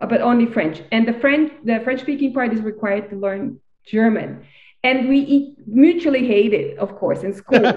uh, 0.00 0.06
but 0.06 0.22
only 0.22 0.46
French. 0.46 0.82
And 0.92 1.06
the 1.06 1.12
French, 1.12 1.52
the 1.64 1.80
French-speaking 1.80 2.32
part 2.32 2.52
is 2.52 2.60
required 2.60 3.10
to 3.10 3.16
learn 3.16 3.60
German. 3.86 4.44
And 4.82 5.08
we 5.08 5.54
mutually 5.66 6.26
hate 6.26 6.52
it, 6.52 6.76
of 6.78 6.96
course, 6.96 7.22
in 7.22 7.32
school. 7.32 7.56
and 7.66 7.72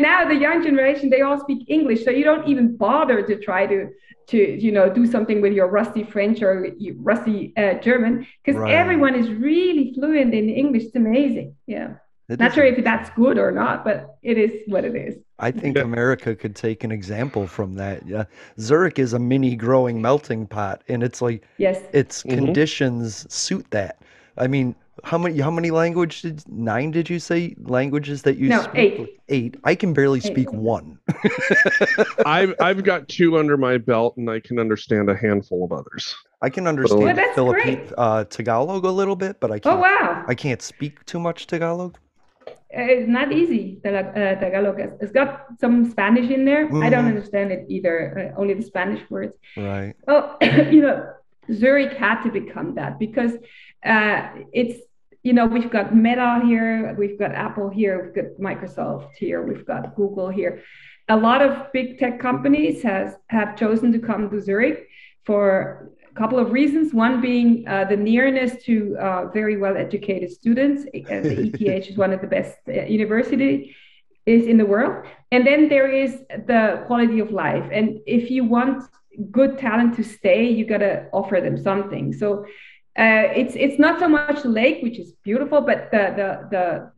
now 0.00 0.26
the 0.26 0.34
young 0.34 0.62
generation, 0.62 1.10
they 1.10 1.20
all 1.20 1.38
speak 1.38 1.68
English, 1.68 2.04
so 2.04 2.10
you 2.10 2.24
don't 2.24 2.48
even 2.48 2.76
bother 2.76 3.22
to 3.22 3.38
try 3.38 3.66
to 3.66 3.90
to 4.28 4.38
you 4.38 4.70
know 4.70 4.88
do 4.88 5.06
something 5.06 5.40
with 5.40 5.52
your 5.52 5.68
rusty 5.68 6.04
French 6.04 6.40
or 6.40 6.68
rusty 6.98 7.52
uh, 7.56 7.74
German 7.74 8.26
because 8.44 8.60
Right. 8.60 8.72
everyone 8.72 9.16
is 9.16 9.28
really 9.28 9.92
fluent 9.94 10.32
in 10.32 10.48
English. 10.48 10.84
It's 10.84 10.96
amazing. 10.96 11.56
Yeah, 11.66 11.94
It 12.28 12.38
not 12.38 12.54
sure 12.54 12.64
if 12.64 12.82
that's 12.84 13.10
good 13.10 13.38
or 13.38 13.50
not, 13.50 13.84
but 13.84 14.16
it 14.22 14.38
is 14.38 14.52
what 14.66 14.84
it 14.84 14.94
is. 14.94 15.16
I 15.40 15.50
think 15.50 15.76
Yeah. 15.76 15.82
America 15.82 16.34
could 16.36 16.54
take 16.54 16.84
an 16.84 16.92
example 16.92 17.46
from 17.46 17.74
that. 17.76 18.06
Yeah. 18.06 18.24
Zurich 18.58 18.98
is 18.98 19.12
a 19.14 19.18
mini 19.18 19.56
growing 19.56 20.00
melting 20.00 20.46
pot 20.46 20.82
and 20.88 21.02
it's 21.02 21.20
like 21.22 21.42
Yes. 21.56 21.82
its 21.92 22.22
Mhm. 22.22 22.34
conditions 22.34 23.32
suit 23.32 23.66
that. 23.70 23.98
I 24.36 24.46
mean, 24.46 24.74
how 25.02 25.16
many 25.16 25.40
how 25.40 25.50
many 25.50 25.70
languages 25.70 26.20
did 26.22 26.42
nine 26.48 26.90
did 26.90 27.08
you 27.08 27.18
say 27.18 27.54
languages 27.64 28.22
that 28.22 28.36
you 28.36 28.48
No, 28.50 28.60
speak? 28.62 28.76
eight. 29.00 29.20
Eight. 29.30 29.56
I 29.64 29.74
can 29.74 29.92
barely 29.94 30.18
Eight. 30.18 30.24
speak 30.24 30.52
one. 30.52 30.98
I've 32.26 32.54
I've 32.60 32.84
got 32.84 33.08
two 33.08 33.38
under 33.38 33.56
my 33.56 33.78
belt, 33.78 34.16
and 34.18 34.28
I 34.30 34.40
can 34.40 34.58
understand 34.58 35.08
a 35.08 35.16
handful 35.16 35.64
of 35.64 35.72
others. 35.72 36.14
I 36.42 36.50
can 36.50 36.66
understand 36.66 37.16
that's 37.18 37.34
Philippine 37.34 37.88
uh, 37.98 38.24
Tagalog 38.24 38.84
a 38.84 38.90
little 38.90 39.16
bit, 39.16 39.40
but 39.40 39.50
I 39.50 39.54
Oh 39.56 39.58
can't 39.60 39.76
oh, 39.78 39.80
wow, 39.80 40.24
I 40.26 40.34
can't 40.34 40.60
speak 40.62 41.04
too 41.06 41.18
much 41.18 41.46
Tagalog. 41.46 41.96
Uh, 42.76 42.82
it's 42.82 43.08
not 43.08 43.32
easy. 43.32 43.80
Tagalog, 43.82 44.16
uh, 44.16 44.34
Tagalog. 44.40 44.78
It's- 44.80 45.10
got 45.10 45.46
some 45.58 45.90
Spanish 45.90 46.30
in 46.30 46.44
there. 46.44 46.64
I 46.86 46.88
don't 46.88 47.04
Mhm. 47.04 47.14
understand 47.14 47.50
it 47.50 47.62
either. 47.68 48.32
Uh, 48.36 48.40
only 48.40 48.54
the 48.54 48.62
Spanish 48.62 49.02
words. 49.10 49.36
Right. 49.56 49.94
Well, 50.06 50.36
you 50.74 50.82
know, 50.82 50.96
Zurich 51.52 51.94
had 51.94 52.22
to 52.22 52.30
become 52.30 52.74
that 52.76 52.98
because 52.98 53.32
uh, 53.84 54.20
it's, 54.52 54.76
you 55.22 55.32
know, 55.32 55.46
we've 55.46 55.70
got 55.70 55.86
Meta 55.96 56.42
here, 56.44 56.94
we've 56.98 57.18
got 57.18 57.32
Apple 57.32 57.70
here, 57.70 57.94
we've 58.04 58.14
got 58.14 58.28
Microsoft 58.48 59.14
here, 59.16 59.42
we've 59.42 59.66
got 59.66 59.96
Google 59.96 60.28
here. 60.28 60.62
A 61.08 61.16
lot 61.16 61.40
of 61.42 61.72
big 61.72 61.98
tech 61.98 62.20
companies 62.20 62.82
has 62.82 63.16
have 63.28 63.56
chosen 63.56 63.90
to 63.92 63.98
come 63.98 64.30
to 64.30 64.38
Zurich 64.40 64.86
for 65.24 65.90
a 66.10 66.14
couple 66.14 66.38
of 66.38 66.52
reasons. 66.52 66.92
One 66.92 67.20
being 67.20 67.66
uh, 67.68 67.84
the 67.84 67.96
nearness 67.96 68.62
to 68.64 68.96
uh, 68.98 69.26
very 69.28 69.56
well 69.56 69.76
educated 69.76 70.30
students. 70.30 70.84
Uh, 70.84 71.20
the 71.20 71.50
ETH 71.60 71.88
is 71.88 71.96
one 71.96 72.12
of 72.12 72.20
the 72.20 72.26
best 72.26 72.56
uh, 72.68 72.82
university 72.82 73.74
is 74.26 74.46
in 74.46 74.56
the 74.56 74.66
world. 74.66 75.06
And 75.32 75.46
then 75.46 75.68
there 75.68 75.90
is 75.90 76.20
the 76.28 76.84
quality 76.86 77.20
of 77.20 77.30
life. 77.30 77.68
And 77.72 78.00
if 78.06 78.30
you 78.30 78.44
want 78.44 78.82
good 79.30 79.58
talent 79.58 79.96
to 79.96 80.04
stay, 80.04 80.48
you 80.48 80.64
gotta 80.64 81.06
offer 81.12 81.40
them 81.40 81.56
something. 81.56 82.12
So 82.12 82.44
uh, 82.98 83.30
it's 83.40 83.54
it's 83.54 83.78
not 83.78 83.98
so 83.98 84.08
much 84.08 84.42
the 84.42 84.48
lake, 84.48 84.82
which 84.82 84.98
is 84.98 85.12
beautiful, 85.24 85.60
but 85.60 85.90
the 85.90 86.12
the 86.18 86.48
the 86.50 86.92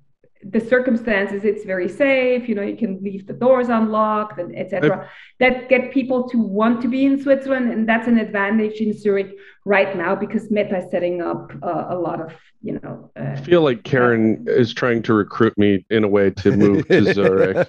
the 0.51 0.61
circumstances 0.61 1.45
it's 1.45 1.65
very 1.65 1.89
safe 1.89 2.49
you 2.49 2.55
know 2.55 2.63
you 2.63 2.77
can 2.77 3.01
leave 3.03 3.27
the 3.27 3.33
doors 3.33 3.69
unlocked 3.69 4.39
and 4.39 4.57
etc 4.57 5.09
that 5.39 5.69
get 5.69 5.93
people 5.93 6.29
to 6.29 6.39
want 6.39 6.83
to 6.83 6.89
be 6.89 7.05
in 7.05 7.23
switzerland 7.23 7.71
and 7.71 7.89
that's 7.89 8.09
an 8.09 8.19
advantage 8.19 8.81
in 8.81 8.93
zurich 8.97 9.37
right 9.65 9.97
now 9.97 10.15
because 10.15 10.51
meta 10.51 10.79
is 10.79 10.91
setting 10.91 11.23
up 11.23 11.53
uh, 11.63 11.87
a 11.91 11.97
lot 11.97 12.21
of 12.21 12.33
you 12.61 12.79
know 12.83 13.11
uh, 13.17 13.33
I 13.33 13.37
feel 13.37 13.63
like 13.63 13.83
Karen 13.85 14.45
is 14.49 14.73
trying 14.73 15.03
to 15.03 15.15
recruit 15.15 15.57
me 15.59 15.85
in 15.91 16.05
a 16.05 16.09
way 16.09 16.31
to 16.31 16.57
move 16.57 16.87
to 16.89 17.13
Zurich. 17.15 17.69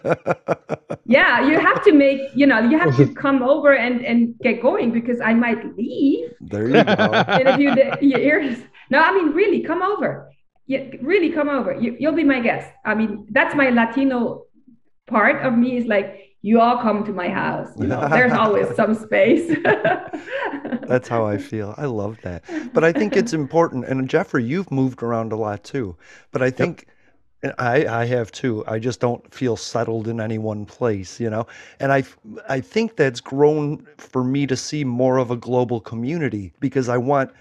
yeah 1.06 1.48
you 1.48 1.60
have 1.60 1.84
to 1.84 1.92
make 1.92 2.22
you 2.34 2.48
know 2.48 2.60
you 2.60 2.78
have 2.80 2.96
to 2.98 3.14
come 3.26 3.44
over 3.44 3.76
and 3.76 4.04
and 4.06 4.38
get 4.40 4.62
going 4.62 4.92
because 4.92 5.22
i 5.22 5.34
might 5.34 5.76
leave 5.78 6.32
there 6.42 6.68
you 6.68 6.84
go. 6.84 7.26
in 7.40 7.48
a 7.48 7.58
few 7.58 7.76
da- 7.76 7.98
years 8.02 8.60
no 8.90 9.00
i 9.00 9.12
mean 9.14 9.30
really 9.32 9.62
come 9.62 9.82
over 9.82 10.33
yeah, 10.66 10.84
really 11.02 11.30
come 11.32 11.50
over 11.50 11.74
you, 11.80 11.96
you'll 12.00 12.14
be 12.14 12.24
my 12.24 12.40
guest 12.40 12.72
i 12.86 12.94
mean 12.94 13.28
that's 13.32 13.56
my 13.56 13.70
latino 13.70 14.44
part 15.08 15.46
of 15.46 15.58
me 15.58 15.78
is 15.78 15.86
like 15.86 16.20
you 16.42 16.60
all 16.60 16.78
come 16.78 17.04
to 17.06 17.12
my 17.12 17.30
house 17.30 17.70
you 17.78 17.88
know 17.88 18.08
there's 18.12 18.34
always 18.34 18.74
some 18.76 18.94
space 18.94 19.56
That's 20.88 21.08
how 21.08 21.26
I 21.26 21.38
feel. 21.38 21.74
I 21.78 21.86
love 21.86 22.18
that. 22.24 22.44
But 22.74 22.84
I 22.84 22.92
think 22.92 23.16
it's 23.16 23.34
important. 23.34 23.86
And 23.86 24.10
Jeffrey, 24.10 24.44
you've 24.44 24.70
moved 24.70 25.02
around 25.02 25.32
a 25.32 25.36
lot 25.36 25.64
too. 25.64 25.96
But 26.32 26.42
I 26.42 26.52
think 26.52 26.88
and 27.44 27.54
I, 27.58 27.86
I 27.86 28.06
have 28.06 28.32
too. 28.32 28.64
I 28.68 28.80
just 28.80 29.02
don't 29.02 29.34
feel 29.34 29.58
settled 29.58 30.08
in 30.08 30.22
any 30.22 30.38
one 30.38 30.66
place, 30.66 31.20
you 31.20 31.30
know. 31.30 31.46
And 31.80 31.92
I, 31.92 32.04
I 32.48 32.62
think 32.62 32.96
that's 32.96 33.20
grown 33.20 33.86
for 33.98 34.24
me 34.24 34.48
to 34.48 34.56
see 34.56 34.86
more 34.86 35.18
of 35.18 35.30
a 35.30 35.36
global 35.36 35.82
community 35.82 36.54
because 36.62 36.88
I 36.88 36.98
want, 36.98 37.32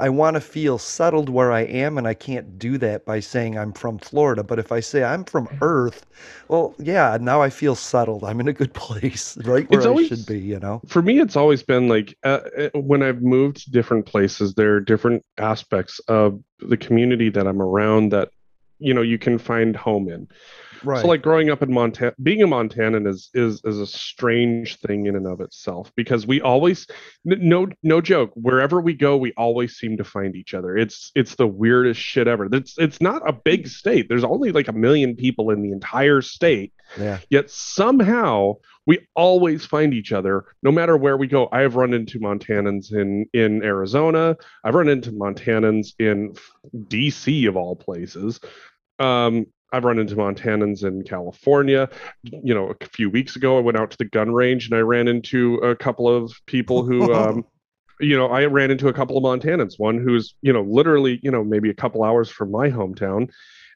I 0.00 0.08
want 0.08 0.34
to 0.34 0.40
feel 0.40 0.78
settled 0.78 1.28
where 1.28 1.52
I 1.52 1.60
am, 1.60 1.98
and 1.98 2.08
I 2.08 2.14
can't 2.14 2.58
do 2.58 2.78
that 2.78 3.04
by 3.04 3.20
saying 3.20 3.58
I'm 3.58 3.72
from 3.72 3.98
Florida. 3.98 4.42
But 4.42 4.58
if 4.58 4.72
I 4.72 4.80
say 4.80 5.04
I'm 5.04 5.24
from 5.24 5.46
Earth, 5.60 6.06
well, 6.48 6.74
yeah, 6.78 7.18
now 7.20 7.42
I 7.42 7.50
feel 7.50 7.74
settled. 7.74 8.24
I'm 8.24 8.40
in 8.40 8.48
a 8.48 8.52
good 8.52 8.72
place, 8.88 9.36
right 9.44 9.68
where 9.70 9.80
It's 9.80 9.86
I 9.86 9.90
always- 9.90 10.08
should 10.08 10.26
be, 10.26 10.38
you 10.38 10.58
know. 10.58 10.80
For 10.88 11.02
me, 11.02 11.20
it's 11.20 11.36
always 11.36 11.62
been 11.62 11.86
like 11.88 12.16
uh, 12.24 12.40
uh, 12.58 12.68
when 12.74 13.02
I've 13.02 13.22
moved 13.22 13.58
to 13.64 13.70
different 13.70 14.06
places, 14.06 14.54
there 14.54 14.74
are 14.74 14.80
different 14.80 15.22
aspects 15.38 16.00
of 16.08 16.40
the 16.60 16.76
community 16.76 17.28
that 17.30 17.46
I'm 17.46 17.60
around 17.60 18.10
that 18.12 18.30
you 18.78 18.94
know 18.94 19.02
you 19.02 19.18
can 19.18 19.36
find 19.38 19.76
home 19.76 20.08
in. 20.08 20.26
Right. 20.82 21.02
So 21.02 21.08
like 21.08 21.22
growing 21.22 21.50
up 21.50 21.62
in 21.62 21.72
Montana, 21.72 22.14
being 22.22 22.42
a 22.42 22.46
Montanan 22.46 23.06
is 23.06 23.30
is 23.34 23.60
is 23.64 23.78
a 23.78 23.86
strange 23.86 24.76
thing 24.78 25.06
in 25.06 25.16
and 25.16 25.26
of 25.26 25.40
itself 25.40 25.92
because 25.96 26.26
we 26.26 26.40
always 26.40 26.86
no 27.24 27.66
no 27.82 28.00
joke 28.00 28.30
wherever 28.34 28.80
we 28.80 28.94
go 28.94 29.16
we 29.16 29.32
always 29.36 29.76
seem 29.76 29.96
to 29.96 30.04
find 30.04 30.36
each 30.36 30.54
other. 30.54 30.76
It's 30.76 31.12
it's 31.14 31.34
the 31.34 31.46
weirdest 31.46 32.00
shit 32.00 32.28
ever. 32.28 32.48
It's 32.52 32.74
it's 32.78 33.00
not 33.00 33.28
a 33.28 33.32
big 33.32 33.68
state. 33.68 34.08
There's 34.08 34.24
only 34.24 34.52
like 34.52 34.68
a 34.68 34.72
million 34.72 35.16
people 35.16 35.50
in 35.50 35.62
the 35.62 35.72
entire 35.72 36.22
state. 36.22 36.72
yeah. 36.98 37.18
Yet 37.28 37.50
somehow 37.50 38.54
we 38.86 39.06
always 39.14 39.64
find 39.64 39.94
each 39.94 40.12
other 40.12 40.46
no 40.62 40.72
matter 40.72 40.96
where 40.96 41.16
we 41.16 41.26
go. 41.26 41.48
I 41.52 41.60
have 41.60 41.76
run 41.76 41.94
into 41.94 42.18
Montanans 42.18 42.92
in 42.92 43.26
in 43.32 43.62
Arizona. 43.62 44.36
I've 44.64 44.74
run 44.74 44.88
into 44.88 45.12
Montanans 45.12 45.92
in 45.98 46.34
DC 46.74 47.48
of 47.48 47.56
all 47.56 47.76
places. 47.76 48.40
Um, 48.98 49.46
I've 49.72 49.84
run 49.84 49.98
into 49.98 50.16
Montanans 50.16 50.84
in 50.84 51.02
California. 51.04 51.88
You 52.24 52.54
know, 52.54 52.74
a 52.80 52.86
few 52.86 53.08
weeks 53.08 53.36
ago, 53.36 53.56
I 53.56 53.60
went 53.60 53.78
out 53.78 53.90
to 53.92 53.98
the 53.98 54.04
gun 54.04 54.32
range 54.32 54.66
and 54.66 54.74
I 54.74 54.80
ran 54.80 55.08
into 55.08 55.56
a 55.56 55.76
couple 55.76 56.08
of 56.08 56.32
people 56.46 56.84
who, 56.84 57.12
um, 57.14 57.44
you 58.00 58.16
know, 58.16 58.28
I 58.28 58.46
ran 58.46 58.70
into 58.70 58.88
a 58.88 58.92
couple 58.92 59.16
of 59.16 59.22
Montanans. 59.24 59.78
One 59.78 59.98
who's, 59.98 60.34
you 60.42 60.52
know, 60.52 60.62
literally, 60.62 61.20
you 61.22 61.30
know, 61.30 61.44
maybe 61.44 61.70
a 61.70 61.74
couple 61.74 62.02
hours 62.02 62.30
from 62.30 62.50
my 62.50 62.70
hometown, 62.70 63.30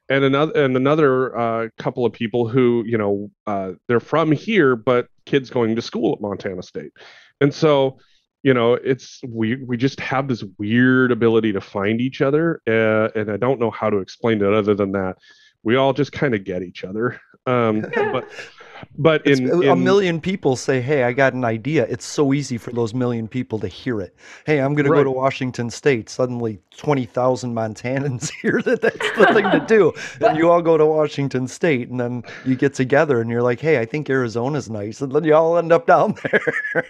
and 0.09 0.23
another 0.23 0.63
and 0.63 0.75
another 0.75 1.37
uh, 1.37 1.69
couple 1.77 2.05
of 2.05 2.11
people 2.11 2.47
who, 2.47 2.83
you 2.85 2.97
know, 2.97 3.31
uh, 3.47 3.71
they're 3.87 3.99
from 3.99 4.31
here, 4.31 4.75
but 4.75 5.07
kids 5.25 5.49
going 5.49 5.75
to 5.75 5.81
school 5.81 6.13
at 6.13 6.21
Montana 6.21 6.63
State, 6.63 6.91
and 7.39 7.53
so. 7.53 7.99
You 8.43 8.53
know, 8.53 8.75
it's 8.75 9.21
we 9.27 9.55
we 9.55 9.75
just 9.75 9.99
have 9.99 10.27
this 10.27 10.43
weird 10.59 11.11
ability 11.11 11.53
to 11.53 11.61
find 11.61 11.99
each 11.99 12.21
other, 12.21 12.61
uh, 12.67 13.09
and 13.19 13.31
I 13.31 13.37
don't 13.37 13.59
know 13.59 13.71
how 13.71 13.89
to 13.89 13.97
explain 13.97 14.39
it 14.39 14.53
other 14.53 14.75
than 14.75 14.91
that 14.91 15.17
we 15.65 15.75
all 15.75 15.91
just 15.91 16.13
kind 16.13 16.33
of 16.33 16.45
get 16.45 16.63
each 16.63 16.85
other. 16.85 17.19
Um, 17.45 17.81
but 17.95 18.29
but 18.97 19.21
It's, 19.25 19.39
in, 19.39 19.67
a 19.67 19.75
million 19.75 20.21
people 20.21 20.55
say, 20.55 20.81
"Hey, 20.81 21.03
I 21.03 21.11
got 21.13 21.33
an 21.33 21.43
idea." 21.43 21.85
It's 21.85 22.05
so 22.05 22.33
easy 22.33 22.57
for 22.57 22.71
those 22.71 22.93
million 22.93 23.27
people 23.27 23.57
to 23.59 23.67
hear 23.67 24.01
it. 24.01 24.15
Hey, 24.45 24.59
I'm 24.59 24.75
going 24.75 24.85
to 24.85 24.91
go 24.91 25.03
to 25.03 25.11
Washington 25.11 25.69
State. 25.69 26.09
Suddenly, 26.09 26.59
twenty 26.77 27.05
thousand 27.05 27.55
Montanans 27.55 28.29
hear 28.41 28.61
that 28.61 28.81
that's 28.81 29.11
the 29.17 29.27
thing 29.33 29.49
to 29.51 29.65
do, 29.67 29.93
and 30.21 30.37
you 30.37 30.51
all 30.51 30.61
go 30.61 30.77
to 30.77 30.85
Washington 30.85 31.47
State, 31.47 31.89
and 31.89 31.99
then 31.99 32.23
you 32.45 32.55
get 32.55 32.73
together, 32.73 33.21
and 33.21 33.29
you're 33.29 33.43
like, 33.43 33.59
"Hey, 33.59 33.79
I 33.79 33.85
think 33.85 34.09
Arizona's 34.09 34.69
nice," 34.69 35.01
and 35.01 35.11
then 35.11 35.23
you 35.23 35.33
all 35.33 35.57
end 35.57 35.71
up 35.71 35.87
down 35.87 36.15
there. 36.23 36.85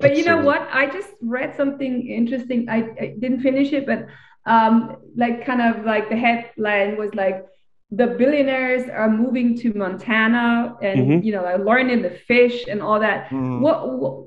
but 0.00 0.16
you 0.16 0.24
know 0.24 0.40
what 0.40 0.68
i 0.72 0.86
just 0.86 1.10
read 1.20 1.54
something 1.56 2.06
interesting 2.08 2.68
i, 2.68 2.78
I 3.00 3.16
didn't 3.18 3.40
finish 3.40 3.72
it 3.72 3.86
but 3.86 4.06
um 4.46 4.96
like 5.16 5.46
kind 5.46 5.62
of 5.62 5.84
like 5.84 6.08
the 6.08 6.16
headline 6.16 6.96
was 6.96 7.14
like 7.14 7.46
the 7.92 8.06
billionaires 8.08 8.88
are 8.88 9.10
moving 9.10 9.56
to 9.58 9.72
Montana 9.74 10.76
and 10.82 11.00
Mhm. 11.08 11.24
you 11.24 11.32
know 11.32 11.44
are 11.44 11.58
learning 11.58 12.02
the 12.02 12.10
fish 12.10 12.66
and 12.66 12.80
all 12.82 12.98
that. 13.00 13.28
Mhm. 13.28 13.60
What, 13.60 13.98
what 13.98 14.24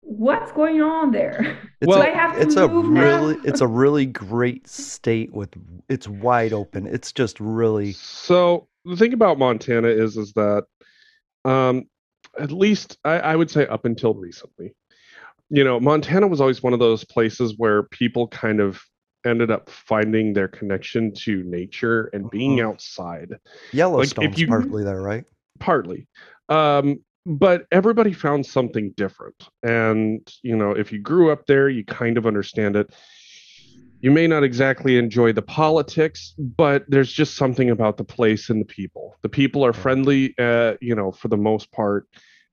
what's 0.00 0.52
going 0.52 0.80
on 0.82 1.12
there? 1.12 1.58
It's 1.80 1.88
Well, 1.88 2.02
Do 2.02 2.08
I 2.08 2.10
have 2.10 2.36
to 2.36 2.42
it's 2.42 2.56
a 2.56 2.68
move 2.68 2.90
now? 2.92 3.26
really 3.26 3.36
it's 3.44 3.60
a 3.60 3.66
really 3.66 4.06
great 4.06 4.66
state 4.68 5.32
with 5.32 5.50
it's 5.88 6.08
wide 6.08 6.52
open. 6.52 6.86
It's 6.86 7.12
just 7.12 7.40
really 7.40 7.92
So 7.92 8.68
the 8.84 8.96
thing 8.96 9.12
about 9.12 9.38
Montana 9.38 9.88
is 9.88 10.16
is 10.16 10.32
that 10.32 10.64
um 11.44 11.84
at 12.38 12.50
least 12.52 12.98
I, 13.04 13.18
I 13.20 13.36
would 13.36 13.50
say 13.50 13.66
up 13.66 13.84
until 13.84 14.14
recently, 14.14 14.74
you 15.50 15.62
know, 15.62 15.78
Montana 15.78 16.26
was 16.26 16.40
always 16.40 16.62
one 16.62 16.72
of 16.72 16.78
those 16.80 17.04
places 17.04 17.54
where 17.58 17.84
people 17.84 18.28
kind 18.28 18.60
of 18.60 18.80
ended 19.24 19.50
up 19.50 19.68
finding 19.70 20.32
their 20.32 20.48
connection 20.48 21.12
to 21.12 21.42
nature 21.44 22.10
and 22.12 22.30
being 22.30 22.58
Mhm. 22.58 22.68
outside 22.68 23.34
Yellowstone's 23.72 24.38
you- 24.40 24.46
partly 24.46 24.84
there, 24.84 25.00
right? 25.02 25.24
partly. 25.60 26.06
Um, 26.48 27.00
but 27.26 27.66
everybody 27.70 28.12
found 28.12 28.44
something 28.44 28.90
different. 28.96 29.48
And, 29.62 30.20
you 30.42 30.56
know, 30.56 30.72
if 30.72 30.92
you 30.92 30.98
grew 30.98 31.30
up 31.30 31.46
there, 31.46 31.68
you 31.68 31.84
kind 31.84 32.18
of 32.18 32.26
understand 32.26 32.76
it. 32.76 32.92
You 34.00 34.10
may 34.10 34.26
not 34.26 34.42
exactly 34.42 34.98
enjoy 34.98 35.32
the 35.32 35.40
politics, 35.42 36.34
but 36.38 36.84
there's 36.88 37.10
just 37.10 37.36
something 37.36 37.70
about 37.70 37.96
the 37.96 38.04
place 38.04 38.50
and 38.50 38.60
the 38.60 38.66
people. 38.66 39.16
The 39.22 39.30
people 39.30 39.64
are 39.64 39.72
friendly, 39.72 40.34
uh, 40.38 40.74
you 40.82 40.94
know, 40.94 41.12
for 41.12 41.28
the 41.28 41.38
most 41.38 41.72
part. 41.72 42.06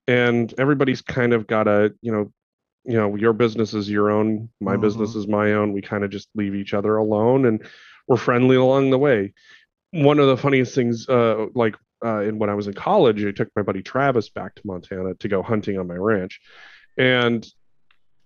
And 0.08 0.54
everybody's 0.58 1.02
kind 1.02 1.34
of 1.34 1.48
got 1.48 1.68
a, 1.68 1.94
you 2.02 2.12
know, 2.12 2.32
you 2.84 2.98
know, 2.98 3.16
your 3.16 3.34
business 3.34 3.74
is 3.74 3.90
your 3.90 4.10
own, 4.10 4.50
my 4.60 4.76
business 4.76 5.16
is 5.16 5.28
my 5.28 5.54
own. 5.54 5.74
We 5.74 5.82
kind 5.82 6.04
of 6.04 6.10
just 6.10 6.30
leave 6.36 6.56
each 6.56 6.74
other 6.74 6.98
alone 6.98 7.46
and 7.46 7.64
we're 8.08 8.18
friendly 8.18 8.56
along 8.56 8.90
the 8.90 8.98
way. 8.98 9.34
One 9.92 10.20
of 10.20 10.28
the 10.28 10.38
funniest 10.38 10.74
things, 10.74 11.08
uh, 11.08 11.48
like 11.54 11.76
uh, 12.04 12.22
in 12.22 12.40
when 12.40 12.50
I 12.50 12.56
was 12.56 12.68
in 12.68 12.74
college, 12.74 13.24
I 13.24 13.32
took 13.32 13.50
my 13.56 13.62
buddy 13.62 13.82
Travis 13.82 14.30
back 14.30 14.56
to 14.56 14.62
Montana 14.66 15.14
to 15.16 15.28
go 15.28 15.44
hunting 15.44 15.78
on 15.78 15.88
my 15.88 15.96
ranch, 15.96 16.40
and 16.98 17.46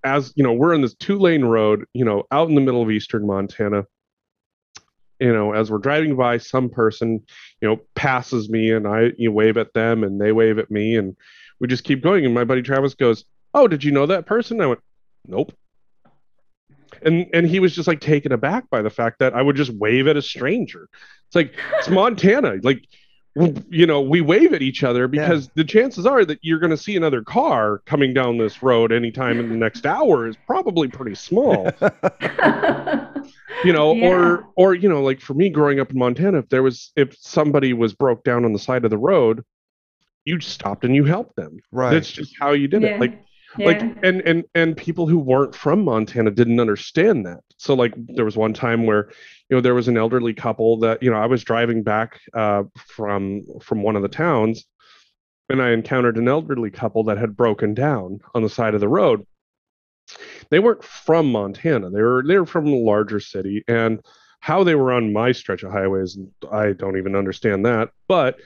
as 0.04 0.32
you 0.36 0.44
know, 0.44 0.54
we're 0.54 0.74
in 0.74 0.82
this 0.82 0.96
two 0.96 1.18
lane 1.18 1.44
road, 1.44 1.86
you 1.94 2.06
know, 2.06 2.24
out 2.32 2.48
in 2.50 2.56
the 2.56 2.62
middle 2.62 2.82
of 2.82 2.91
eastern 2.91 3.26
Montana. 3.26 3.86
You 5.20 5.34
know, 5.34 5.54
as 5.54 5.72
we're 5.72 5.78
driving 5.78 6.15
by, 6.15 6.38
some 6.38 6.70
person, 6.70 7.24
you 7.62 7.68
know, 7.68 7.80
passes 7.96 8.50
me, 8.50 8.72
and 8.72 8.88
I 8.88 9.12
you 9.18 9.32
wave 9.32 9.58
at 9.58 9.74
them, 9.74 10.04
and 10.04 10.20
they 10.22 10.32
wave 10.32 10.60
at 10.60 10.72
me, 10.72 10.96
and 10.96 11.15
we 11.60 11.68
just 11.68 11.84
keep 11.84 12.02
going. 12.02 12.26
And 12.26 12.34
my 12.34 12.44
buddy 12.44 12.62
Travis 12.62 12.96
goes, 12.96 13.26
"Oh, 13.56 13.68
did 13.68 13.84
you 13.84 13.91
know 13.91 14.06
that 14.06 14.26
person?" 14.28 14.62
I 14.62 14.68
went, 14.68 14.82
"Nope." 15.28 15.54
And 17.02 17.28
and 17.34 17.48
he 17.48 17.60
was 17.60 17.74
just 17.76 17.88
like 17.88 18.00
taken 18.00 18.32
aback 18.32 18.70
by 18.70 18.82
the 18.82 18.89
fact 18.89 19.20
that 19.20 19.34
I 19.34 19.41
would 19.41 19.56
just 19.56 19.72
wave 19.72 20.08
at 20.08 20.15
a 20.18 20.22
stranger. 20.22 20.88
It's 21.28 21.36
like 21.36 21.54
it's 21.80 21.89
Montana, 21.89 22.58
like 22.63 22.86
you 23.70 23.86
know, 23.86 24.00
we 24.02 24.22
wave 24.22 24.54
at 24.54 24.62
each 24.62 24.82
other 24.82 25.10
because 25.10 25.50
the 25.56 25.65
chances 25.65 26.06
are 26.06 26.24
that 26.24 26.39
you're 26.41 26.60
going 26.60 26.70
to 26.70 26.78
see 26.78 26.96
another 26.96 27.22
car 27.22 27.82
coming 27.86 28.13
down 28.13 28.38
this 28.38 28.63
road 28.63 28.94
anytime 28.94 29.39
in 29.41 29.50
the 29.50 29.56
next 29.58 29.86
hour 29.86 30.26
is 30.26 30.38
probably 30.48 30.88
pretty 30.88 31.15
small 31.15 31.70
you 33.65 33.74
know 33.74 33.94
Yeah. 33.96 34.08
or 34.08 34.48
or 34.56 34.74
you 34.74 34.88
know 34.88 35.04
like 35.04 35.20
for 35.20 35.34
me 35.34 35.50
growing 35.50 35.82
up 35.82 35.91
in 35.91 35.98
montana 35.98 36.39
if 36.39 36.48
there 36.48 36.63
was 36.63 36.94
if 36.96 37.13
somebody 37.20 37.74
was 37.74 37.94
broke 37.94 38.24
down 38.24 38.46
on 38.46 38.54
the 38.54 38.60
side 38.60 38.86
of 38.86 38.89
the 38.91 38.98
road 38.98 39.44
you 40.24 40.39
stopped 40.39 40.86
and 40.86 40.96
you 40.96 41.04
helped 41.04 41.36
them 41.36 41.60
Right. 41.74 41.91
that's 41.91 42.10
just 42.12 42.36
how 42.39 42.52
you 42.54 42.70
did 42.70 42.84
Yeah. 42.84 42.89
it 42.96 43.00
like 43.02 43.22
Yeah. 43.58 43.68
like 43.68 43.82
and 44.04 44.22
and 44.22 44.44
and 44.54 44.76
people 44.76 45.08
who 45.08 45.18
weren't 45.18 45.56
from 45.56 45.84
montana 45.84 46.32
didn't 46.32 46.60
understand 46.60 47.26
that. 47.26 47.39
So 47.58 47.74
like 47.74 47.94
there 47.98 48.26
was 48.26 48.38
one 48.38 48.54
time 48.54 48.86
where 48.86 49.10
you 49.50 49.56
know 49.56 49.62
there 49.62 49.76
was 49.76 49.88
an 49.88 49.98
elderly 49.98 50.34
couple 50.34 50.80
that 50.80 51.02
you 51.02 51.10
know 51.10 51.18
i 51.18 51.26
was 51.26 51.44
driving 51.44 51.84
back 51.84 52.20
uh 52.34 52.63
from 52.76 53.41
from 53.62 53.84
one 53.84 53.96
of 53.96 54.02
the 54.02 54.08
towns 54.08 54.65
and 55.50 55.62
i 55.62 55.72
encountered 55.72 56.18
an 56.18 56.28
elderly 56.28 56.72
couple 56.72 57.04
that 57.06 57.18
had 57.18 57.38
broken 57.38 57.74
down 57.74 58.20
on 58.34 58.41
the 58.44 58.50
side 58.50 58.74
of 58.74 58.82
the 58.82 58.89
road. 58.89 59.26
They 60.50 60.60
weren't 60.60 60.84
from 60.84 61.32
montana. 61.32 61.89
They 61.89 62.02
were 62.02 62.24
they 62.28 62.38
were 62.38 62.46
from 62.46 62.68
a 62.68 62.76
larger 62.76 63.20
city 63.20 63.63
and 63.68 64.02
how 64.39 64.63
they 64.63 64.76
were 64.76 64.94
on 64.94 65.12
my 65.12 65.32
stretch 65.32 65.63
of 65.63 65.72
highways 65.72 66.18
i 66.52 66.72
don't 66.72 66.98
even 66.98 67.15
understand 67.15 67.65
that 67.65 67.89
but 68.08 68.38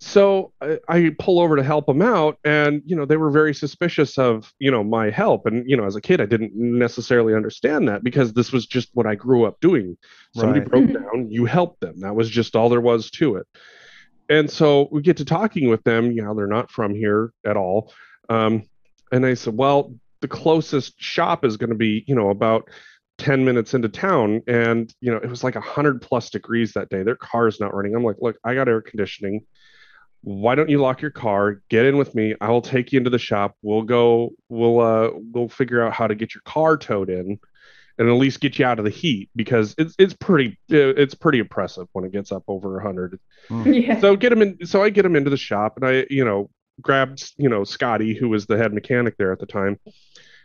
so 0.00 0.52
I, 0.60 0.78
I 0.88 1.10
pull 1.18 1.40
over 1.40 1.56
to 1.56 1.62
help 1.62 1.86
them 1.86 2.02
out 2.02 2.38
and 2.44 2.82
you 2.86 2.94
know 2.94 3.04
they 3.04 3.16
were 3.16 3.30
very 3.30 3.52
suspicious 3.52 4.16
of 4.16 4.52
you 4.60 4.70
know 4.70 4.84
my 4.84 5.10
help. 5.10 5.46
And 5.46 5.68
you 5.68 5.76
know 5.76 5.84
as 5.84 5.96
a 5.96 6.00
kid 6.00 6.20
i 6.20 6.26
didn't 6.26 6.52
necessarily 6.54 7.34
understand 7.34 7.88
that 7.88 8.04
because 8.04 8.32
this 8.32 8.52
was 8.52 8.66
just 8.66 8.90
what 8.94 9.06
i 9.06 9.14
grew 9.14 9.44
up 9.44 9.58
doing. 9.60 9.96
Somebody 10.34 10.60
Right. 10.60 10.68
broke 10.68 10.92
down 10.92 11.30
you 11.30 11.46
help 11.46 11.80
them. 11.80 12.00
That 12.00 12.14
was 12.14 12.30
just 12.30 12.54
all 12.54 12.68
there 12.68 12.80
was 12.80 13.10
to 13.12 13.36
it. 13.36 13.46
And 14.28 14.50
so 14.50 14.88
we 14.92 15.02
get 15.02 15.16
to 15.16 15.24
talking 15.24 15.68
with 15.68 15.82
them 15.84 16.12
you 16.12 16.22
know 16.22 16.34
they're 16.34 16.46
not 16.46 16.70
from 16.70 16.94
here 16.94 17.32
at 17.44 17.56
all. 17.56 17.92
Um, 18.28 18.64
and 19.10 19.24
i 19.26 19.34
said 19.34 19.56
well 19.56 19.94
the 20.20 20.28
closest 20.28 20.94
shop 21.00 21.44
is 21.44 21.56
going 21.56 21.70
to 21.70 21.76
be 21.76 22.04
you 22.06 22.14
know 22.14 22.30
about 22.30 22.68
10 23.18 23.44
minutes 23.44 23.74
into 23.74 23.88
town. 23.88 24.42
And 24.46 24.94
you 25.00 25.10
know 25.10 25.16
it 25.16 25.28
was 25.28 25.42
like 25.42 25.56
100 25.56 26.00
plus 26.02 26.30
degrees 26.30 26.72
that 26.74 26.88
day. 26.88 27.02
Their 27.02 27.16
car's 27.16 27.58
not 27.58 27.74
running. 27.74 27.96
I'm 27.96 28.04
like 28.04 28.16
look 28.20 28.36
i 28.44 28.54
got 28.54 28.68
air 28.68 28.80
conditioning 28.80 29.44
why 30.22 30.54
don't 30.54 30.68
you 30.68 30.78
lock 30.78 31.00
your 31.00 31.10
car? 31.10 31.62
Get 31.68 31.84
in 31.84 31.96
with 31.96 32.14
me. 32.14 32.34
I 32.40 32.50
will 32.50 32.62
take 32.62 32.92
you 32.92 32.98
into 32.98 33.10
the 33.10 33.18
shop. 33.18 33.54
We'll 33.62 33.82
go 33.82 34.30
we'll 34.48 34.80
uh 34.80 35.10
we'll 35.14 35.48
figure 35.48 35.82
out 35.82 35.92
how 35.92 36.06
to 36.06 36.14
get 36.14 36.34
your 36.34 36.42
car 36.44 36.76
towed 36.76 37.10
in 37.10 37.38
and 37.98 38.08
at 38.08 38.12
least 38.12 38.40
get 38.40 38.58
you 38.58 38.64
out 38.64 38.78
of 38.78 38.84
the 38.84 38.90
heat 38.90 39.28
because 39.34 39.74
it's 39.78 39.94
it's 39.98 40.14
pretty 40.14 40.58
it's 40.68 41.14
pretty 41.14 41.40
oppressive 41.40 41.86
when 41.92 42.04
it 42.04 42.12
gets 42.12 42.30
up 42.30 42.44
over 42.46 42.74
100 42.74 43.18
yeah. 43.66 44.00
so 44.00 44.14
get 44.14 44.32
him 44.32 44.40
in 44.40 44.64
so 44.64 44.82
i 44.82 44.88
get 44.88 45.04
him 45.04 45.16
into 45.16 45.30
the 45.30 45.36
shop 45.36 45.76
and 45.76 45.84
i 45.84 46.06
you 46.08 46.24
know 46.24 46.48
grabbed 46.80 47.32
you 47.38 47.48
know 47.48 47.64
scotty 47.64 48.14
who 48.14 48.28
was 48.28 48.46
the 48.46 48.56
head 48.56 48.72
mechanic 48.72 49.16
there 49.16 49.32
at 49.32 49.40
the 49.40 49.46
time 49.46 49.76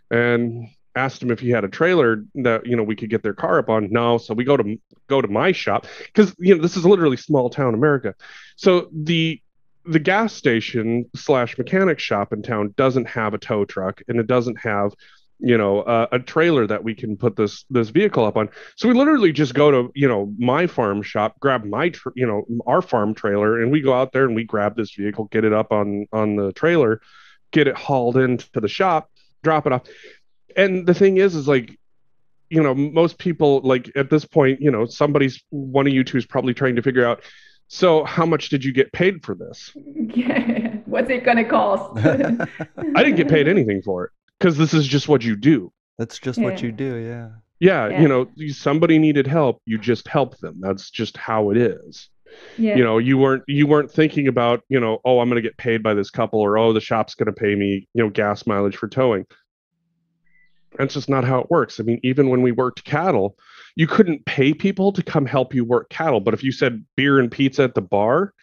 and 0.09 0.67
asked 0.95 1.21
him 1.21 1.31
if 1.31 1.39
he 1.39 1.49
had 1.49 1.63
a 1.63 1.69
trailer 1.69 2.23
that 2.36 2.65
you 2.65 2.75
know 2.75 2.83
we 2.83 2.95
could 2.95 3.09
get 3.09 3.23
their 3.23 3.33
car 3.33 3.59
up 3.59 3.69
on. 3.69 3.91
No 3.91 4.17
so 4.17 4.33
we 4.33 4.43
go 4.43 4.57
to 4.57 4.77
go 5.07 5.21
to 5.21 5.27
my 5.27 5.51
shop 5.51 5.88
because 6.05 6.36
you 6.39 6.55
know 6.55 6.62
this 6.62 6.77
is 6.77 6.86
literally 6.86 7.17
small 7.17 7.49
town 7.49 7.73
america. 7.73 8.13
So 8.55 8.89
the 8.91 9.41
the 9.86 10.00
gas 10.00 10.34
station 10.34 11.06
slash 11.15 11.58
mechanic 11.58 12.00
shop 12.00 12.32
in 12.34 12.41
town 12.41 12.74
doesn't 12.78 13.08
have 13.08 13.34
a 13.34 13.38
tow 13.38 13.65
truck 13.65 14.02
and 14.08 14.19
it 14.19 14.28
doesn't 14.28 14.58
have 14.58 14.93
you 15.39 15.58
know 15.58 15.82
uh, 15.82 16.08
a 16.12 16.19
trailer 16.19 16.65
that 16.65 16.84
we 16.84 16.96
can 16.96 17.17
put 17.17 17.36
this 17.36 17.65
this 17.69 17.89
vehicle 17.89 18.24
up 18.24 18.38
on. 18.38 18.50
So 18.78 18.88
we 18.88 18.93
literally 18.93 19.34
just 19.34 19.54
go 19.54 19.72
to 19.72 19.91
you 19.93 20.08
know 20.08 20.34
my 20.38 20.67
farm 20.67 21.02
shop 21.02 21.39
grab 21.39 21.65
my 21.65 21.91
you 22.15 22.26
know 22.26 22.46
our 22.65 22.82
farm 22.82 23.13
trailer 23.13 23.62
and 23.62 23.72
we 23.72 23.82
go 23.82 23.93
out 23.93 24.13
there 24.13 24.26
and 24.26 24.36
we 24.36 24.46
grab 24.46 24.76
this 24.76 24.93
vehicle 24.96 25.26
get 25.26 25.43
it 25.43 25.54
up 25.54 25.72
on 25.72 26.08
on 26.13 26.38
the 26.38 26.54
trailer 26.54 27.02
get 27.52 27.67
it 27.67 27.76
hauled 27.76 28.17
into 28.17 28.48
the 28.60 28.67
shop 28.67 29.10
drop 29.43 29.67
it 29.67 29.74
off. 29.74 29.84
And 30.56 30.88
the 30.88 30.93
thing 30.93 31.17
is 31.17 31.36
is 31.36 31.48
like 31.48 31.78
you 32.50 32.63
know 32.63 32.74
most 32.74 33.17
people 33.17 33.60
like 33.62 33.91
at 33.96 34.10
this 34.10 34.24
point 34.24 34.62
you 34.62 34.72
know 34.72 34.86
somebody's 34.86 35.43
one 35.50 35.88
of 35.88 35.93
you 35.93 36.04
two 36.04 36.17
is 36.17 36.26
probably 36.26 36.54
trying 36.54 36.78
to 36.78 36.82
figure 36.82 37.06
out 37.06 37.22
so 37.73 38.03
how 38.03 38.25
much 38.25 38.49
did 38.49 38.63
you 38.63 38.71
get 38.71 38.91
paid 38.93 39.23
for 39.25 39.33
this 39.36 39.71
Yeah. 39.95 40.77
What's 40.86 41.09
it 41.09 41.23
gonna 41.23 41.43
cost? 41.43 41.97
i 42.05 43.03
didn't 43.03 43.15
get 43.15 43.27
paid 43.27 43.47
anything 43.47 43.81
for 43.81 44.05
it 44.05 44.12
because 44.38 44.57
this 44.57 44.73
is 44.73 44.86
just 44.88 45.07
what 45.07 45.23
you 45.23 45.36
do 45.36 45.71
That's 45.97 46.19
just 46.19 46.39
what 46.39 46.62
you 46.62 46.71
do, 46.71 46.95
yeah. 46.97 47.29
yeah, 47.59 47.89
Yeah. 47.89 48.01
you 48.01 48.07
know 48.07 48.27
somebody 48.49 48.99
needed 48.99 49.25
help 49.25 49.62
you 49.65 49.77
just 49.77 50.07
help 50.07 50.38
them 50.38 50.57
that's 50.59 50.91
just 50.91 51.17
how 51.17 51.49
it 51.49 51.57
is 51.57 52.09
yeah. 52.57 52.75
you 52.75 52.83
know 52.83 52.97
you 52.99 53.17
weren't 53.17 53.43
you 53.47 53.65
weren't 53.65 53.91
thinking 53.91 54.27
about 54.27 54.62
you 54.69 54.79
know 54.79 54.99
oh 55.05 55.19
i'm 55.19 55.29
going 55.29 55.41
to 55.41 55.47
get 55.47 55.57
paid 55.57 55.81
by 55.81 55.93
this 55.93 56.09
couple 56.09 56.39
or 56.39 56.57
oh 56.57 56.73
the 56.73 56.81
shop's 56.81 57.15
going 57.15 57.27
to 57.27 57.33
pay 57.33 57.55
me 57.55 57.88
you 57.93 58.03
know 58.03 58.09
gas 58.09 58.45
mileage 58.45 58.75
for 58.77 58.88
towing 58.88 59.25
that's 60.77 60.93
just 60.93 61.09
not 61.09 61.23
how 61.23 61.39
it 61.39 61.49
works 61.49 61.79
i 61.79 61.83
mean 61.83 61.99
even 62.03 62.29
when 62.29 62.41
we 62.41 62.51
worked 62.51 62.83
cattle 62.83 63.36
you 63.75 63.88
couldn't 63.88 64.25
pay 64.25 64.53
people 64.53 64.91
to 64.93 65.01
come 65.03 65.25
help 65.25 65.53
you 65.53 65.63
work 65.65 65.89
cattle 65.89 66.19
but 66.19 66.33
if 66.33 66.43
you 66.43 66.51
said 66.51 66.83
beer 66.95 67.19
and 67.19 67.31
pizza 67.31 67.63
at 67.63 67.75
the 67.75 67.81
bar 67.81 68.33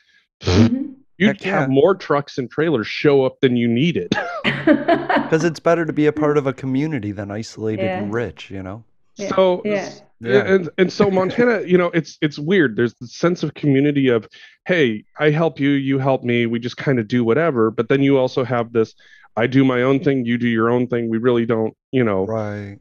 Mhm. 0.42 0.94
you'd 1.18 1.26
Heck 1.28 1.44
yeah. 1.44 1.60
have 1.60 1.68
more 1.70 1.94
trucks 1.94 2.38
and 2.38 2.50
trailers 2.50 2.86
show 2.86 3.24
up 3.24 3.40
than 3.40 3.56
you 3.56 3.68
needed 3.68 4.12
Because 4.64 5.44
it's 5.44 5.60
better 5.60 5.84
to 5.86 5.92
be 5.92 6.06
a 6.06 6.12
part 6.12 6.36
of 6.38 6.46
a 6.46 6.52
community 6.52 7.12
than 7.12 7.30
isolated 7.30 7.82
Yeah. 7.84 7.98
and 8.02 8.12
rich, 8.12 8.50
you 8.50 8.62
know? 8.62 8.84
Yeah, 9.16 9.28
so 9.34 9.62
yeah. 9.64 9.90
yeah. 10.20 10.44
and 10.54 10.70
and 10.78 10.90
so 10.92 11.10
montana 11.10 11.62
you 11.66 11.76
know 11.76 11.90
it's 11.92 12.16
it's 12.22 12.38
weird 12.38 12.76
there's 12.76 12.94
the 12.94 13.06
sense 13.06 13.42
of 13.42 13.52
community 13.54 14.08
of 14.08 14.26
hey 14.66 15.04
i 15.18 15.28
help 15.30 15.60
you 15.60 15.70
you 15.70 15.98
help 15.98 16.22
me 16.22 16.46
we 16.46 16.58
just 16.58 16.78
kind 16.78 16.98
of 16.98 17.06
do 17.08 17.22
whatever 17.22 17.70
but 17.70 17.88
then 17.90 18.02
you 18.02 18.16
also 18.16 18.44
have 18.44 18.72
this 18.72 18.94
i 19.36 19.46
do 19.46 19.62
my 19.64 19.82
own 19.82 19.98
thing 20.02 20.24
you 20.24 20.38
do 20.38 20.48
your 20.48 20.70
own 20.70 20.86
thing 20.86 21.10
we 21.10 21.18
really 21.18 21.44
don't 21.44 21.76
you 21.92 22.02
know 22.04 22.24
Right. 22.24 22.78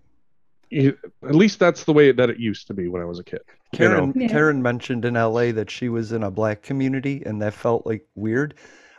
You- 0.70 0.98
at 1.24 1.36
least 1.36 1.60
that's 1.60 1.84
the 1.84 1.94
way 1.94 2.12
that 2.12 2.30
it 2.30 2.38
used 2.40 2.68
to 2.68 2.74
be 2.74 2.88
when 2.88 3.02
i 3.02 3.06
was 3.06 3.20
a 3.20 3.24
kid 3.24 3.42
you 3.74 3.80
know? 3.88 3.96
Karen 3.96 4.14
Yeah. 4.16 4.28
Karen 4.28 4.62
mentioned 4.62 5.06
in 5.06 5.14
LA 5.16 5.52
that 5.52 5.70
she 5.70 5.90
was 5.90 6.12
in 6.12 6.24
a 6.24 6.32
black 6.32 6.62
community 6.64 7.22
and 7.26 7.42
that 7.42 7.54
felt 7.54 7.86
like 7.86 8.04
weird. 8.16 8.56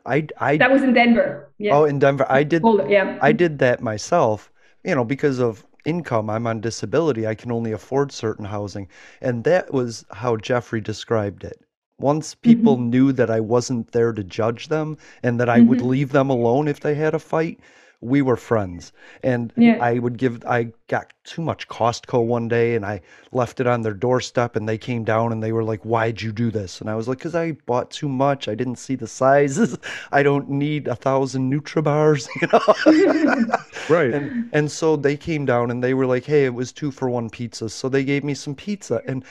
I 0.06 0.26
I 0.38 0.56
That 0.58 0.70
was 0.70 0.82
in 0.82 0.92
Denver. 0.94 1.48
Yeah. 1.58 1.76
oh 1.76 1.84
in 1.84 1.98
Denver 1.98 2.24
I 2.28 2.44
did 2.44 2.62
Boulder, 2.62 2.86
yeah. 2.88 3.18
I 3.20 3.32
did 3.32 3.58
that 3.58 3.80
myself, 3.82 4.50
you 4.84 4.94
know, 4.94 5.04
because 5.04 5.38
of 5.40 5.66
income. 5.84 6.30
I'm 6.30 6.46
on 6.46 6.60
disability. 6.60 7.26
I 7.26 7.34
can 7.34 7.50
only 7.50 7.72
afford 7.72 8.12
certain 8.12 8.44
housing. 8.44 8.86
And 9.20 9.42
that 9.44 9.72
was 9.72 10.04
how 10.12 10.36
Jeffrey 10.36 10.80
described 10.80 11.42
it. 11.44 11.58
once 11.98 12.34
people 12.34 12.78
knew 12.78 13.12
that 13.12 13.30
I 13.30 13.40
wasn't 13.40 13.92
there 13.92 14.12
to 14.14 14.24
judge 14.24 14.68
them 14.68 14.96
and 15.22 15.38
that 15.38 15.50
I 15.50 15.60
would 15.60 15.80
Mhm. 15.80 15.86
leave 15.94 16.12
them 16.12 16.30
alone 16.30 16.66
if 16.68 16.80
they 16.80 16.94
had 16.94 17.12
a 17.14 17.18
fight, 17.18 17.60
we 18.02 18.22
were 18.22 18.36
friends. 18.36 18.92
And 19.22 19.52
Yeah. 19.56 19.76
I 19.80 19.98
would 19.98 20.16
give, 20.16 20.42
I 20.46 20.72
got 20.88 21.12
too 21.24 21.42
much 21.42 21.68
Costco 21.68 22.24
one 22.24 22.48
day 22.48 22.74
and 22.74 22.84
I 22.84 23.02
left 23.30 23.60
it 23.60 23.66
on 23.66 23.82
their 23.82 23.92
doorstep 23.92 24.56
and 24.56 24.66
they 24.66 24.78
came 24.78 25.04
down 25.04 25.32
and 25.32 25.42
they 25.42 25.52
were 25.52 25.64
like, 25.64 25.82
Why'd 25.82 26.22
you 26.22 26.32
do 26.32 26.50
this? 26.50 26.80
And 26.80 26.88
I 26.88 26.94
was 26.94 27.08
like, 27.08 27.18
Because 27.18 27.34
I 27.34 27.52
bought 27.66 27.90
too 27.90 28.08
much. 28.08 28.48
I 28.48 28.54
didn't 28.54 28.76
see 28.76 28.94
the 28.94 29.06
sizes. 29.06 29.76
I 30.12 30.22
don't 30.22 30.48
need 30.48 30.88
a 30.88 30.96
thousand 30.96 31.52
Nutribars, 31.52 32.26
you 32.40 32.48
know? 32.52 33.56
Right. 33.88 34.14
And 34.14 34.48
and 34.52 34.70
so 34.70 34.96
they 34.96 35.16
came 35.16 35.44
down 35.44 35.70
and 35.70 35.82
they 35.84 35.94
were 35.94 36.06
like, 36.06 36.24
"Hey, 36.24 36.44
it 36.44 36.54
was 36.54 36.72
two 36.72 36.90
for 36.90 37.08
one 37.10 37.28
pizza." 37.28 37.68
So 37.68 37.88
they 37.88 38.04
gave 38.04 38.24
me 38.24 38.34
some 38.34 38.54
pizza, 38.54 39.02
and 39.06 39.24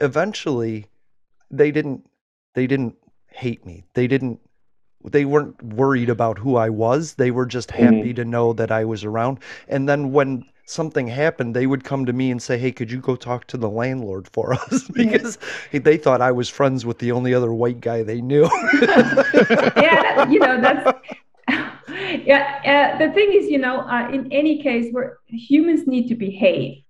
eventually, 0.00 0.86
they 1.50 1.70
didn't 1.70 2.06
they 2.54 2.66
didn't 2.66 2.96
hate 3.28 3.64
me. 3.66 3.84
They 3.94 4.06
didn't 4.06 4.40
they 5.10 5.24
weren't 5.24 5.60
worried 5.62 6.08
about 6.10 6.38
who 6.38 6.56
I 6.56 6.68
was. 6.68 7.14
They 7.14 7.30
were 7.30 7.46
just 7.46 7.70
happy 7.70 8.12
to 8.14 8.24
know 8.24 8.52
that 8.54 8.70
I 8.70 8.84
was 8.84 9.04
around. 9.04 9.38
And 9.68 9.88
then 9.88 10.12
when 10.12 10.44
something 10.66 11.06
happened, 11.06 11.54
they 11.54 11.66
would 11.66 11.84
come 11.84 12.04
to 12.06 12.12
me 12.12 12.30
and 12.30 12.42
say, 12.42 12.58
"Hey, 12.58 12.72
could 12.72 12.90
you 12.90 13.00
go 13.00 13.14
talk 13.16 13.46
to 13.48 13.56
the 13.56 13.70
landlord 13.70 14.28
for 14.32 14.52
us?" 14.60 14.88
because 14.92 15.38
they 15.72 15.96
thought 15.96 16.20
I 16.20 16.32
was 16.32 16.48
friends 16.48 16.84
with 16.84 16.98
the 16.98 17.12
only 17.12 17.32
other 17.34 17.52
white 17.52 17.80
guy 17.80 18.02
they 18.02 18.20
knew. 18.20 18.44
yeah, 18.82 20.14
that- 20.16 20.28
you 20.30 20.40
know 20.40 20.60
that's 20.60 20.98
yeah. 22.24 22.94
Uh, 22.96 22.98
the 22.98 23.12
thing 23.14 23.32
is, 23.32 23.48
you 23.48 23.58
know, 23.58 23.80
uh, 23.80 24.08
in 24.12 24.32
any 24.32 24.62
case, 24.62 24.92
where 24.92 25.18
humans 25.28 25.86
need 25.86 26.08
to 26.08 26.14
behave, 26.16 26.82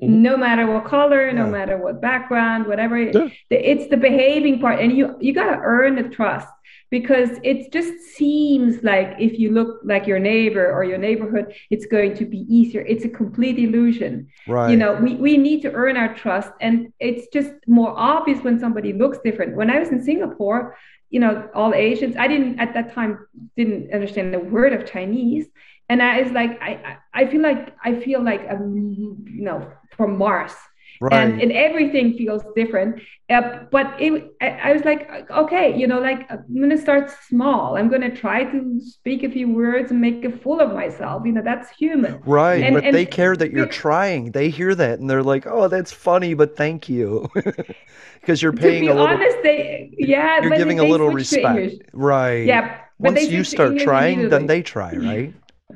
no 0.00 0.36
matter 0.36 0.66
what 0.66 0.86
color, 0.86 1.30
no 1.32 1.44
Yeah. 1.44 1.50
matter 1.50 1.76
what 1.76 2.00
background, 2.00 2.66
whatever. 2.66 2.98
Yeah. 2.98 3.28
the- 3.50 3.70
It's 3.70 3.86
the 3.88 3.96
behaving 3.98 4.60
part, 4.60 4.80
and 4.80 4.96
you 4.96 5.16
you 5.20 5.34
gotta 5.34 5.58
earn 5.62 5.96
the 5.96 6.08
trust 6.08 6.48
because 6.90 7.30
it 7.42 7.72
just 7.72 8.00
seems 8.16 8.82
like 8.82 9.14
if 9.18 9.38
you 9.38 9.52
look 9.52 9.80
like 9.84 10.06
your 10.06 10.18
neighbor 10.18 10.72
or 10.72 10.84
your 10.84 10.98
neighborhood, 10.98 11.54
it's 11.70 11.86
going 11.86 12.14
to 12.16 12.24
be 12.24 12.38
easier. 12.48 12.82
It's 12.82 13.04
a 13.04 13.08
complete 13.08 13.58
illusion 13.58 14.28
right. 14.46 14.70
you 14.70 14.76
know 14.76 14.94
we, 14.94 15.14
we 15.16 15.36
need 15.36 15.62
to 15.62 15.72
earn 15.72 15.96
our 15.96 16.14
trust 16.14 16.50
and 16.60 16.92
it's 16.98 17.26
just 17.28 17.52
more 17.66 17.92
obvious 17.96 18.42
when 18.42 18.58
somebody 18.58 18.92
looks 18.92 19.18
different 19.24 19.56
when 19.56 19.70
i 19.70 19.78
was 19.78 19.88
in 19.90 20.02
singapore 20.02 20.76
you 21.10 21.20
know 21.20 21.48
all 21.54 21.74
asians 21.74 22.16
i 22.16 22.26
didn't 22.26 22.58
at 22.58 22.74
that 22.74 22.92
time 22.94 23.26
didn't 23.56 23.92
understand 23.92 24.32
the 24.32 24.38
word 24.38 24.72
of 24.72 24.90
chinese 24.90 25.46
and 25.88 26.02
i 26.02 26.20
was 26.20 26.32
like 26.32 26.60
i 26.62 26.96
i 27.14 27.26
feel 27.26 27.42
like 27.42 27.74
i 27.84 27.98
feel 28.00 28.22
like 28.22 28.42
um 28.50 28.74
you 29.26 29.42
know 29.42 29.70
from 29.96 30.16
mars 30.16 30.52
right. 31.00 31.12
and, 31.12 31.40
and 31.40 31.52
everything 31.52 32.16
feels 32.16 32.42
different 32.54 33.00
uh, 33.30 33.60
but 33.70 34.00
it, 34.00 34.32
I, 34.40 34.48
I 34.48 34.72
was 34.72 34.84
like 34.84 35.08
okay 35.30 35.76
you 35.78 35.86
know 35.86 35.98
like 36.00 36.30
i'm 36.30 36.44
going 36.54 36.70
to 36.70 36.78
start 36.78 37.10
small 37.28 37.76
i'm 37.76 37.88
going 37.88 38.02
to 38.02 38.14
try 38.14 38.44
to 38.44 38.80
speak 38.80 39.22
a 39.22 39.30
few 39.30 39.48
words 39.52 39.90
and 39.90 40.00
make 40.00 40.24
a 40.24 40.30
fool 40.30 40.60
of 40.60 40.72
myself 40.74 41.22
you 41.24 41.32
know 41.32 41.42
that's 41.42 41.70
human 41.70 42.20
Right, 42.26 42.62
And- 42.64 42.74
but 42.74 42.84
and- 42.84 42.94
they 42.94 43.06
care 43.06 43.36
that 43.36 43.50
you're 43.52 43.66
Yeah. 43.66 43.70
trying. 43.70 44.32
They 44.32 44.50
hear 44.50 44.74
that 44.74 44.98
and 45.00 45.08
they're 45.08 45.22
like, 45.22 45.46
"Oh, 45.46 45.68
that's 45.68 45.92
funny, 45.92 46.34
but 46.34 46.56
thank 46.56 46.88
you," 46.88 47.28
because 48.20 48.42
you're 48.42 48.52
paying 48.52 48.86
to 48.86 48.92
a 48.92 48.94
be 48.94 49.00
little. 49.00 49.16
honest, 49.16 49.38
they 49.42 49.90
yeah, 49.98 50.40
you're 50.40 50.50
but 50.50 50.56
giving 50.56 50.78
a 50.80 50.84
little 50.84 51.10
respect, 51.10 51.82
right? 51.92 52.44
Yeah, 52.46 52.80
but 52.98 53.14
Once 53.14 53.28
you 53.28 53.44
start 53.44 53.76
trying, 53.78 54.28
then 54.28 54.46
they 54.46 54.62
try, 54.62 54.96
right? 54.96 55.32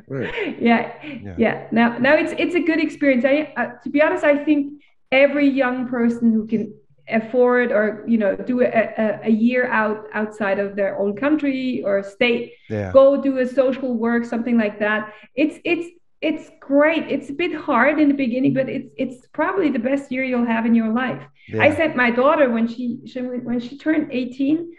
Right. 0.09 0.35
Yeah, 0.61 0.93
Yeah. 1.03 1.35
yeah. 1.39 1.67
Now, 1.73 1.99
now 1.99 2.15
it's 2.15 2.33
it's 2.39 2.55
a 2.55 2.61
good 2.61 2.81
experience. 2.81 3.25
I 3.25 3.53
uh, 3.57 3.67
to 3.83 3.91
be 3.91 4.03
honest, 4.03 4.25
I 4.25 4.45
think 4.45 4.83
every 5.13 5.49
young 5.49 5.89
person 5.89 6.33
who 6.33 6.47
can 6.47 6.73
afford 7.09 7.71
or 7.71 8.03
you 8.07 8.17
know 8.17 8.35
do 8.35 8.63
a, 8.63 8.67
a, 8.67 9.21
a 9.25 9.31
year 9.31 9.67
out 9.67 10.07
outside 10.15 10.59
of 10.59 10.75
their 10.75 10.99
own 10.99 11.15
country 11.15 11.83
or 11.85 12.03
state 12.03 12.53
Yeah. 12.71 12.93
go 12.93 13.21
do 13.21 13.39
a 13.39 13.47
social 13.47 13.93
work 13.95 14.25
something 14.25 14.57
like 14.57 14.79
that 14.79 15.13
it's 15.35 15.59
it's 15.65 15.89
it's 16.21 16.49
great. 16.59 17.05
It's 17.13 17.29
a 17.29 17.35
bit 17.35 17.55
hard 17.55 18.01
in 18.01 18.09
the 18.09 18.15
beginning 18.15 18.55
but 18.55 18.71
it's 18.71 18.89
it's 18.97 19.27
probably 19.39 19.69
the 19.69 19.79
best 19.91 20.11
year 20.11 20.25
you'll 20.25 20.47
have 20.47 20.65
in 20.65 20.75
your 20.75 20.89
life. 21.05 21.23
I 21.65 21.67
Yeah. 21.69 21.77
sent 21.77 21.97
my 21.97 22.11
daughter 22.11 22.47
when 22.51 22.67
she, 22.67 23.01
she 23.05 23.21
when 23.21 23.61
she 23.61 23.77
turned 23.77 24.07
18 24.11 24.73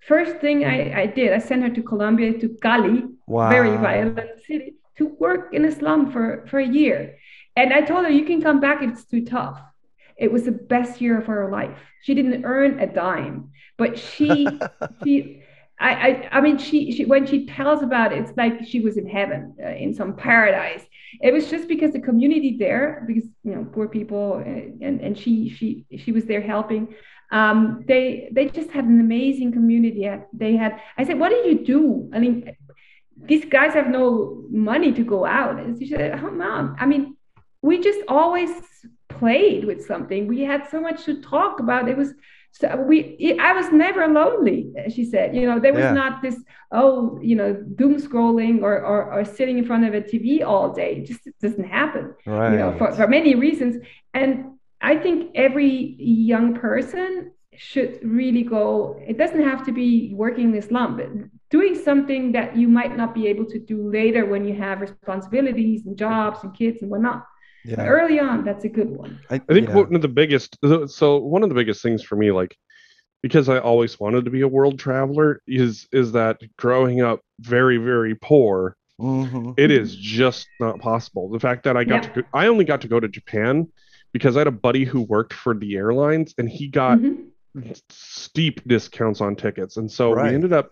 first 0.00 0.36
thing 0.42 0.64
I, 0.66 1.02
I 1.02 1.06
did 1.06 1.32
i 1.32 1.38
sent 1.38 1.62
her 1.62 1.70
to 1.78 1.82
colombia 1.82 2.38
to 2.42 2.48
cali 2.62 3.04
very 3.54 3.76
violent 3.78 4.30
city 4.46 4.74
to 4.98 5.06
work 5.24 5.42
in 5.56 5.64
a 5.64 5.72
slum 5.72 6.00
for 6.12 6.44
for 6.50 6.58
a 6.58 6.66
year. 6.80 7.16
And 7.56 7.72
i 7.72 7.80
told 7.80 8.04
her 8.04 8.10
you 8.10 8.26
can 8.30 8.40
come 8.42 8.60
back 8.60 8.82
if 8.82 8.90
it's 8.92 9.04
too 9.06 9.24
tough 9.24 9.58
it 10.20 10.30
was 10.30 10.44
the 10.44 10.52
best 10.52 11.00
year 11.00 11.18
of 11.18 11.26
her 11.26 11.50
life. 11.50 11.76
She 12.02 12.14
didn't 12.14 12.44
earn 12.44 12.78
a 12.78 12.86
dime 12.86 13.50
but 13.80 13.98
she 13.98 14.46
she 15.02 15.42
I, 15.80 15.90
I 16.08 16.28
I 16.36 16.40
mean 16.42 16.58
she 16.58 16.92
she 16.92 17.06
when 17.06 17.26
she 17.26 17.46
tells 17.46 17.82
about 17.82 18.12
it 18.12 18.18
it's 18.22 18.36
like 18.36 18.54
she 18.70 18.80
was 18.80 18.96
in 18.96 19.08
heaven 19.08 19.56
uh, 19.64 19.70
in 19.84 19.92
some 19.94 20.14
paradise. 20.14 20.84
It 21.20 21.32
was 21.32 21.50
just 21.50 21.66
because 21.66 21.92
the 21.92 22.04
community 22.10 22.56
there 22.58 23.02
because 23.08 23.24
you 23.42 23.52
know 23.54 23.64
poor 23.74 23.88
people 23.88 24.44
uh, 24.46 24.86
and 24.86 25.00
and 25.00 25.18
she 25.18 25.48
she 25.56 25.68
she 26.02 26.12
was 26.12 26.26
there 26.26 26.42
helping. 26.54 26.94
Um 27.32 27.84
they 27.88 28.28
they 28.36 28.46
just 28.58 28.70
had 28.70 28.84
an 28.84 29.00
amazing 29.00 29.50
community. 29.52 30.02
They 30.42 30.54
had 30.56 30.72
I 30.98 31.04
said 31.04 31.18
what 31.18 31.30
do 31.30 31.40
you 31.48 31.56
do? 31.74 32.10
I 32.12 32.18
mean 32.18 32.34
these 33.30 33.46
guys 33.56 33.72
have 33.74 33.88
no 33.88 34.44
money 34.50 34.92
to 34.92 35.02
go 35.14 35.24
out. 35.24 35.58
And 35.58 35.78
she 35.78 35.88
said 35.88 36.20
oh 36.22 36.30
mom 36.30 36.76
I 36.78 36.84
mean 36.92 37.16
we 37.62 37.80
just 37.88 38.00
always 38.08 38.50
played 39.20 39.62
with 39.70 39.80
something. 39.90 40.20
We 40.34 40.40
had 40.52 40.62
so 40.74 40.78
much 40.88 40.98
to 41.08 41.12
talk 41.36 41.54
about. 41.64 41.82
It 41.92 41.96
was 42.02 42.10
so 42.58 42.66
we 42.90 42.98
i 43.48 43.52
was 43.60 43.68
never 43.86 44.02
lonely 44.20 44.58
she 44.94 45.04
said. 45.12 45.26
You 45.38 45.44
know 45.48 45.58
there 45.64 45.76
was 45.80 45.88
Yeah. 45.88 46.00
not 46.02 46.12
this 46.24 46.36
oh 46.80 46.94
you 47.30 47.36
know 47.40 47.50
doom 47.78 47.94
scrolling 48.06 48.56
or, 48.68 48.74
or 48.90 48.98
or 49.14 49.20
sitting 49.38 49.56
in 49.60 49.64
front 49.70 49.84
of 49.88 49.92
a 50.00 50.02
tv 50.10 50.26
all 50.50 50.66
day. 50.82 50.90
It 50.98 51.04
just 51.10 51.22
doesn't 51.44 51.68
happen 51.80 52.04
Right. 52.26 52.50
you 52.52 52.58
know 52.62 52.70
for, 52.78 52.88
for 52.98 53.06
many 53.18 53.32
reasons. 53.46 53.72
And 54.20 54.30
i 54.92 54.94
think 55.04 55.18
every 55.46 55.72
young 56.32 56.48
person 56.68 57.10
should 57.68 57.92
really 58.20 58.44
go 58.56 58.64
it 59.12 59.16
doesn't 59.22 59.44
have 59.52 59.60
to 59.68 59.72
be 59.82 59.88
working 60.22 60.44
in 60.48 60.52
the 60.58 60.64
slum 60.70 60.90
but 60.98 61.08
doing 61.56 61.74
something 61.88 62.22
that 62.36 62.48
you 62.60 62.66
might 62.78 62.94
not 63.00 63.10
be 63.20 63.24
able 63.32 63.46
to 63.54 63.58
do 63.72 63.76
later 63.98 64.22
when 64.32 64.42
you 64.48 64.54
have 64.66 64.76
responsibilities 64.88 65.80
and 65.86 65.94
jobs 66.06 66.38
and 66.44 66.50
kids 66.60 66.78
and 66.82 66.88
whatnot 66.92 67.20
yeah. 67.64 67.84
early 67.86 68.18
on 68.18 68.44
that's 68.44 68.64
a 68.64 68.68
good 68.68 68.90
one 68.90 69.18
I, 69.30 69.36
I 69.36 69.52
think 69.52 69.68
yeah. 69.68 69.74
one 69.76 69.94
of 69.94 70.02
the 70.02 70.08
biggest, 70.08 70.56
so 70.86 71.18
one 71.18 71.42
of 71.42 71.48
the 71.48 71.54
biggest 71.54 71.82
things 71.82 72.02
for 72.02 72.16
me, 72.16 72.30
like, 72.32 72.56
because 73.22 73.48
I 73.48 73.58
always 73.58 74.00
wanted 74.00 74.24
to 74.24 74.30
be 74.30 74.40
a 74.40 74.48
world 74.48 74.78
traveler, 74.78 75.40
is 75.46 75.86
is 75.92 76.12
that 76.12 76.40
growing 76.56 77.00
up 77.02 77.20
very 77.40 77.76
very 77.76 78.14
poor, 78.14 78.76
Mhm. 79.00 79.54
it 79.58 79.70
is 79.70 79.94
just 79.96 80.48
not 80.58 80.78
possible. 80.80 81.28
The 81.30 81.38
fact 81.40 81.64
that 81.64 81.76
I 81.76 81.84
got 81.84 82.04
Yeah. 82.04 82.10
to, 82.10 82.24
I 82.32 82.46
only 82.48 82.64
got 82.64 82.80
to 82.82 82.88
go 82.88 82.98
to 82.98 83.08
Japan 83.08 83.68
because 84.12 84.36
I 84.36 84.40
had 84.40 84.46
a 84.48 84.52
buddy 84.52 84.84
who 84.84 85.02
worked 85.02 85.32
for 85.34 85.54
the 85.54 85.76
airlines, 85.76 86.34
and 86.38 86.48
he 86.48 86.66
got 86.68 86.98
Mhm. 86.98 87.26
steep 87.90 88.66
discounts 88.66 89.20
on 89.20 89.36
tickets, 89.36 89.76
and 89.76 89.90
so 89.90 90.12
Right. 90.12 90.28
we 90.28 90.34
ended 90.34 90.52
up, 90.52 90.70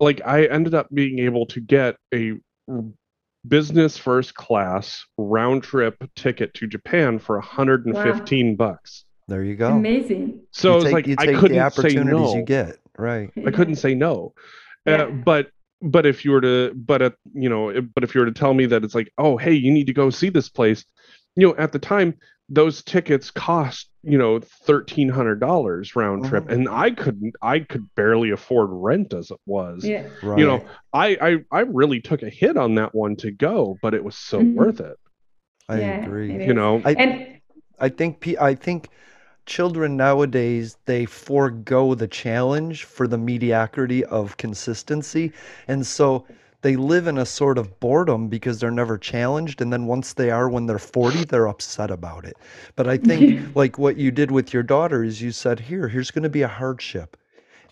like, 0.00 0.20
I 0.24 0.44
ended 0.46 0.74
up 0.74 0.88
being 0.94 1.18
able 1.18 1.46
to 1.46 1.60
get 1.60 1.96
a 2.14 2.34
business 3.46 3.98
first 3.98 4.34
class 4.34 5.04
round 5.18 5.62
trip 5.62 5.96
ticket 6.14 6.54
to 6.54 6.66
Japan 6.66 7.18
for 7.18 7.36
115 7.36 8.56
bucks. 8.56 9.04
There 9.28 9.44
you 9.44 9.56
go. 9.56 9.68
amazing 9.68 10.40
So 10.50 10.72
you 10.72 10.76
it's 10.76 10.84
take, 10.84 10.92
like 10.92 11.06
you 11.06 11.16
I 11.18 11.26
couldn't 11.26 11.52
the 11.52 11.60
opportunities 11.60 12.30
say 12.30 12.34
no. 12.34 12.36
you 12.36 12.42
get. 12.42 12.78
Right. 12.98 13.30
I 13.46 13.50
couldn't 13.50 13.76
say 13.76 13.94
no. 13.94 14.34
Yeah. 14.86 15.04
Uh, 15.04 15.10
but 15.10 15.50
but 15.80 16.06
if 16.06 16.24
you 16.24 16.32
were 16.32 16.40
to 16.40 16.72
but 16.74 17.02
at 17.02 17.14
you 17.34 17.48
know 17.48 17.72
but 17.94 18.04
if 18.04 18.14
you 18.14 18.20
were 18.20 18.26
to 18.26 18.32
tell 18.32 18.54
me 18.54 18.66
that 18.66 18.84
it's 18.84 18.94
like 18.94 19.12
oh 19.18 19.36
hey 19.36 19.52
you 19.52 19.70
need 19.72 19.86
to 19.86 19.92
go 19.92 20.10
see 20.10 20.28
this 20.28 20.48
place, 20.48 20.84
you 21.36 21.46
know 21.46 21.56
at 21.56 21.72
the 21.72 21.78
time 21.78 22.14
those 22.52 22.82
tickets 22.82 23.30
cost 23.30 23.88
you 24.04 24.18
know 24.18 24.40
thirteen 24.40 25.08
hundred 25.08 25.40
dollars 25.40 25.96
round 25.96 26.24
trip, 26.26 26.44
Mhm. 26.46 26.52
and 26.52 26.68
I 26.68 26.90
couldn't 26.90 27.34
I 27.42 27.60
could 27.60 27.88
barely 27.96 28.30
afford 28.30 28.68
rent 28.72 29.14
as 29.14 29.30
it 29.30 29.38
was. 29.46 29.84
yeah 29.84 30.06
Right. 30.22 30.38
You 30.40 30.46
know 30.46 30.66
I, 30.92 31.06
I 31.20 31.58
I 31.58 31.60
really 31.62 32.00
took 32.00 32.22
a 32.22 32.30
hit 32.30 32.56
on 32.56 32.74
that 32.76 32.94
one 32.94 33.16
to 33.16 33.30
go, 33.30 33.78
but 33.82 33.94
it 33.94 34.04
was 34.04 34.16
so 34.16 34.40
Mhm. 34.40 34.54
worth 34.54 34.80
it. 34.80 34.96
I 35.68 35.80
Yeah, 35.80 36.04
agree. 36.04 36.32
it 36.32 36.46
You 36.46 36.54
know 36.54 36.82
I- 36.84 36.92
and 36.94 37.40
I 37.80 37.88
think 37.88 38.28
I 38.40 38.54
think 38.54 38.90
children 39.46 39.96
nowadays 39.96 40.76
they 40.86 41.04
forego 41.06 41.94
the 41.94 42.08
challenge 42.08 42.84
for 42.84 43.08
the 43.08 43.18
mediocrity 43.18 44.04
of 44.04 44.36
consistency, 44.36 45.32
and 45.68 45.86
so 45.86 46.26
they 46.62 46.76
live 46.76 47.06
in 47.06 47.18
a 47.18 47.26
sort 47.26 47.58
of 47.58 47.78
boredom 47.80 48.28
because 48.28 48.58
they're 48.58 48.70
never 48.70 48.96
challenged, 48.98 49.60
and 49.60 49.72
then 49.72 49.86
once 49.86 50.12
they 50.14 50.30
are, 50.30 50.48
when 50.48 50.66
they're 50.66 50.78
forty, 50.78 51.24
they're 51.24 51.46
upset 51.48 51.90
about 51.90 52.24
it. 52.24 52.38
But 52.76 52.88
I 52.88 52.96
think 52.96 53.34
like 53.54 53.78
what 53.78 53.96
you 53.98 54.10
did 54.10 54.30
with 54.30 54.52
your 54.54 54.62
daughter 54.62 55.04
is 55.04 55.20
you 55.22 55.30
said, 55.32 55.60
"Here, 55.60 55.88
here's 55.88 56.10
going 56.10 56.22
to 56.24 56.28
be 56.30 56.42
a 56.42 56.48
hardship." 56.48 57.16